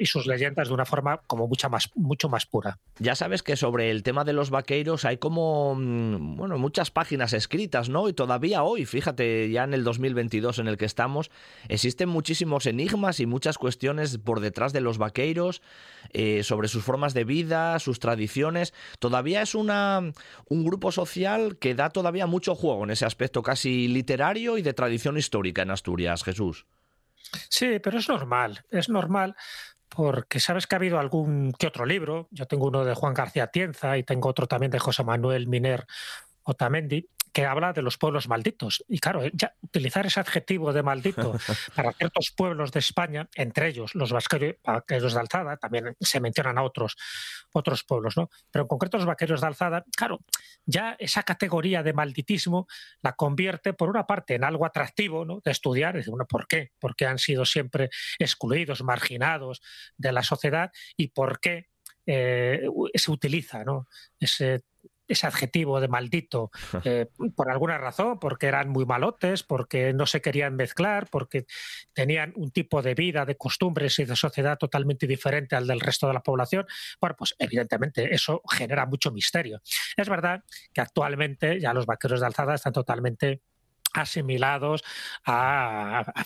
[0.00, 2.80] y, sus, leyendas de una forma como mucha más, mucho más pura.
[2.98, 7.34] Ya sabes que sobre el tema de los vaqueiros hay como, mm, bueno, muchas páginas
[7.34, 8.08] escritas, ¿no?
[8.08, 11.30] Y todavía hoy, fíjate, ya en el 2022 en el que estamos,
[11.68, 15.62] existen muchísimos enigmas y muchas cuestiones por detrás de los vaqueiros,
[16.14, 20.12] eh, sobre sus formas de vida, sus tradiciones todavía es una,
[20.48, 24.74] un grupo social que da todavía mucho juego en ese aspecto casi literario y de
[24.74, 26.66] tradición histórica en Asturias, Jesús.
[27.48, 29.36] Sí, pero es normal, es normal
[29.88, 33.48] porque sabes que ha habido algún que otro libro, yo tengo uno de Juan García
[33.48, 35.86] Tienza y tengo otro también de José Manuel Miner
[36.42, 37.08] Otamendi,
[37.38, 38.84] que habla de los pueblos malditos.
[38.88, 41.38] Y claro, eh, ya utilizar ese adjetivo de maldito
[41.76, 46.64] para ciertos pueblos de España, entre ellos los vaqueros de Alzada, también se mencionan a
[46.64, 46.96] otros,
[47.52, 48.28] otros pueblos, ¿no?
[48.50, 50.18] Pero en concreto los vaqueros de Alzada, claro,
[50.66, 52.66] ya esa categoría de malditismo
[53.02, 55.40] la convierte, por una parte, en algo atractivo ¿no?
[55.44, 55.96] de estudiar.
[55.96, 56.72] Es bueno, ¿por qué?
[56.80, 57.88] Porque han sido siempre
[58.18, 59.62] excluidos, marginados
[59.96, 61.68] de la sociedad y por qué
[62.04, 63.86] eh, se utiliza ¿no?
[64.18, 64.64] ese
[65.08, 66.50] ese adjetivo de maldito
[66.84, 71.46] eh, por alguna razón, porque eran muy malotes, porque no se querían mezclar, porque
[71.92, 76.06] tenían un tipo de vida, de costumbres y de sociedad totalmente diferente al del resto
[76.06, 76.66] de la población.
[77.00, 79.60] Bueno, pues evidentemente eso genera mucho misterio.
[79.96, 83.42] Es verdad que actualmente ya los vaqueros de alzada están totalmente
[83.94, 84.82] asimilados
[85.24, 86.24] a, a,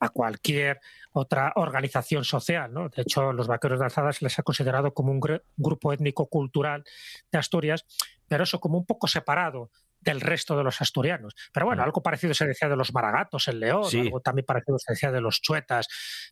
[0.00, 0.80] a cualquier
[1.12, 2.72] otra organización social.
[2.72, 2.88] ¿no?
[2.88, 5.20] De hecho, los vaqueros de alzada se les ha considerado como un
[5.56, 6.84] grupo étnico-cultural
[7.30, 7.84] de Asturias,
[8.28, 11.34] pero eso como un poco separado del resto de los asturianos.
[11.52, 14.92] Pero bueno, algo parecido se decía de los maragatos en León, algo también parecido se
[14.92, 15.88] decía de los chuetas,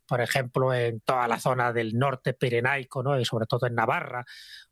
[0.06, 3.18] por ejemplo, en toda la zona del norte pirenaico, ¿no?
[3.18, 4.24] y sobre todo en Navarra,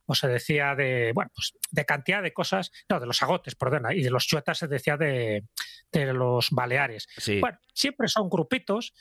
[0.07, 3.95] o se decía de, bueno, pues de cantidad de cosas, no, de los agotes, perdona,
[3.95, 5.45] y de los chuetas se decía de,
[5.91, 7.09] de los baleares.
[7.41, 8.93] Bueno, siempre son grupitos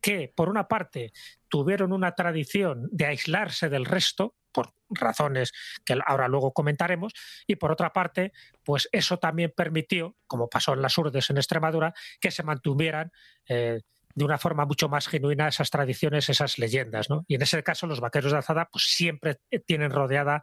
[0.00, 1.12] que, por una parte,
[1.48, 5.52] tuvieron una tradición de aislarse del resto, por razones
[5.84, 7.12] que ahora luego comentaremos,
[7.46, 8.32] y por otra parte,
[8.64, 13.12] pues eso también permitió, como pasó en las Urdes en Extremadura, que se mantuvieran
[13.48, 13.82] eh,
[14.14, 17.08] de una forma mucho más genuina esas tradiciones, esas leyendas.
[17.08, 17.24] ¿no?
[17.28, 20.42] Y en ese caso, los vaqueros de Alzada pues, siempre tienen rodeada,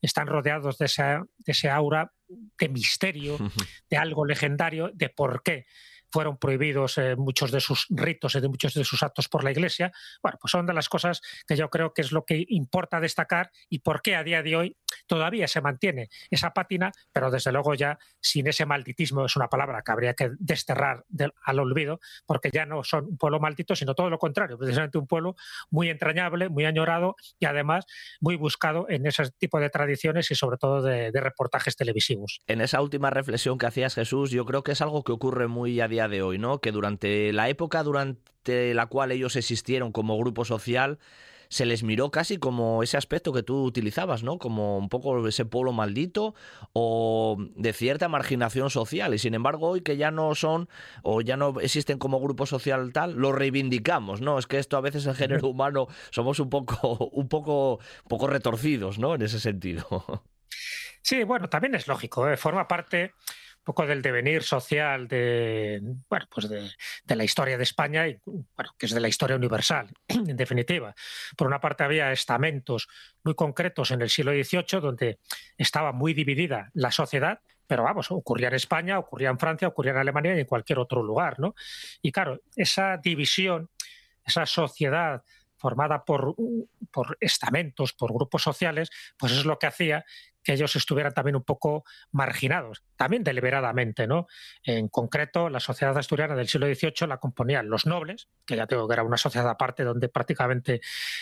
[0.00, 3.36] están rodeados de, esa, de ese aura de misterio,
[3.90, 5.66] de algo legendario, de por qué
[6.10, 9.50] fueron prohibidos eh, muchos de sus ritos y de muchos de sus actos por la
[9.50, 9.92] Iglesia.
[10.22, 13.50] Bueno, pues son de las cosas que yo creo que es lo que importa destacar
[13.68, 14.76] y por qué a día de hoy
[15.06, 19.82] todavía se mantiene esa pátina, pero desde luego ya sin ese malditismo es una palabra
[19.82, 21.04] que habría que desterrar
[21.44, 25.06] al olvido, porque ya no son un pueblo maldito, sino todo lo contrario, precisamente un
[25.06, 25.36] pueblo
[25.70, 27.86] muy entrañable, muy añorado y además
[28.20, 32.40] muy buscado en ese tipo de tradiciones y sobre todo de, reportajes televisivos.
[32.46, 35.80] En esa última reflexión que hacías Jesús, yo creo que es algo que ocurre muy
[35.80, 36.60] a día día de hoy, ¿no?
[36.60, 40.98] Que durante la época durante la cual ellos existieron como grupo social,
[41.48, 44.38] se les miró casi como ese aspecto que tú utilizabas, ¿no?
[44.38, 46.34] Como un poco ese pueblo maldito
[46.74, 49.14] o de cierta marginación social.
[49.14, 50.68] Y sin embargo, hoy que ya no son
[51.02, 54.38] o ya no existen como grupo social tal, lo reivindicamos, ¿no?
[54.38, 58.98] Es que esto a veces el género humano somos un poco, un poco, poco retorcidos,
[58.98, 59.14] ¿no?
[59.14, 59.86] En ese sentido.
[61.02, 62.36] Sí, bueno, también es lógico, ¿eh?
[62.36, 63.12] forma parte
[63.66, 68.86] poco del devenir social de, bueno, pues de, la historia de España y bueno, que
[68.86, 70.94] es de la historia universal, en definitiva.
[71.36, 72.88] Por una parte había estamentos
[73.24, 75.18] muy concretos en el siglo XVIII donde
[75.58, 79.98] estaba muy dividida la sociedad, pero vamos, ocurría en España, ocurría en Francia, ocurría en
[79.98, 81.56] Alemania y en cualquier otro lugar, ¿no?
[82.00, 83.68] Y claro, esa división,
[84.24, 85.24] esa sociedad
[85.56, 86.36] formada por,
[86.92, 90.04] por estamentos, por grupos sociales, pues es lo que hacía
[90.52, 94.26] ellos estuvieran también un poco marginados, también deliberadamente, ¿no?
[94.62, 98.86] En concreto, la sociedad asturiana del siglo XVIII la componían los nobles, que ya tengo
[98.88, 100.80] que era una sociedad aparte donde prácticamente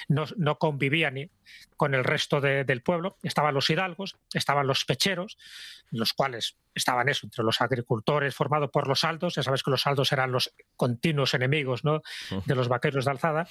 [0.08, 1.30] no, no convivían ni
[1.76, 5.36] con el resto del pueblo, estaban los hidalgos, estaban los pecheros,
[5.90, 9.82] los cuales estaban eso, entre los agricultores formados por los saldos, ya sabes que los
[9.82, 12.02] saldos eran los continuos enemigos ¿no?
[12.46, 13.46] de los vaqueros de alzada,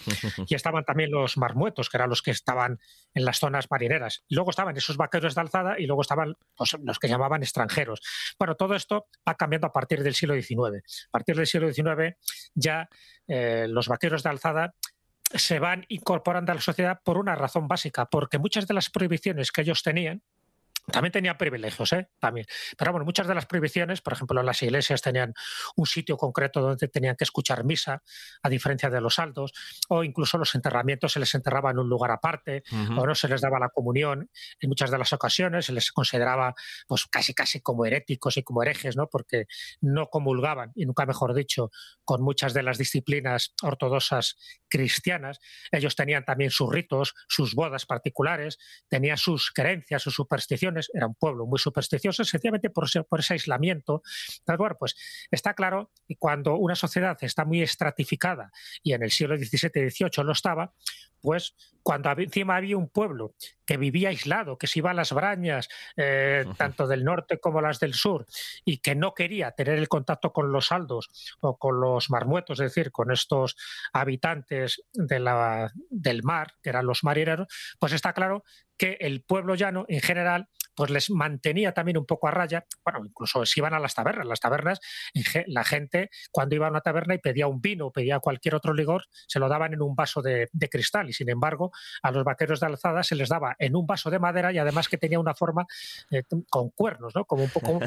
[0.47, 2.79] y estaban también los marmuetos, que eran los que estaban
[3.13, 4.23] en las zonas marineras.
[4.27, 6.35] Y luego estaban esos vaqueros de alzada y luego estaban
[6.83, 8.01] los, que llamaban extranjeros.
[8.37, 10.83] Bueno, todo esto va cambiando a partir del siglo XIX.
[11.07, 12.15] A partir del siglo XIX
[12.53, 12.89] ya
[13.27, 14.75] eh, los vaqueros de alzada
[15.33, 19.51] se van incorporando a la sociedad por una razón básica, porque muchas de las prohibiciones
[19.51, 20.21] que ellos tenían,
[20.91, 22.09] también tenía privilegios, ¿eh?
[22.19, 22.45] También.
[22.77, 25.33] Pero bueno, muchas de las prohibiciones, por ejemplo, las iglesias tenían
[25.77, 28.03] un sitio concreto donde tenían que escuchar misa,
[28.41, 29.53] a diferencia de los saldos,
[29.87, 32.63] o incluso los enterramientos se les enterraba en un lugar aparte,
[32.97, 34.29] o no se les daba la comunión.
[34.59, 36.53] En muchas de las ocasiones se les consideraba
[36.87, 39.07] pues casi casi como heréticos y como herejes, ¿no?
[39.07, 39.45] Porque
[39.79, 41.71] no comulgaban, y nunca mejor dicho,
[42.03, 44.35] con muchas de las disciplinas ortodoxas
[44.67, 45.39] cristianas.
[45.71, 48.57] Ellos tenían también sus ritos, sus bodas particulares,
[48.89, 54.01] tenían sus creencias, sus supersticiones era un pueblo muy supersticioso, sencillamente por, por ese aislamiento.
[54.45, 54.95] bueno, pues
[55.31, 58.51] está claro que cuando una sociedad está muy estratificada,
[58.81, 60.73] y en el siglo XVII y XVIII lo estaba,
[61.23, 63.33] pues cuando encima había un pueblo
[63.65, 67.79] que vivía aislado, que se iba a las brañas, eh, tanto del norte como las
[67.79, 68.25] del sur,
[68.65, 71.09] y que no quería tener el contacto con los saldos
[71.39, 73.55] o con los marmuetos, es decir, con estos
[73.93, 77.47] habitantes de la, del mar, que eran los marineros,
[77.79, 78.43] pues está claro
[78.77, 82.65] que el pueblo llano en general pues les mantenía también un poco a raya.
[82.83, 84.79] Bueno, incluso si iban a las tabernas, las tabernas,
[85.47, 88.73] la gente cuando iba a una taberna y pedía un vino o pedía cualquier otro
[88.73, 91.71] licor, se lo daban en un vaso de, de cristal y sin embargo
[92.01, 94.87] a los vaqueros de alzada se les daba en un vaso de madera y además
[94.87, 95.65] que tenía una forma
[96.11, 97.25] eh, con cuernos, ¿no?
[97.25, 97.79] Como un poco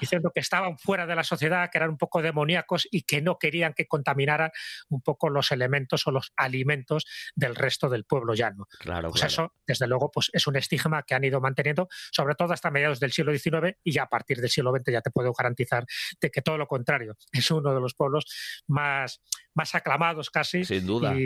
[0.00, 3.38] diciendo que estaban fuera de la sociedad, que eran un poco demoníacos y que no
[3.38, 4.50] querían que contaminaran
[4.88, 8.66] un poco los elementos o los alimentos del resto del pueblo llano.
[8.78, 12.52] Claro, pues eso, desde luego, pues es un estigma que han ido manteniendo, sobre todo
[12.52, 15.32] hasta mediados del siglo XIX y ya a partir del siglo XX ya te puedo
[15.32, 15.84] garantizar
[16.20, 18.26] de que todo lo contrario, es uno de los pueblos
[18.66, 19.20] más
[19.54, 21.14] más aclamados casi Sin duda.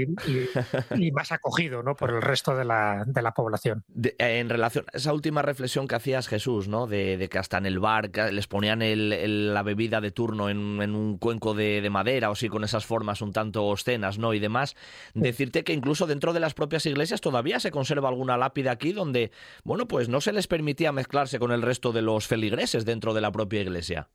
[0.97, 1.95] Y, más acogido ¿no?
[1.95, 3.85] por el resto de la, de la población.
[4.19, 6.87] en relación a esa última reflexión que hacías Jesús, ¿no?
[6.87, 11.55] de, que hasta en el bar les ponían la bebida de turno en, un cuenco
[11.55, 14.35] de, madera o sí con esas formas un tanto obscenas ¿no?
[14.35, 14.77] y demás,
[15.15, 19.31] decirte que incluso dentro de las propias iglesias todavía se conserva alguna lápida aquí donde,
[19.63, 23.21] bueno, pues no se les permitía mezclarse con el resto de los feligreses dentro de
[23.21, 24.09] la propia iglesia.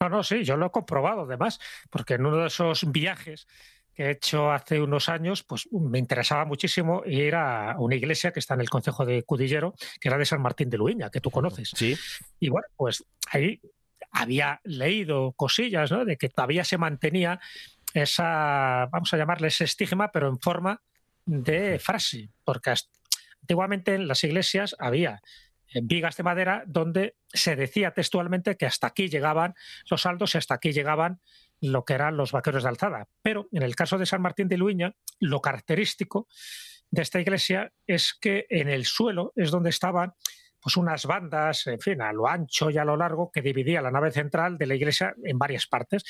[0.00, 1.60] No, no, sí, yo lo he comprobado además,
[1.90, 3.46] porque en uno de esos viajes
[3.92, 8.40] que he hecho hace unos años, pues me interesaba muchísimo ir a una iglesia que
[8.40, 11.30] está en el concejo de Cudillero, que era de San Martín de Luiña, que tú
[11.30, 11.72] conoces.
[11.74, 11.98] Sí.
[12.38, 13.60] Y bueno, pues ahí
[14.10, 16.06] había leído cosillas, ¿no?
[16.06, 17.38] De que todavía se mantenía
[17.92, 20.80] esa, vamos a llamarle ese estigma, pero en forma
[21.26, 22.72] de frase, porque
[23.42, 25.20] antiguamente en las iglesias había
[25.74, 29.54] vigas de madera, donde se decía textualmente que hasta aquí llegaban
[29.90, 31.20] los saldos y hasta aquí llegaban
[31.60, 33.08] lo que eran los vaqueros de alzada.
[33.22, 36.28] Pero en el caso de San Martín de Luiña, lo característico
[36.90, 40.14] de esta iglesia es que en el suelo es donde estaban
[40.60, 43.90] pues unas bandas, en fin, a lo ancho y a lo largo, que dividía la
[43.90, 46.04] nave central de la iglesia en varias partes.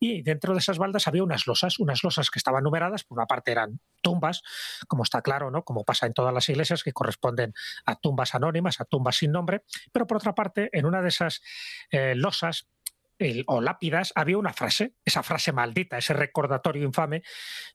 [0.00, 3.26] Y dentro de esas bandas había unas losas, unas losas que estaban numeradas, por una
[3.26, 4.42] parte eran tumbas,
[4.88, 5.64] como está claro, ¿no?
[5.64, 7.52] Como pasa en todas las iglesias, que corresponden
[7.84, 9.62] a tumbas anónimas, a tumbas sin nombre,
[9.92, 11.42] pero por otra parte, en una de esas
[11.90, 12.68] eh, losas
[13.46, 17.22] o lápidas había una frase, esa frase maldita, ese recordatorio infame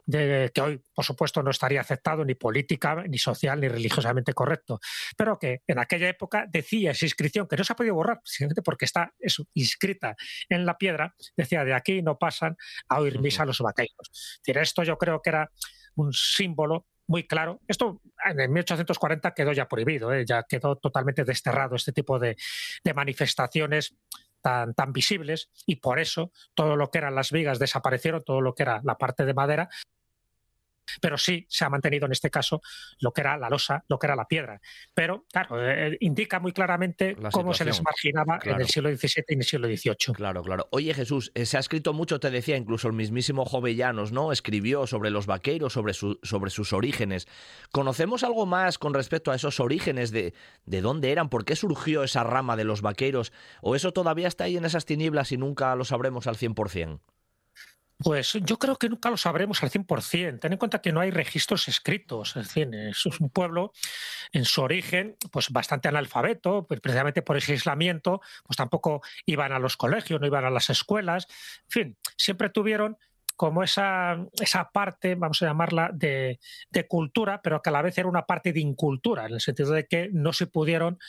[0.06, 4.80] de que hoy, por supuesto, no estaría aceptado ni política, ni social, ni religiosamente correcto,
[5.18, 8.62] pero que en aquella época decía esa inscripción que no se ha podido borrar, simplemente
[8.62, 9.14] porque está
[9.54, 10.16] inscrita
[10.50, 12.56] en la piedra, decía de aquí no pasan
[12.90, 14.40] a oír misa los vaqueros.
[14.46, 15.52] esto yo creo que era
[15.96, 17.60] un símbolo muy claro.
[17.68, 20.24] Esto en 1840 quedó ya prohibido, ¿eh?
[20.26, 22.38] ya quedó totalmente desterrado este tipo de,
[22.84, 23.96] de manifestaciones
[24.42, 28.54] tan, tan visibles y por eso todo lo que eran las vigas desaparecieron, todo lo
[28.54, 29.70] que era la parte de madera
[31.00, 32.62] pero sí se ha mantenido en este caso
[33.00, 34.62] lo que era la losa, lo que era la piedra.
[34.94, 39.34] Pero, claro, eh, indica muy claramente cómo se les marginaba en el siglo XVII y
[39.34, 40.16] en el siglo XVIII.
[40.16, 40.68] Claro, claro.
[40.72, 44.32] Oye, Jesús, eh, se ha escrito mucho, te decía, incluso el mismísimo Jovellanos, ¿no?
[44.32, 47.28] Escribió sobre los vaqueros, sobre, sobre sus orígenes.
[47.72, 50.34] ¿Conocemos algo más con respecto a esos orígenes de,
[50.66, 51.30] de dónde eran?
[51.30, 53.32] ¿Por qué surgió esa rama de los vaqueros?
[53.62, 57.00] ¿O eso todavía está ahí en esas tinieblas y nunca lo sabremos al 100%?
[58.04, 60.40] Pues yo creo que nunca lo sabremos al 100%.
[60.40, 62.36] Ten en cuenta que no hay registros escritos.
[62.36, 63.74] Es decir, es un pueblo
[64.32, 69.60] en su origen pues bastante analfabeto, pues precisamente por ese aislamiento, pues tampoco iban a
[69.60, 71.28] los colegios, no iban a las escuelas.
[71.66, 72.98] En fin, siempre tuvieron
[73.42, 76.38] como esa, esa parte, vamos a llamarla, de,
[76.88, 79.88] cultura, pero que a la vez era una parte de incultura, en el sentido de
[79.88, 81.00] que no se pudieron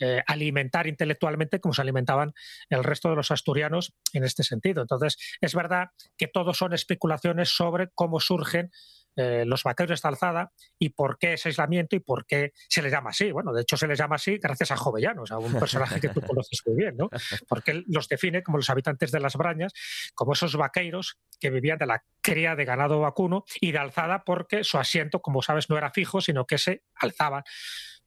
[0.00, 2.34] eh, alimentar intelectualmente como se alimentaban
[2.70, 4.82] el resto de los asturianos en este sentido.
[4.82, 8.72] Entonces, es verdad que todo son especulaciones sobre cómo surgen
[9.16, 12.92] eh, los vaqueros de alzada y por qué ese aislamiento y por qué se les
[12.92, 13.32] llama así.
[13.32, 16.20] Bueno, de hecho se les llama así gracias a Jovellanos, a un personaje que tú
[16.26, 17.08] conoces muy bien, ¿no?
[17.48, 19.72] Porque él los define como los habitantes de las Brañas,
[20.14, 24.64] como esos vaqueiros que vivían de la cría de ganado vacuno y de alzada porque
[24.64, 27.44] su asiento, como sabes, no era fijo, sino que se alzaba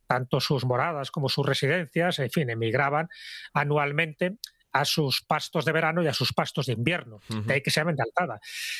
[0.07, 3.07] tanto sus moradas como sus residencias, en fin, emigraban
[3.53, 4.37] anualmente
[4.71, 7.19] a sus pastos de verano y a sus pastos de invierno.
[7.27, 8.39] De ahí que se llamen de alzada.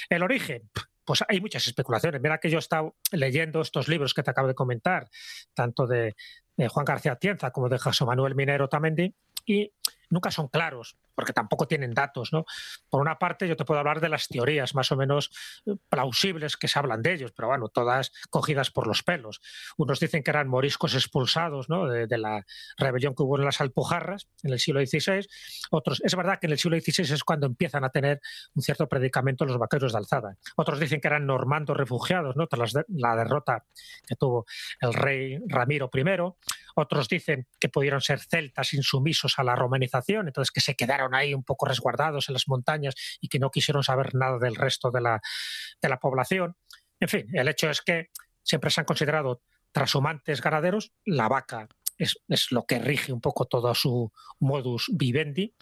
[0.10, 0.70] El origen,
[1.10, 2.22] pues hay muchas especulaciones.
[2.22, 5.10] Mira que yo he estado leyendo estos libros que te acabo de comentar,
[5.56, 6.16] tanto de,
[6.68, 9.12] Juan García Tienza como de José Manuel Minero Tamendi,
[9.44, 9.74] y
[10.10, 12.32] nunca son claros porque tampoco tienen datos.
[12.32, 12.46] ¿no?
[12.90, 15.32] Por una parte, yo te puedo hablar de las teorías más o menos
[15.66, 19.42] eh, plausibles que se hablan de ellos, pero bueno, todas cogidas por los pelos.
[19.76, 21.88] Unos dicen que eran moriscos expulsados ¿no?
[21.88, 22.46] de, la
[22.78, 25.28] rebelión que hubo en las Alpujarras en el siglo XVI.
[25.72, 28.22] Otros, es verdad que en el siglo XVI es cuando empiezan a tener
[28.56, 30.38] un cierto predicamento los vaqueros de alzada.
[30.56, 32.48] Otros dicen que eran normandos refugiados ¿no?
[32.48, 33.66] tras la derrota
[34.08, 34.46] que tuvo
[34.80, 36.00] el rey Ramiro I.
[36.76, 41.34] Otros dicen que pudieron ser celtas insumisos a la romanización, entonces que se quedaron ahí
[41.34, 45.02] un poco resguardados en las montañas y que no quisieron saber nada del resto de
[45.02, 45.22] la,
[45.82, 46.56] de la población.
[47.00, 48.08] En fin, el hecho es que
[48.44, 51.68] siempre se han considerado trashumantes ganaderos, la vaca
[52.00, 55.54] es, lo que rige un poco todo su modus vivendi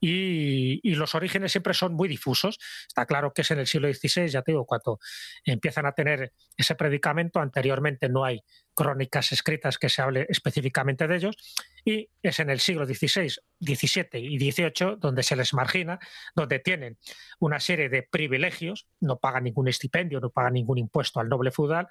[0.00, 2.58] y, y, los orígenes siempre son muy difusos.
[2.88, 4.98] Está claro que es en el siglo XVI, ya te digo, cuando
[5.44, 8.42] empiezan a tener ese predicamento, anteriormente no hay
[8.74, 11.36] crónicas escritas que se hable específicamente de ellos,
[11.84, 13.28] y es en el siglo XVI,
[13.60, 15.98] XVII y XVIII donde se les margina,
[16.34, 16.98] donde tienen
[17.38, 21.88] una serie de privilegios, no pagan ningún estipendio, no pagan ningún impuesto al noble feudal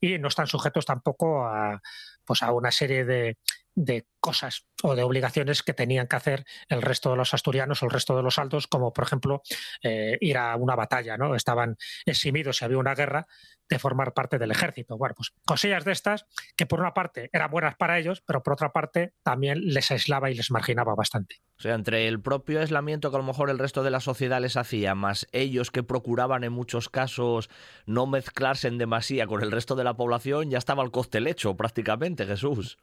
[0.00, 1.80] y no están sujetos tampoco a,
[2.24, 3.38] pues a una serie de,
[3.78, 7.86] de cosas o de obligaciones que tenían que hacer el resto de los asturianos o
[7.86, 9.42] el resto de los altos, como por ejemplo
[9.84, 11.36] eh, ir a una batalla, ¿no?
[11.36, 13.28] Estaban eximidos si había una guerra
[13.68, 14.98] de formar parte del ejército.
[14.98, 16.26] Bueno, pues cosillas de estas
[16.56, 20.28] que por una parte eran buenas para ellos, pero por otra parte también les aislaba
[20.28, 21.36] y les marginaba bastante.
[21.56, 24.40] O sea, entre el propio aislamiento que a lo mejor el resto de la sociedad
[24.40, 27.48] les hacía, más ellos que procuraban en muchos casos
[27.86, 31.56] no mezclarse en demasía con el resto de la población, ya estaba el cóctel hecho
[31.56, 32.78] prácticamente, Jesús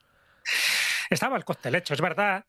[1.09, 1.93] estaba el cóctel hecho.
[1.93, 2.45] Es verdad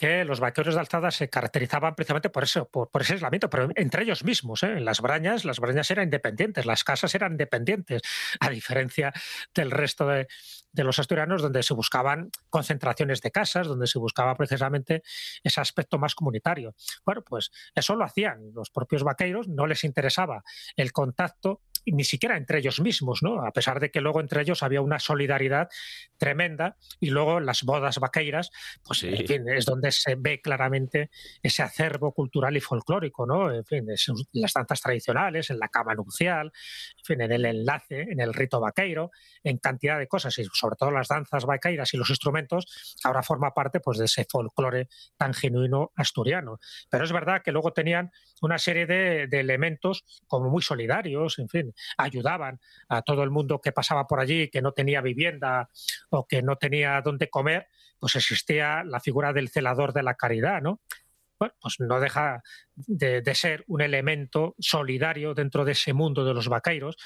[0.00, 4.02] que los vaqueros de alzada se caracterizaban precisamente por eso, por, ese aislamiento, pero entre
[4.04, 4.62] ellos mismos.
[4.62, 4.78] ¿eh?
[4.78, 8.00] En las brañas, las brañas eran independientes, las casas eran independientes,
[8.40, 9.12] a diferencia
[9.54, 10.26] del resto de,
[10.72, 15.02] de los asturianos, donde se buscaban concentraciones de casas, donde se buscaba precisamente
[15.42, 16.74] ese aspecto más comunitario.
[17.04, 20.42] Bueno, pues eso lo hacían los propios vaqueros, no les interesaba
[20.76, 23.44] el contacto ni siquiera entre ellos mismos, ¿no?
[23.44, 25.68] A pesar de que luego entre ellos había una solidaridad
[26.16, 28.50] tremenda y luego las bodas vaqueiras,
[28.84, 31.10] pues en fin, es donde se ve claramente
[31.42, 33.52] ese acervo cultural y folclórico, ¿no?
[33.52, 36.52] En fin, en las danzas tradicionales, en la cama nupcial,
[36.98, 39.10] en fin, en el enlace, en el rito vaqueiro,
[39.42, 43.52] en cantidad de cosas y sobre todo las danzas vaqueiras y los instrumentos, ahora forma
[43.54, 46.58] parte pues de ese folclore tan genuino asturiano.
[46.90, 48.10] Pero es verdad que luego tenían
[48.42, 53.60] una serie de, de elementos como muy solidarios, en fin, ayudaban a todo el mundo
[53.60, 55.68] que pasaba por allí, que no tenía vivienda
[56.10, 57.68] o que no tenía dónde comer,
[57.98, 60.80] pues existía la figura del celador de la caridad, ¿no?
[61.40, 62.42] Bueno, pues no deja
[62.76, 66.96] de, ser un elemento solidario dentro de ese mundo de los vaqueiros,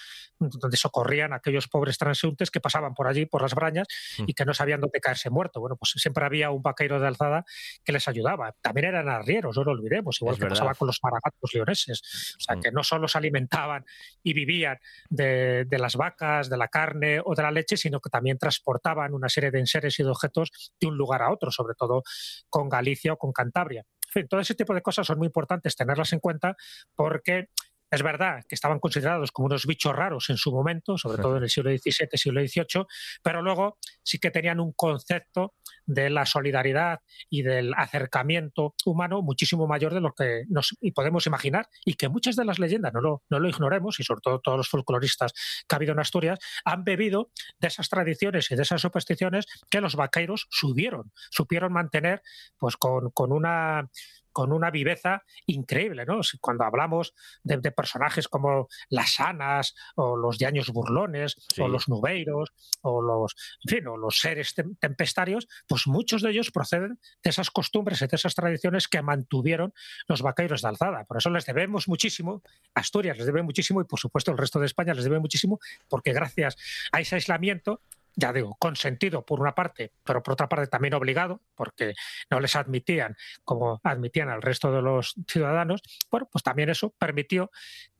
[0.40, 3.86] donde socorrían a aquellos pobres transeúntes que pasaban por allí, por las brañas,
[4.19, 4.24] mm.
[4.27, 5.61] y que no sabían dónde caerse muerto.
[5.61, 7.44] Bueno, pues siempre había un vaqueiro de alzada
[7.85, 8.52] que les ayudaba.
[8.61, 12.35] También eran arrieros, no lo olvidemos, igual que pasaba con los maragatos leoneses.
[12.36, 12.61] O sea, mm.
[12.61, 13.85] que no solo se alimentaban
[14.24, 14.78] y vivían
[15.09, 19.15] de, de las vacas, de la carne o de la leche, sino que también transportaban
[19.15, 20.51] una serie de enseres y de objetos
[20.81, 22.02] de un lugar a otro, sobre todo
[22.48, 23.85] con Galicia o con Cantabria.
[24.14, 26.56] En fin, todo ese tipo de cosas son muy importantes tenerlas en cuenta
[26.94, 27.48] porque
[27.90, 31.44] es verdad que estaban considerados como unos bichos raros en su momento, sobre todo en
[31.44, 32.86] el siglo XVII, siglo XVIII,
[33.23, 35.55] pero luego sí que tenían un concepto
[35.86, 41.69] de la solidaridad y del acercamiento humano muchísimo mayor de lo que nos podemos imaginar
[41.85, 44.56] y que muchas de las leyendas, no lo, no lo ignoremos, y sobre todo todos
[44.56, 45.32] los folcloristas
[45.69, 49.81] que ha habido en Asturias, han bebido de esas tradiciones y de esas supersticiones que
[49.81, 52.23] los vaqueros subieron, supieron mantener
[52.59, 53.89] pues con, con una
[54.35, 56.20] con una viveza increíble, ¿no?
[56.40, 62.52] Cuando hablamos de, personajes como las Anas o los Yaños Burlones o los Nubeiros
[62.82, 67.51] o los, en fin, o los seres tempestarios, pues muchos de ellos proceden de esas
[67.51, 69.73] costumbres y de esas tradiciones que mantuvieron
[70.09, 71.05] los vaqueros de alzada.
[71.05, 72.43] Por eso les debemos muchísimo,
[72.74, 76.12] Asturias les debe muchísimo y por supuesto el resto de España les debe muchísimo, porque
[76.12, 76.56] gracias
[76.90, 77.81] a ese aislamiento
[78.16, 81.94] ya digo, consentido por una parte, pero por otra parte también obligado, porque
[82.30, 87.50] no les admitían como admitían al resto de los ciudadanos, bueno, pues también eso permitió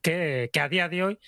[0.01, 1.19] que, que a día de hoy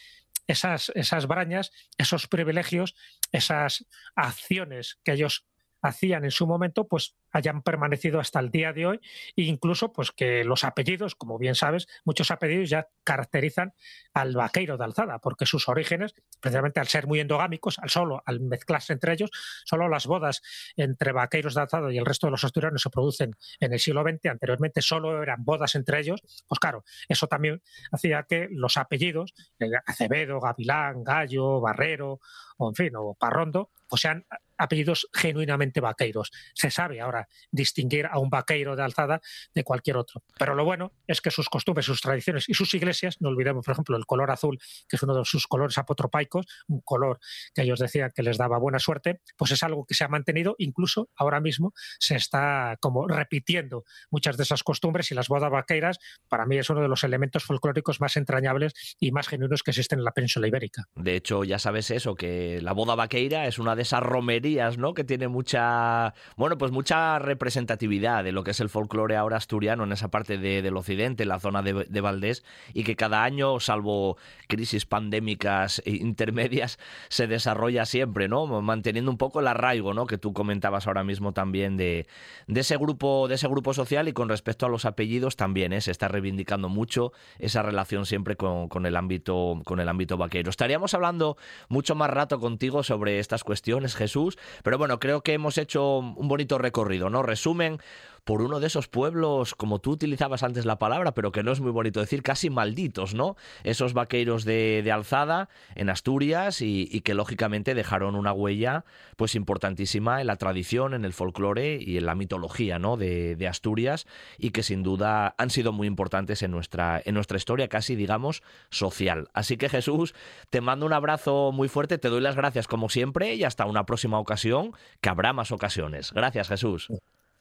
[0.47, 2.95] esas, esas brañas, esos privilegios,
[3.31, 3.85] esas
[4.15, 5.45] acciones que ellos
[5.81, 8.99] hacían en su momento, pues hayan permanecido hasta el día de hoy
[9.35, 13.73] e incluso pues que los apellidos, como bien sabes, muchos apellidos ya caracterizan
[14.13, 18.39] al vaqueiro de alzada, porque sus orígenes, precisamente al ser muy endogámicos, al solo, al
[18.39, 19.31] mezclarse entre ellos,
[19.65, 20.41] solo las bodas
[20.75, 24.03] entre vaqueiros de alzada y el resto de los asturianos se producen en el siglo
[24.03, 29.33] XX, anteriormente solo eran bodas entre ellos, pues claro, eso también hacía que los apellidos,
[29.59, 32.19] eh, Acevedo, Gavilán, Gallo, Barrero,
[32.57, 34.25] o en fin, o Parrondo, pues sean
[34.57, 36.31] apellidos genuinamente vaqueiros.
[36.53, 39.21] Se sabe ahora distinguir a un vaqueiro de alzada
[39.53, 40.23] de cualquier otro.
[40.37, 43.73] Pero lo bueno es que sus costumbres, sus tradiciones y sus iglesias, no olvidemos, por
[43.73, 47.19] ejemplo, el color azul, que es uno de sus colores apotropaicos, un color
[47.53, 50.55] que ellos decían que les daba buena suerte, pues es algo que se ha mantenido,
[50.57, 55.99] incluso ahora mismo se está como repitiendo muchas de esas costumbres y las bodas vaqueiras,
[56.27, 59.99] para mí es uno de los elementos folclóricos más entrañables y más genuinos que existen
[59.99, 60.85] en la península ibérica.
[60.95, 64.46] De hecho, ya sabes eso, que la boda vaqueira es una de esas romerías,
[64.77, 64.93] ¿no?
[64.93, 69.83] Que tiene mucha, bueno, pues mucha representatividad de lo que es el folclore ahora asturiano
[69.83, 72.43] en esa parte del occidente, en la zona de, de, Valdés,
[72.73, 74.17] y que cada año, salvo
[74.47, 76.79] crisis pandémicas e intermedias,
[77.09, 78.47] se desarrolla siempre, ¿no?
[78.61, 80.05] Manteniendo un poco el arraigo, ¿no?
[80.05, 82.07] Que tú comentabas ahora mismo también de,
[82.47, 85.81] de ese grupo, de ese grupo social y con respecto a los apellidos también, ¿eh?
[85.81, 90.49] se está reivindicando mucho esa relación siempre con, con el ámbito, con el ámbito vaquero.
[90.49, 91.37] Estaríamos hablando
[91.69, 96.27] mucho más rato contigo sobre estas cuestiones, Jesús, pero bueno, creo que hemos hecho un
[96.27, 97.23] bonito recorrido, ¿no?
[97.23, 97.79] Resumen,
[98.27, 101.61] por uno de esos pueblos, como tú utilizabas antes la palabra, pero que no es
[101.61, 103.37] muy bonito decir, casi malditos, ¿no?
[103.63, 108.83] Esos vaqueros de, Alzada en Asturias y, que lógicamente dejaron una huella
[109.15, 112.97] pues importantísima en la tradición, en el folclore y en la mitología, ¿no?
[112.97, 117.37] De, de, Asturias y que sin duda han sido muy importantes en nuestra, en nuestra
[117.37, 119.29] historia casi, digamos, social.
[119.33, 120.13] Así que Jesús,
[120.49, 123.85] te mando un abrazo muy fuerte, te doy las gracias como siempre y hasta una
[123.85, 126.11] próxima ocasión, que habrá más ocasiones.
[126.11, 126.89] Gracias Jesús.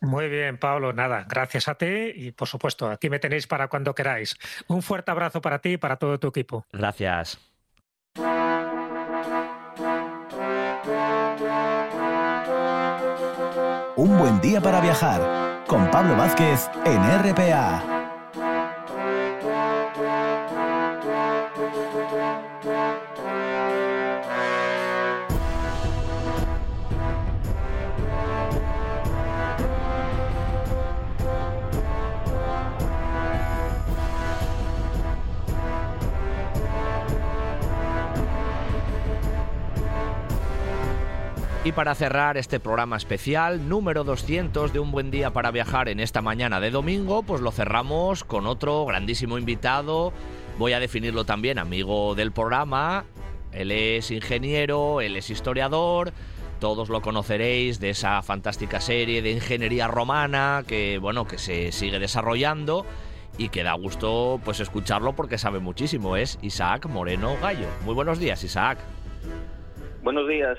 [0.00, 0.92] Muy bien, Pablo.
[0.92, 4.36] Nada, gracias a ti y por supuesto, aquí me tenéis para cuando queráis.
[4.68, 6.66] Un fuerte abrazo para ti y para todo tu equipo.
[6.72, 7.38] Gracias.
[13.96, 17.95] Un buen día para viajar con Pablo Vázquez en RPA.
[41.66, 45.98] Y para cerrar este programa especial, número 200 de Un Buen Día para Viajar en
[45.98, 50.12] esta mañana de domingo, pues lo cerramos con otro grandísimo invitado.
[50.60, 53.04] Voy a definirlo también amigo del programa.
[53.50, 56.12] Él es ingeniero, él es historiador.
[56.60, 61.98] Todos lo conoceréis de esa fantástica serie de ingeniería romana que, bueno, que se sigue
[61.98, 62.86] desarrollando
[63.38, 66.16] y que da gusto pues escucharlo porque sabe muchísimo.
[66.16, 67.66] Es Isaac Moreno Gallo.
[67.84, 68.78] Muy buenos días, Isaac.
[70.06, 70.56] Buenos días.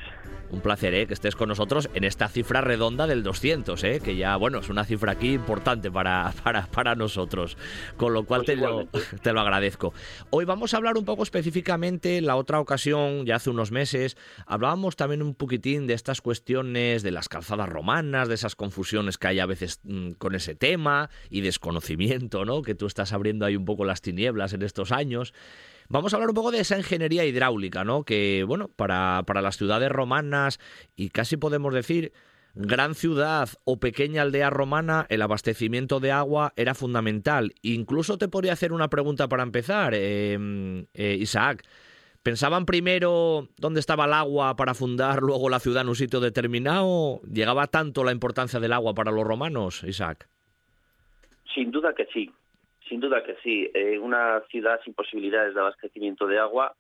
[0.49, 1.07] Un placer ¿eh?
[1.07, 4.01] que estés con nosotros en esta cifra redonda del 200, ¿eh?
[4.03, 7.57] que ya, bueno, es una cifra aquí importante para, para, para nosotros,
[7.95, 8.87] con lo cual pues te, lo,
[9.21, 9.93] te lo agradezco.
[10.31, 14.17] Hoy vamos a hablar un poco específicamente, en la otra ocasión, ya hace unos meses,
[14.45, 19.27] hablábamos también un poquitín de estas cuestiones de las calzadas romanas, de esas confusiones que
[19.27, 22.63] hay a veces mm, con ese tema y desconocimiento, ¿no?
[22.63, 25.33] que tú estás abriendo ahí un poco las tinieblas en estos años.
[25.89, 28.03] Vamos a hablar un poco de esa ingeniería hidráulica, ¿no?
[28.03, 30.59] Que, bueno, para, para las ciudades romanas
[30.95, 32.11] y casi podemos decir
[32.57, 37.53] gran ciudad o pequeña aldea romana, el abastecimiento de agua era fundamental.
[37.61, 41.63] Incluso te podría hacer una pregunta para empezar, em, eh, Isaac.
[42.23, 47.21] ¿Pensaban primero dónde estaba el agua para fundar luego la ciudad en un sitio determinado?
[47.31, 50.27] ¿Llegaba tanto la importancia del agua para los romanos, Isaac?
[51.53, 52.29] Sin duda que sí.
[52.87, 53.69] Sin duda que sí.
[53.73, 56.75] Eh, una ciudad sin posibilidades de abastecimiento de agua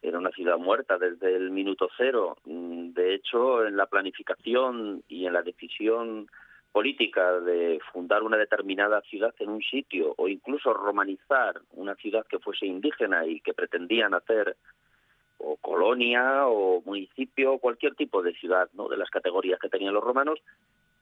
[0.00, 2.36] era una ciudad muerta desde el minuto cero.
[2.44, 6.28] Mm, de hecho, en la planificación y en la decisión
[6.72, 12.38] política de fundar una determinada ciudad en un sitio o incluso romanizar una ciudad que
[12.38, 14.56] fuese indígena y que pretendían hacer
[15.36, 18.88] o colonia o municipio, cualquier tipo de ciudad, ¿no?
[18.88, 20.40] de las categorías que tenían los romanos,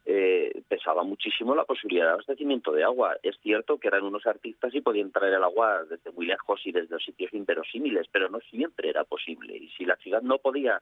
[0.05, 3.17] eh, pesaba muchísimo la posibilidad de abastecimiento de agua.
[3.21, 6.71] Es cierto que eran unos artistas y podían traer el agua desde muy lejos y
[6.71, 9.55] desde sitios inverosímiles, pero no siempre era posible.
[9.55, 10.81] Y si la ciudad no podía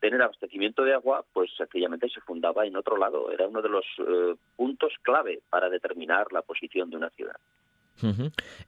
[0.00, 3.30] tener abastecimiento de agua, pues sencillamente se fundaba en otro lado.
[3.30, 7.36] Era uno de los eh, puntos clave para determinar la posición de una ciudad.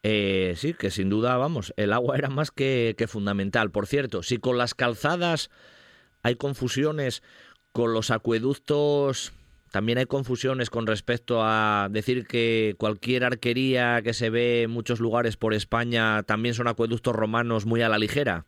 [0.02, 3.70] Eh, sí, que sin duda, vamos, el agua era más que, que fundamental.
[3.70, 5.50] Por cierto, si con las calzadas
[6.22, 7.22] hay confusiones,
[7.72, 9.34] con los acueductos
[9.70, 15.00] también hay confusiones con respecto a decir que cualquier arquería que se ve en muchos
[15.00, 18.44] lugares por España también son acueductos romanos muy a la ligera.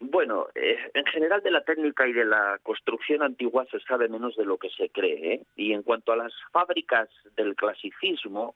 [0.00, 4.36] Bueno, eh, en general de la técnica y de la construcción antigua se sabe menos
[4.36, 5.34] de lo que se cree.
[5.34, 5.42] ¿eh?
[5.56, 8.54] Y en cuanto a las fábricas del clasicismo,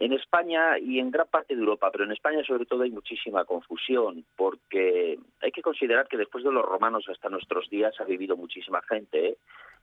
[0.00, 3.44] en España y en gran parte de Europa, pero en España sobre todo hay muchísima
[3.44, 8.34] confusión, porque hay que considerar que después de los romanos hasta nuestros días ha vivido
[8.34, 9.36] muchísima gente, ¿eh?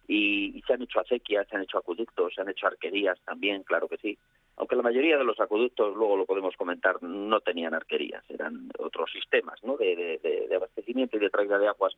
[0.08, 3.88] y, se han hecho acequias, se han hecho acueductos, se han hecho arquerías también, claro
[3.88, 4.18] que sí.
[4.56, 9.12] Aunque la mayoría de los acueductos, luego lo podemos comentar, no tenían arquerías, eran otros
[9.12, 9.78] sistemas ¿no?
[9.78, 11.96] de, de abastecimiento y de traída de aguas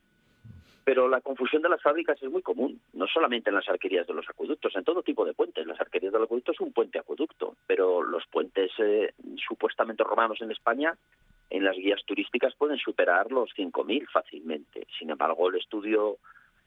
[0.89, 4.13] pero la confusión de las fábricas es muy común, no solamente en las arquerías de
[4.15, 5.67] los acueductos, en todo tipo de puentes.
[5.67, 9.13] Las arquerías del acueducto es un puente acueducto, pero los puentes eh,
[9.47, 10.97] supuestamente romanos en España,
[11.51, 14.87] en las guías turísticas pueden superar los 5.000 fácilmente.
[14.97, 16.17] Sin embargo, el estudio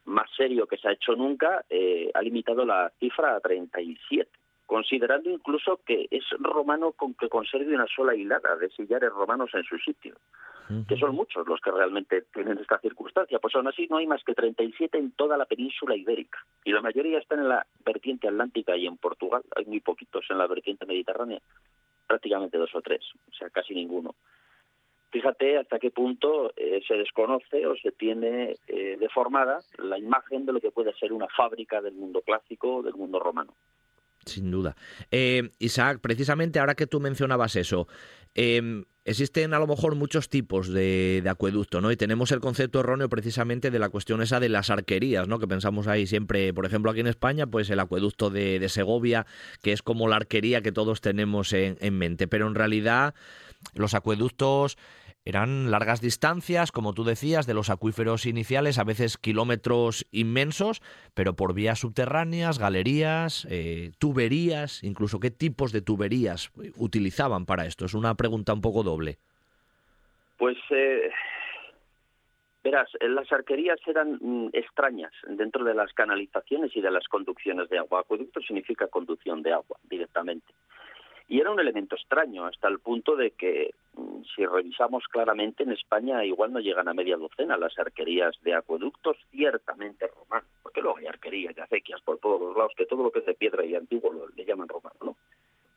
[0.04, 4.30] más serio que se ha hecho nunca eh, ha limitado la cifra a 37
[4.66, 9.64] considerando incluso que es romano con que conserve una sola hilada de sillares romanos en
[9.64, 10.14] su sitio,
[10.88, 13.38] que son muchos los que realmente tienen esta circunstancia.
[13.38, 16.80] Pues aún así no hay más que 37 en toda la península ibérica, y la
[16.80, 20.86] mayoría están en la vertiente atlántica y en Portugal, hay muy poquitos en la vertiente
[20.86, 21.40] mediterránea,
[22.06, 24.14] prácticamente dos o tres, o sea, casi ninguno.
[25.10, 30.54] Fíjate hasta qué punto eh, se desconoce o se tiene eh, deformada la imagen de
[30.54, 33.54] lo que puede ser una fábrica del mundo clásico, del mundo romano.
[34.24, 34.74] Sin duda.
[35.10, 37.88] Eh, Isaac, precisamente ahora que tú mencionabas eso,
[38.34, 41.90] em, existen a lo mejor muchos tipos de, acueducto, ¿no?
[41.90, 45.38] Y tenemos el concepto erróneo precisamente de la cuestión esa de las arquerías, ¿no?
[45.38, 49.26] Que pensamos ahí siempre, por ejemplo, aquí en España, pues el acueducto de, Segovia,
[49.62, 52.28] que es como la arquería que todos tenemos en mente.
[52.28, 53.14] Pero en realidad,
[53.74, 54.76] los acueductos
[55.24, 60.82] eran largas distancias, como tú decías, de los acuíferos iniciales, a veces kilómetros inmensos,
[61.14, 67.84] pero por vías subterráneas, galerías, eh, tuberías, incluso qué tipos de tuberías utilizaban para esto.
[67.84, 69.18] Es una pregunta un poco doble.
[70.38, 71.10] Pues, eh,
[72.64, 77.78] verás, las arquerías eran mm, extrañas dentro de las canalizaciones y de las conducciones de
[77.78, 78.00] agua.
[78.00, 80.52] Acueducto significa conducción de agua directamente.
[81.28, 85.72] Y era un elemento extraño, hasta el punto de que, mm, si revisamos claramente, en
[85.72, 90.98] España igual no llegan a media docena las arquerías de acueductos ciertamente romanos, porque luego
[90.98, 93.64] hay arquerías de acequias por todos los lados, que todo lo que es de piedra
[93.64, 95.16] y antiguo lo, le llaman romano, ¿no?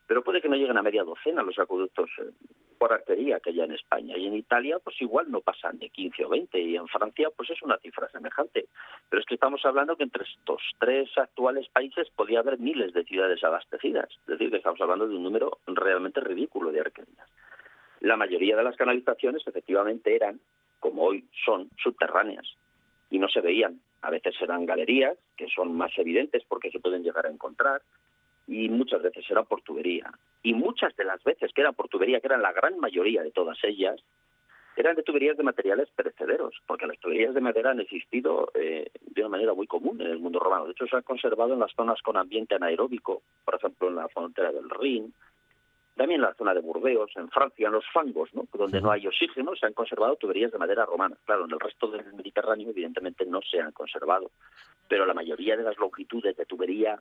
[0.06, 2.30] Pero puede que no lleguen a media docena los acueductos eh,
[2.78, 4.16] por artería que hay en España.
[4.16, 7.50] Y en Italia, pues igual no pasan de 15 o 20, y en Francia, pues
[7.50, 8.66] es una cifra semejante.
[9.08, 13.04] Pero es que estamos hablando que entre estos tres actuales países podía haber miles de
[13.04, 14.08] ciudades abastecidas.
[14.10, 17.28] Es decir, que estamos hablando de un número realmente ridículo de arquerías.
[18.00, 20.38] La mayoría de las canalizaciones, efectivamente, eran,
[20.78, 22.46] como hoy son, subterráneas
[23.10, 23.80] y no se veían.
[24.02, 27.82] A veces eran galerías, que son más evidentes porque se pueden llegar a encontrar,
[28.46, 30.10] y muchas veces era por tubería.
[30.42, 33.32] Y muchas de las veces que eran por tubería, que eran la gran mayoría de
[33.32, 34.00] todas ellas,
[34.76, 39.20] eran de tuberías de materiales perecederos, porque las tuberías de madera han existido eh, de
[39.22, 40.66] una manera muy común en el mundo romano.
[40.66, 44.08] De hecho, se han conservado en las zonas con ambiente anaeróbico, por ejemplo, en la
[44.08, 45.14] frontera del Rin,
[45.96, 48.46] también en la zona de Burdeos, en Francia, en los fangos, ¿no?
[48.52, 51.16] donde no hay oxígeno, se han conservado tuberías de madera romana.
[51.24, 54.30] Claro, en el resto del Mediterráneo, evidentemente, no se han conservado,
[54.88, 57.00] pero la mayoría de las longitudes de tubería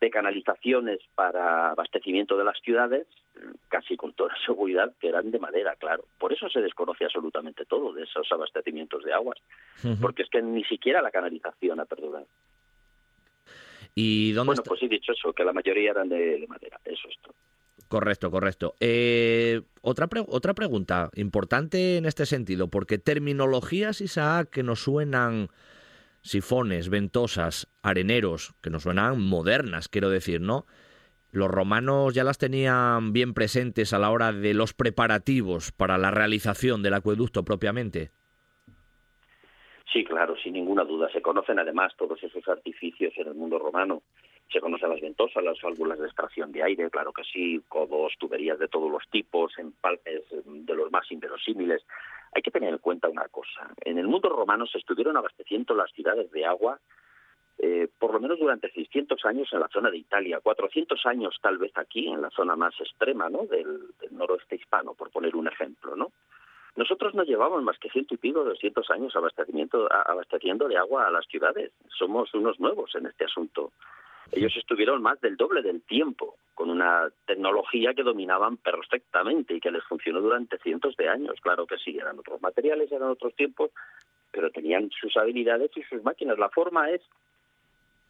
[0.00, 3.06] de canalizaciones para abastecimiento de las ciudades,
[3.68, 6.04] casi con toda seguridad que eran de madera, claro.
[6.18, 9.38] Por eso se desconoce absolutamente todo de esos abastecimientos de aguas,
[10.00, 12.26] porque es que ni siquiera la canalización ha perdurado.
[13.94, 17.16] ¿Y dónde bueno, pues sí, dicho eso, que la mayoría eran de, madera, eso es
[17.22, 17.34] todo.
[17.86, 18.74] Correcto, correcto.
[18.80, 25.48] Eh, otra, otra pregunta importante en este sentido, porque terminologías, Isaac, que nos suenan
[26.24, 30.64] sifones, ventosas, areneros, que nos suenan modernas, quiero decir, ¿no?
[31.30, 36.10] Los romanos ya las tenían bien presentes a la hora de los preparativos para la
[36.10, 38.10] realización del acueducto propiamente.
[39.92, 41.08] Sí, claro, sin ninguna duda.
[41.12, 44.02] Se conocen además todos esos artificios en el mundo romano.
[44.52, 48.58] Se conocen las ventosas, las válvulas de extracción de aire, claro que sí, codos, tuberías
[48.58, 51.84] de todos los tipos, empalmes de los más inverosímiles.
[52.34, 53.72] Hay que tener en cuenta una cosa.
[53.84, 56.80] En el mundo romano se estuvieron abasteciendo las ciudades de agua
[57.58, 61.58] eh, por lo menos durante 600 años en la zona de Italia, 400 años tal
[61.58, 63.46] vez aquí, en la zona más extrema ¿no?
[63.46, 63.80] del,
[64.10, 65.94] noroeste hispano, por poner un ejemplo.
[65.94, 66.10] ¿no?
[66.76, 71.26] Nosotros no llevamos más que ciento y pico, 200 años abasteciendo de agua a las
[71.26, 71.72] ciudades.
[71.96, 73.72] Somos unos nuevos en este asunto.
[74.32, 79.70] Ellos estuvieron más del doble del tiempo, con una tecnología que dominaban perfectamente y que
[79.70, 81.40] les funcionó durante cientos de años.
[81.40, 83.70] Claro que sí, eran otros materiales, eran otros tiempos,
[84.30, 86.38] pero tenían sus habilidades y sus máquinas.
[86.38, 87.00] La forma es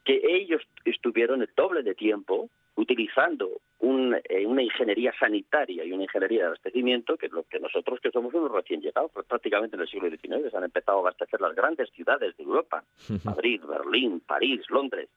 [0.04, 6.40] que ellos estuvieron el doble de tiempo utilizando eh, una ingeniería sanitaria y una ingeniería
[6.40, 9.82] de abastecimiento, que es lo que nosotros que somos unos recién llegados, pues prácticamente en
[9.82, 12.82] el siglo XIX se han empezado a abastecer las grandes ciudades de Europa,
[13.24, 15.08] Madrid, Berlín, París, Londres.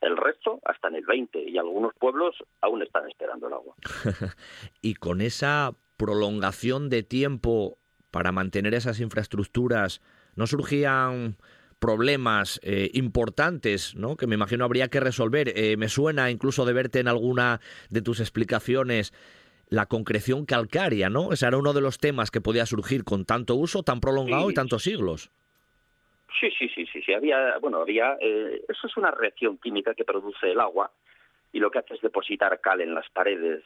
[0.00, 3.74] El resto hasta en el 20 y algunos pueblos aún están esperando el agua.
[4.82, 7.78] y con esa prolongación de tiempo
[8.10, 10.00] para mantener esas infraestructuras,
[10.36, 11.36] ¿no surgían
[11.78, 14.16] problemas eh, importantes, ¿no?
[14.16, 15.52] Que me imagino habría que resolver.
[15.54, 17.60] Eh, me suena incluso de verte en alguna
[17.90, 19.12] de tus explicaciones
[19.68, 21.32] la concreción calcárea, ¿no?
[21.32, 24.54] Ese era uno de los temas que podía surgir con tanto uso tan prolongado y
[24.54, 25.30] tantos siglos.
[26.38, 27.14] Sí, sí, sí, sí, sí.
[27.14, 28.16] Había, bueno, había.
[28.20, 30.90] Eh, eso es una reacción química que produce el agua
[31.52, 33.62] y lo que hace es depositar cal en las paredes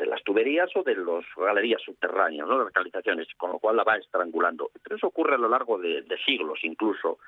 [0.00, 2.62] de las tuberías o de las galerías subterráneas, ¿no?
[2.64, 4.70] las canalizaciones, con lo cual la va estrangulando.
[4.82, 7.18] Pero eso ocurre a lo largo de, siglos incluso.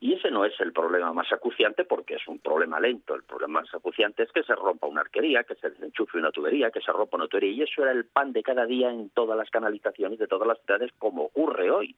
[0.00, 3.14] Y ese no es el problema más acuciante porque es un problema lento.
[3.14, 6.70] El problema más acuciante es que se rompa una arquería, que se desenchufe una tubería,
[6.70, 7.52] que se rompa una tubería.
[7.52, 10.58] Y eso era el pan de cada día en todas las canalizaciones de todas las
[10.60, 11.96] ciudades, como ocurre hoy.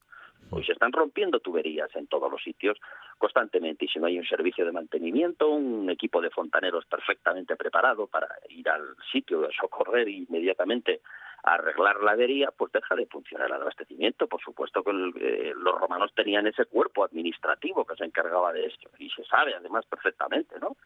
[0.51, 2.79] Hoy se están rompiendo tuberías en todos los sitios
[3.19, 8.07] constantemente y si no hay un servicio de mantenimiento, un equipo de fontaneros perfectamente preparado
[8.07, 11.01] para ir al sitio de socorrer inmediatamente
[11.45, 14.27] a arreglar la avería, pues deja de funcionar el abastecimiento.
[14.27, 18.91] Por supuesto que eh, los romanos tenían ese cuerpo administrativo que se encargaba de esto
[18.99, 20.77] y se sabe además perfectamente, ¿no?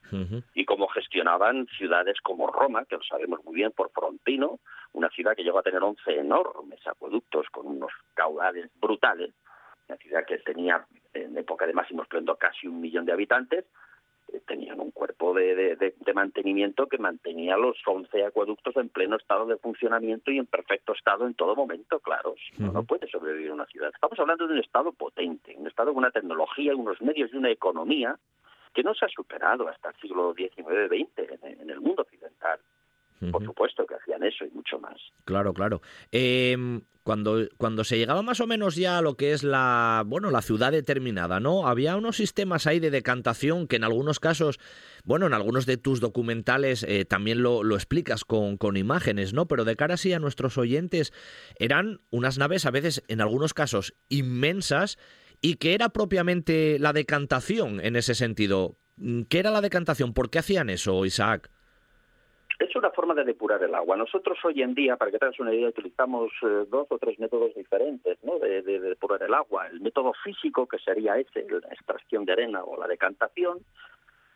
[0.54, 4.58] Y cómo gestionaban ciudades como Roma, que lo sabemos muy bien por Frontino,
[4.92, 9.32] una ciudad que llegó a tener 11 enormes acueductos con unos caudales brutales
[9.92, 13.66] una ciudad que tenía en época de máximo esplendor casi un millón de habitantes,
[14.32, 19.56] eh, tenían un cuerpo de, mantenimiento que mantenía los 11 acueductos en pleno estado de
[19.56, 22.34] funcionamiento y en perfecto estado en todo momento, claro.
[22.58, 23.90] no, puede sobrevivir una ciudad.
[23.94, 27.50] Estamos hablando de un estado potente, un estado con una tecnología, unos medios y una
[27.50, 28.18] economía
[28.74, 32.58] que no se ha superado hasta el siglo XIX-XX en el mundo occidental.
[33.30, 34.96] Por supuesto que hacían eso y mucho más.
[35.24, 35.80] Claro, claro.
[36.10, 40.30] Em, cuando, cuando se llegaba más o menos ya a lo que es la, bueno,
[40.30, 41.66] la ciudad determinada, ¿no?
[41.66, 44.58] Había unos sistemas ahí de decantación que en algunos casos,
[45.04, 49.46] bueno, en algunos de tus documentales eh, también lo, lo explicas con, con, imágenes, ¿no?
[49.46, 51.12] Pero de cara así a nuestros oyentes,
[51.58, 54.98] eran unas naves a veces, en algunos casos, inmensas
[55.40, 58.78] y que era propiamente la decantación en ese sentido.
[59.28, 60.14] ¿Qué era la decantación?
[60.14, 61.50] ¿Por qué hacían eso, Isaac?
[62.62, 63.96] Es una forma de depurar el agua.
[63.96, 67.52] Nosotros hoy en día, para que tengas una idea, utilizamos eh, dos o tres métodos
[67.56, 69.66] diferentes de, depurar el agua.
[69.66, 73.58] El método físico, que sería ese, la extracción de arena o la decantación.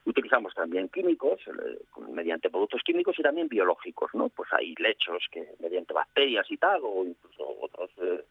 [0.07, 1.79] Utilizamos también químicos, eh,
[2.11, 4.29] mediante productos químicos y también biológicos, ¿no?
[4.31, 8.25] Pues hay lechos que mediante bacterias y tal, o incluso otros eh,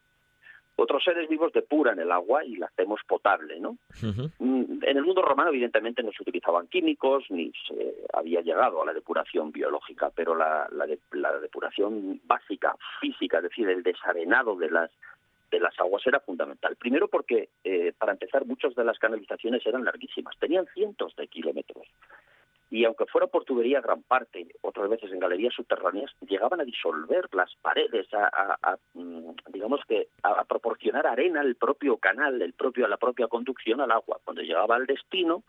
[0.76, 3.78] otros seres vivos depuran el agua y la hacemos potable, ¿no?
[4.02, 8.86] Mm, en el mundo romano, evidentemente, no se utilizaban químicos ni se había llegado a
[8.86, 14.90] la depuración biológica, pero la, la, depuración básica, física, es decir, el desarenado de las
[15.50, 16.74] de las aguas era fundamental.
[16.74, 21.86] Primero porque, eh, para empezar, muchas de las canalizaciones eran larguísimas, tenían cientos de kilómetros.
[22.70, 27.28] Y aunque fuera por tubería gran parte, otras veces en galerías subterráneas, llegaban a disolver
[27.32, 29.30] las paredes, a, mm,
[29.66, 33.90] digamos que a, proporcionar arena al propio canal, el propio, a la propia conducción al
[33.90, 34.20] agua.
[34.24, 35.42] Cuando llegaba al destino,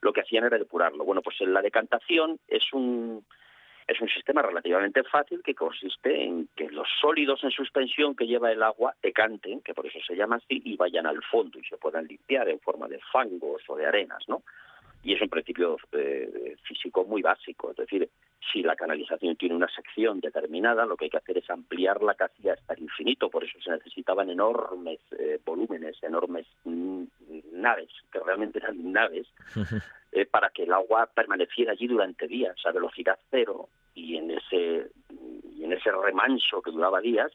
[0.00, 1.04] lo que hacían era depurarlo.
[1.04, 3.24] Bueno, pues la decantación es un
[3.86, 8.52] es un sistema relativamente fácil que consiste en que los sólidos en suspensión que lleva
[8.52, 11.78] el agua decanten, que por eso se llama así, y vayan al fondo y se
[11.78, 14.42] puedan limpiar en forma de fangos o de arenas, ¿no?
[15.02, 18.10] Y es un principio eh, físico muy básico, es decir,
[18.52, 22.48] si la canalización tiene una sección determinada, lo que hay que hacer es ampliarla casi
[22.48, 27.04] hasta el infinito, por eso se necesitaban enormes eh, volúmenes, enormes mm,
[27.52, 29.26] naves, que realmente eran naves,
[30.12, 33.68] eh, para que el agua permaneciera allí durante días a velocidad cero.
[33.94, 34.90] Y en ese
[35.58, 37.32] y en ese remanso que duraba días,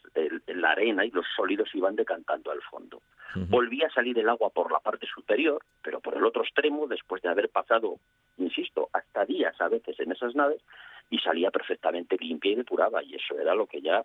[0.47, 3.01] la arena y los sólidos iban decantando al fondo.
[3.35, 7.21] Volvía a salir el agua por la parte superior, pero por el otro extremo, después
[7.21, 7.97] de haber pasado,
[8.38, 10.61] insisto, hasta días a veces en esas naves,
[11.14, 14.03] y salía perfectamente limpia y depurada, y eso era lo que ya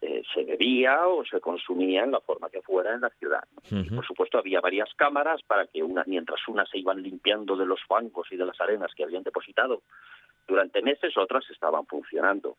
[0.00, 3.42] eh, se bebía o se consumía en la forma que fuera en la ciudad.
[3.92, 7.80] por supuesto había varias cámaras para que una, mientras unas se iban limpiando de los
[7.88, 9.82] bancos y de las arenas que habían depositado
[10.46, 12.58] durante meses, otras estaban funcionando.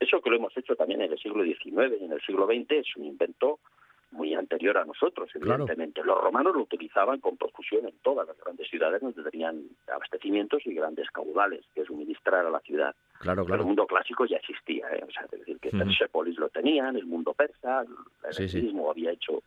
[0.00, 2.72] Eso que lo hemos hecho también en el siglo XIX y en el siglo XX
[2.72, 3.60] es un invento
[4.10, 6.02] muy anterior a nosotros, evidentemente.
[6.02, 9.62] Los romanos lo utilizaban con profusión en todas las grandes ciudades donde tenían
[9.92, 12.94] abastecimientos y grandes caudales que suministrar a la ciudad.
[13.18, 13.62] Claro, claro.
[13.62, 15.04] el mundo clásico ya existía, ¿eh?
[15.06, 19.42] o sea, es decir, que Persepolis lo tenían, el mundo persa, el helenismo había hecho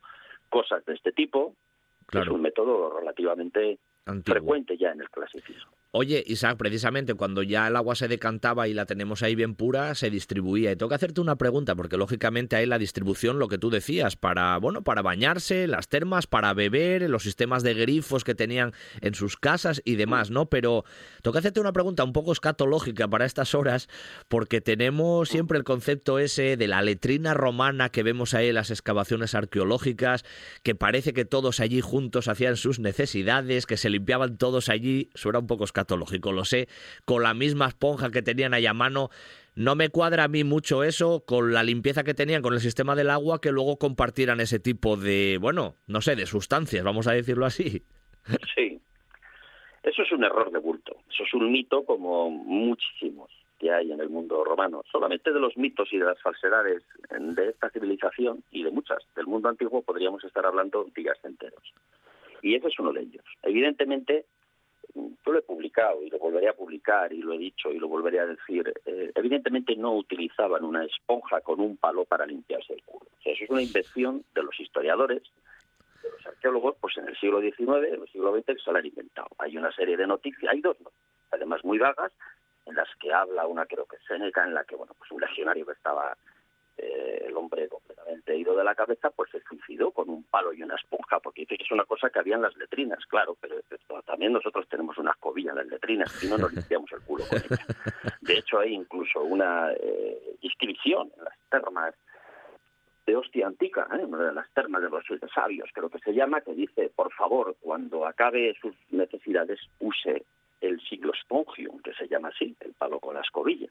[0.49, 1.55] cosas de este tipo.
[2.05, 2.25] Claro.
[2.25, 3.79] Es un método relativamente
[4.25, 5.71] frecuente ya en el clasicismo.
[5.93, 9.93] Oye, Isaac, precisamente cuando ya el agua se decantaba y la tenemos ahí bien pura,
[9.93, 10.71] se distribuía.
[10.71, 14.15] Y tengo que hacerte una pregunta, porque lógicamente hay la distribución, lo que tú decías,
[14.15, 19.15] para, bueno, para bañarse, las termas, para beber, los sistemas de grifos que tenían en
[19.15, 20.45] sus casas y demás, ¿no?
[20.45, 20.85] Pero
[21.23, 23.89] tengo que hacerte una pregunta un poco escatológica para estas horas,
[24.29, 28.71] porque tenemos siempre el concepto ese de la letrina romana que vemos ahí en las
[28.71, 30.23] excavaciones arqueológicas,
[30.63, 35.09] que parece que todos allí juntos hacían sus necesidades, que se limpiaban todos allí.
[35.15, 36.67] Suena un poco escatológico catológico, lo sé,
[37.05, 39.09] con la misma esponja que tenían ahí a mano.
[39.55, 42.95] No me cuadra a mí mucho eso con la limpieza que tenían con el sistema
[42.95, 47.13] del agua que luego compartieran ese tipo de, bueno, no sé, de sustancias, vamos a
[47.13, 47.83] decirlo así.
[48.55, 48.79] Sí,
[49.83, 53.29] eso es un error de bulto, eso es un mito como muchísimos
[53.59, 54.83] que hay en el mundo romano.
[54.91, 59.27] Solamente de los mitos y de las falsedades de esta civilización y de muchas del
[59.27, 61.61] mundo antiguo podríamos estar hablando días enteros.
[62.41, 63.25] Y ese es uno de ellos.
[63.43, 64.25] Evidentemente,
[64.93, 67.87] yo lo he publicado y lo volveré a publicar y lo he dicho y lo
[67.87, 72.83] volveré a decir, eh, evidentemente no utilizaban una esponja con un palo para limpiarse el
[72.83, 73.07] culo.
[73.23, 75.23] eso es una invención de los historiadores,
[76.03, 78.79] de los arqueólogos, pues en el siglo XIX, en el siglo XX que se la
[78.79, 79.29] han inventado.
[79.37, 80.77] Hay una serie de noticias, hay dos,
[81.31, 82.11] además muy vagas,
[82.65, 85.65] en las que habla una creo que Seneca, en la que bueno pues un legionario
[85.65, 86.15] que estaba
[86.81, 90.63] eh, el hombre completamente ido de la cabeza, pues se suicidó con un palo y
[90.63, 93.55] una esponja, porque dice que es una cosa que había en las letrinas, claro, pero,
[94.05, 97.37] también nosotros tenemos una escobilla en las letrinas y no nos limpiamos el culo con
[97.37, 97.65] ella.
[98.21, 101.93] De hecho, hay incluso una eh, inscripción en las termas
[103.05, 104.03] de hostia antica, ¿eh?
[104.03, 105.03] una de las termas de los
[105.33, 110.25] sabios, creo que se llama, que dice, por favor, cuando acabe sus necesidades, use
[110.61, 113.67] el siglo spongium, que se llama así, el palo con la escobilla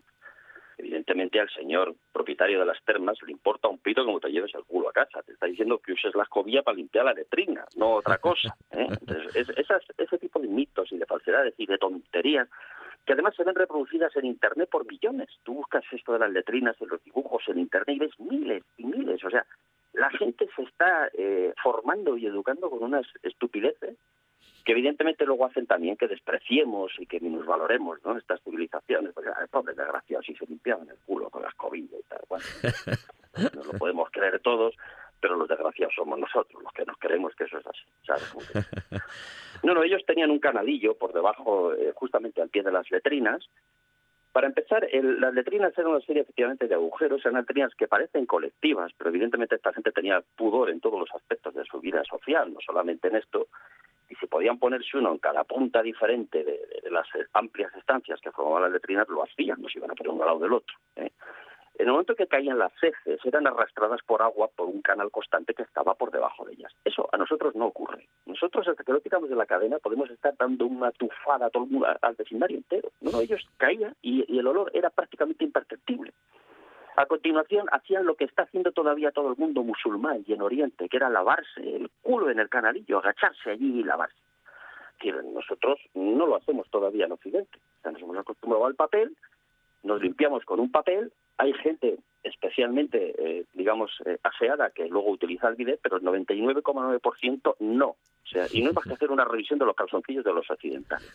[0.81, 4.65] evidentemente al señor propietario de las termas le importa un pito como te lleves el
[4.65, 5.23] culo a casa.
[5.23, 8.57] Te está diciendo que uses la escobilla para limpiar la letrina, no otra cosa.
[8.73, 8.89] ¿eh?
[9.35, 12.49] ese tipo de mitos y de falsedades y de tonterías
[13.07, 15.29] que además se ven reproducidas en Internet por millones.
[15.43, 18.85] Tú buscas esto de las letrinas, de los dibujos en Internet y ves miles y
[18.85, 19.25] miles.
[19.25, 19.45] O sea,
[19.95, 23.97] la gente se está eh, formando y educando con unas estupideces
[24.65, 28.17] que evidentemente luego hacen también que despreciemos y que valoremos ¿no?
[28.17, 32.09] estas civilizaciones, porque el pobre desgraciados si se limpiaban el culo con las cobillas y
[32.09, 32.21] tal.
[32.29, 32.45] Bueno,
[33.55, 34.75] no lo podemos creer todos,
[35.21, 37.85] pero los desgraciados somos nosotros, los que nos creemos que eso es así.
[38.07, 38.33] ¿sabes?
[39.63, 43.47] No, no, ellos tenían un canalillo por debajo, eh, justamente al pie de las letrinas.
[44.33, 48.91] Para empezar, las letrinas eran una serie efectivamente de agujeros, eran letrinas que parecen colectivas,
[48.97, 52.61] pero evidentemente esta gente tenía pudor en todos los aspectos de su vida social, no
[52.65, 53.49] solamente en esto,
[54.21, 56.61] si podían ponerse uno en cada punta diferente de,
[56.91, 60.23] las amplias estancias que formaban las letrinas, lo hacían, no se iban a poner uno
[60.23, 60.77] al lado del otro.
[60.97, 61.11] ¿eh?
[61.81, 65.55] En el momento que caían las heces, eran arrastradas por agua por un canal constante
[65.55, 66.71] que estaba por debajo de ellas.
[66.85, 68.07] Eso a nosotros no ocurre.
[68.27, 71.67] Nosotros, hasta que lo quitamos de la cadena, podemos estar dando una tufada a todo
[72.03, 72.91] al vecindario entero.
[73.01, 76.13] No, ellos caían y, el olor era prácticamente imperceptible
[77.01, 80.87] A continuación hacían lo que está haciendo todavía todo el mundo musulmán y en Oriente,
[80.87, 84.19] que era lavarse el culo en el canalillo, agacharse allí y lavarse.
[85.33, 87.59] Nosotros no lo hacemos todavía en Occidente.
[87.85, 89.17] nos hemos acostumbrado al papel,
[89.83, 95.49] nos limpiamos con un papel, hay gente especialmente, eh, digamos, eh, aseada que luego utiliza
[95.49, 97.87] el bidet, pero el 99,9% no.
[97.87, 100.51] O sea, y no es más que hacer una revisión de los calzoncillos de los
[100.51, 101.11] occidentales.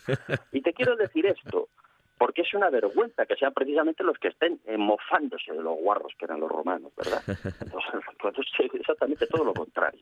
[0.52, 1.70] Y te quiero decir esto,
[2.18, 6.26] porque es una vergüenza que sean precisamente los que estén mofándose de los guarros que
[6.26, 7.22] eran los romanos, ¿verdad?
[7.62, 7.94] Entonces,
[8.74, 10.02] exactamente todo lo contrario.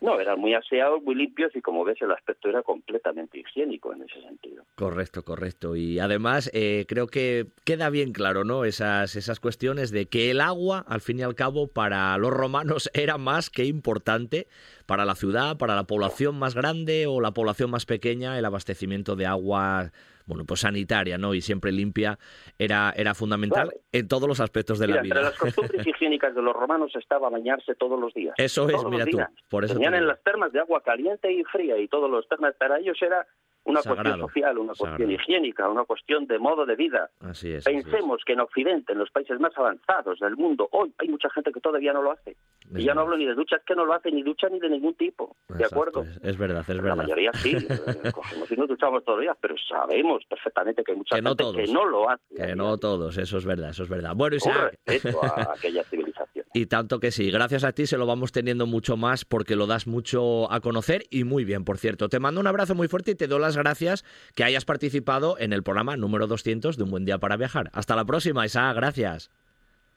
[0.00, 4.02] No, eran muy aseados, muy limpios y como ves el aspecto era completamente higiénico en
[4.02, 4.64] ese sentido.
[4.74, 5.76] Correcto, correcto.
[5.76, 8.64] Y además eh, creo que queda bien claro, ¿no?
[8.64, 12.90] Esas, esas cuestiones de que el agua, al fin y al cabo, para los romanos
[12.94, 14.46] era más que importante
[14.86, 19.16] para la ciudad, para la población más grande o la población más pequeña, el abastecimiento
[19.16, 19.92] de agua
[20.28, 21.34] bueno, pues sanitaria, ¿no?
[21.34, 22.18] Y siempre limpia,
[22.58, 25.16] era, era fundamental en todos los aspectos de la vida.
[25.16, 28.34] Entre las costumbres higiénicas de los romanos estaba bañarse todos los días.
[28.36, 29.18] Eso es, mira tú.
[29.48, 32.54] Por eso Tenían en las termas de agua caliente y fría y todos los termas
[32.56, 33.26] para ellos era
[33.68, 37.10] una cuestión social, una cuestión higiénica, una cuestión de modo de vida.
[37.20, 41.08] Así es, Pensemos que en Occidente, en los países más avanzados del mundo, hoy hay
[41.08, 42.36] mucha gente que todavía no lo hace.
[42.74, 44.70] y ya no hablo ni de duchas que no lo hacen, ni ducha ni de
[44.70, 45.36] ningún tipo.
[45.48, 46.04] ¿De acuerdo?
[46.22, 46.96] Es, verdad, es verdad.
[46.96, 50.92] La mayoría sí, eh, cogemos y nos duchamos todos los días, pero sabemos perfectamente que
[50.92, 52.34] hay mucha gente que no lo hace.
[52.34, 54.12] Que no todos, eso es verdad, eso es verdad.
[54.14, 54.78] Bueno, Isaac.
[54.86, 56.37] Eso a aquella civilización.
[56.54, 59.66] Y tanto que sí, gracias a ti se lo vamos teniendo mucho más porque lo
[59.66, 62.08] das mucho a conocer y muy bien, por cierto.
[62.08, 64.04] Te mando un abrazo muy fuerte y te doy las gracias
[64.34, 67.70] que hayas participado en el programa número 200 de Un Buen Día para Viajar.
[67.72, 69.30] Hasta la próxima, Isa, gracias.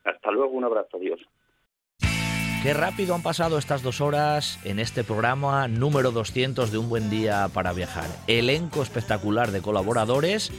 [0.03, 1.19] Hasta luego, un abrazo, adiós.
[2.63, 7.09] Qué rápido han pasado estas dos horas en este programa número 200 de Un Buen
[7.09, 8.05] Día para Viajar.
[8.27, 10.51] Elenco espectacular de colaboradores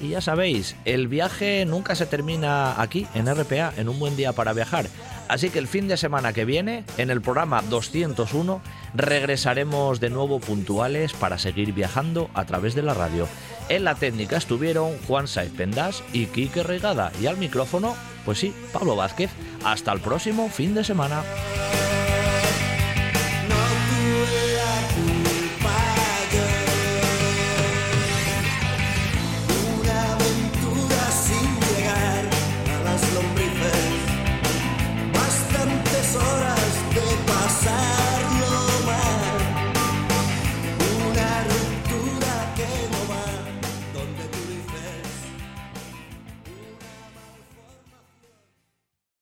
[0.00, 4.32] y ya sabéis, el viaje nunca se termina aquí en RPA, en Un Buen Día
[4.32, 4.86] para Viajar.
[5.28, 8.60] Así que el fin de semana que viene, en el programa 201,
[8.94, 13.28] regresaremos de nuevo puntuales para seguir viajando a través de la radio.
[13.68, 17.94] En la técnica estuvieron Juan Saiz Pendas y Quique Regada y al micrófono
[18.28, 19.30] pues sí, Pablo Vázquez.
[19.64, 21.22] Hasta el próximo fin de semana.
[37.58, 37.97] side.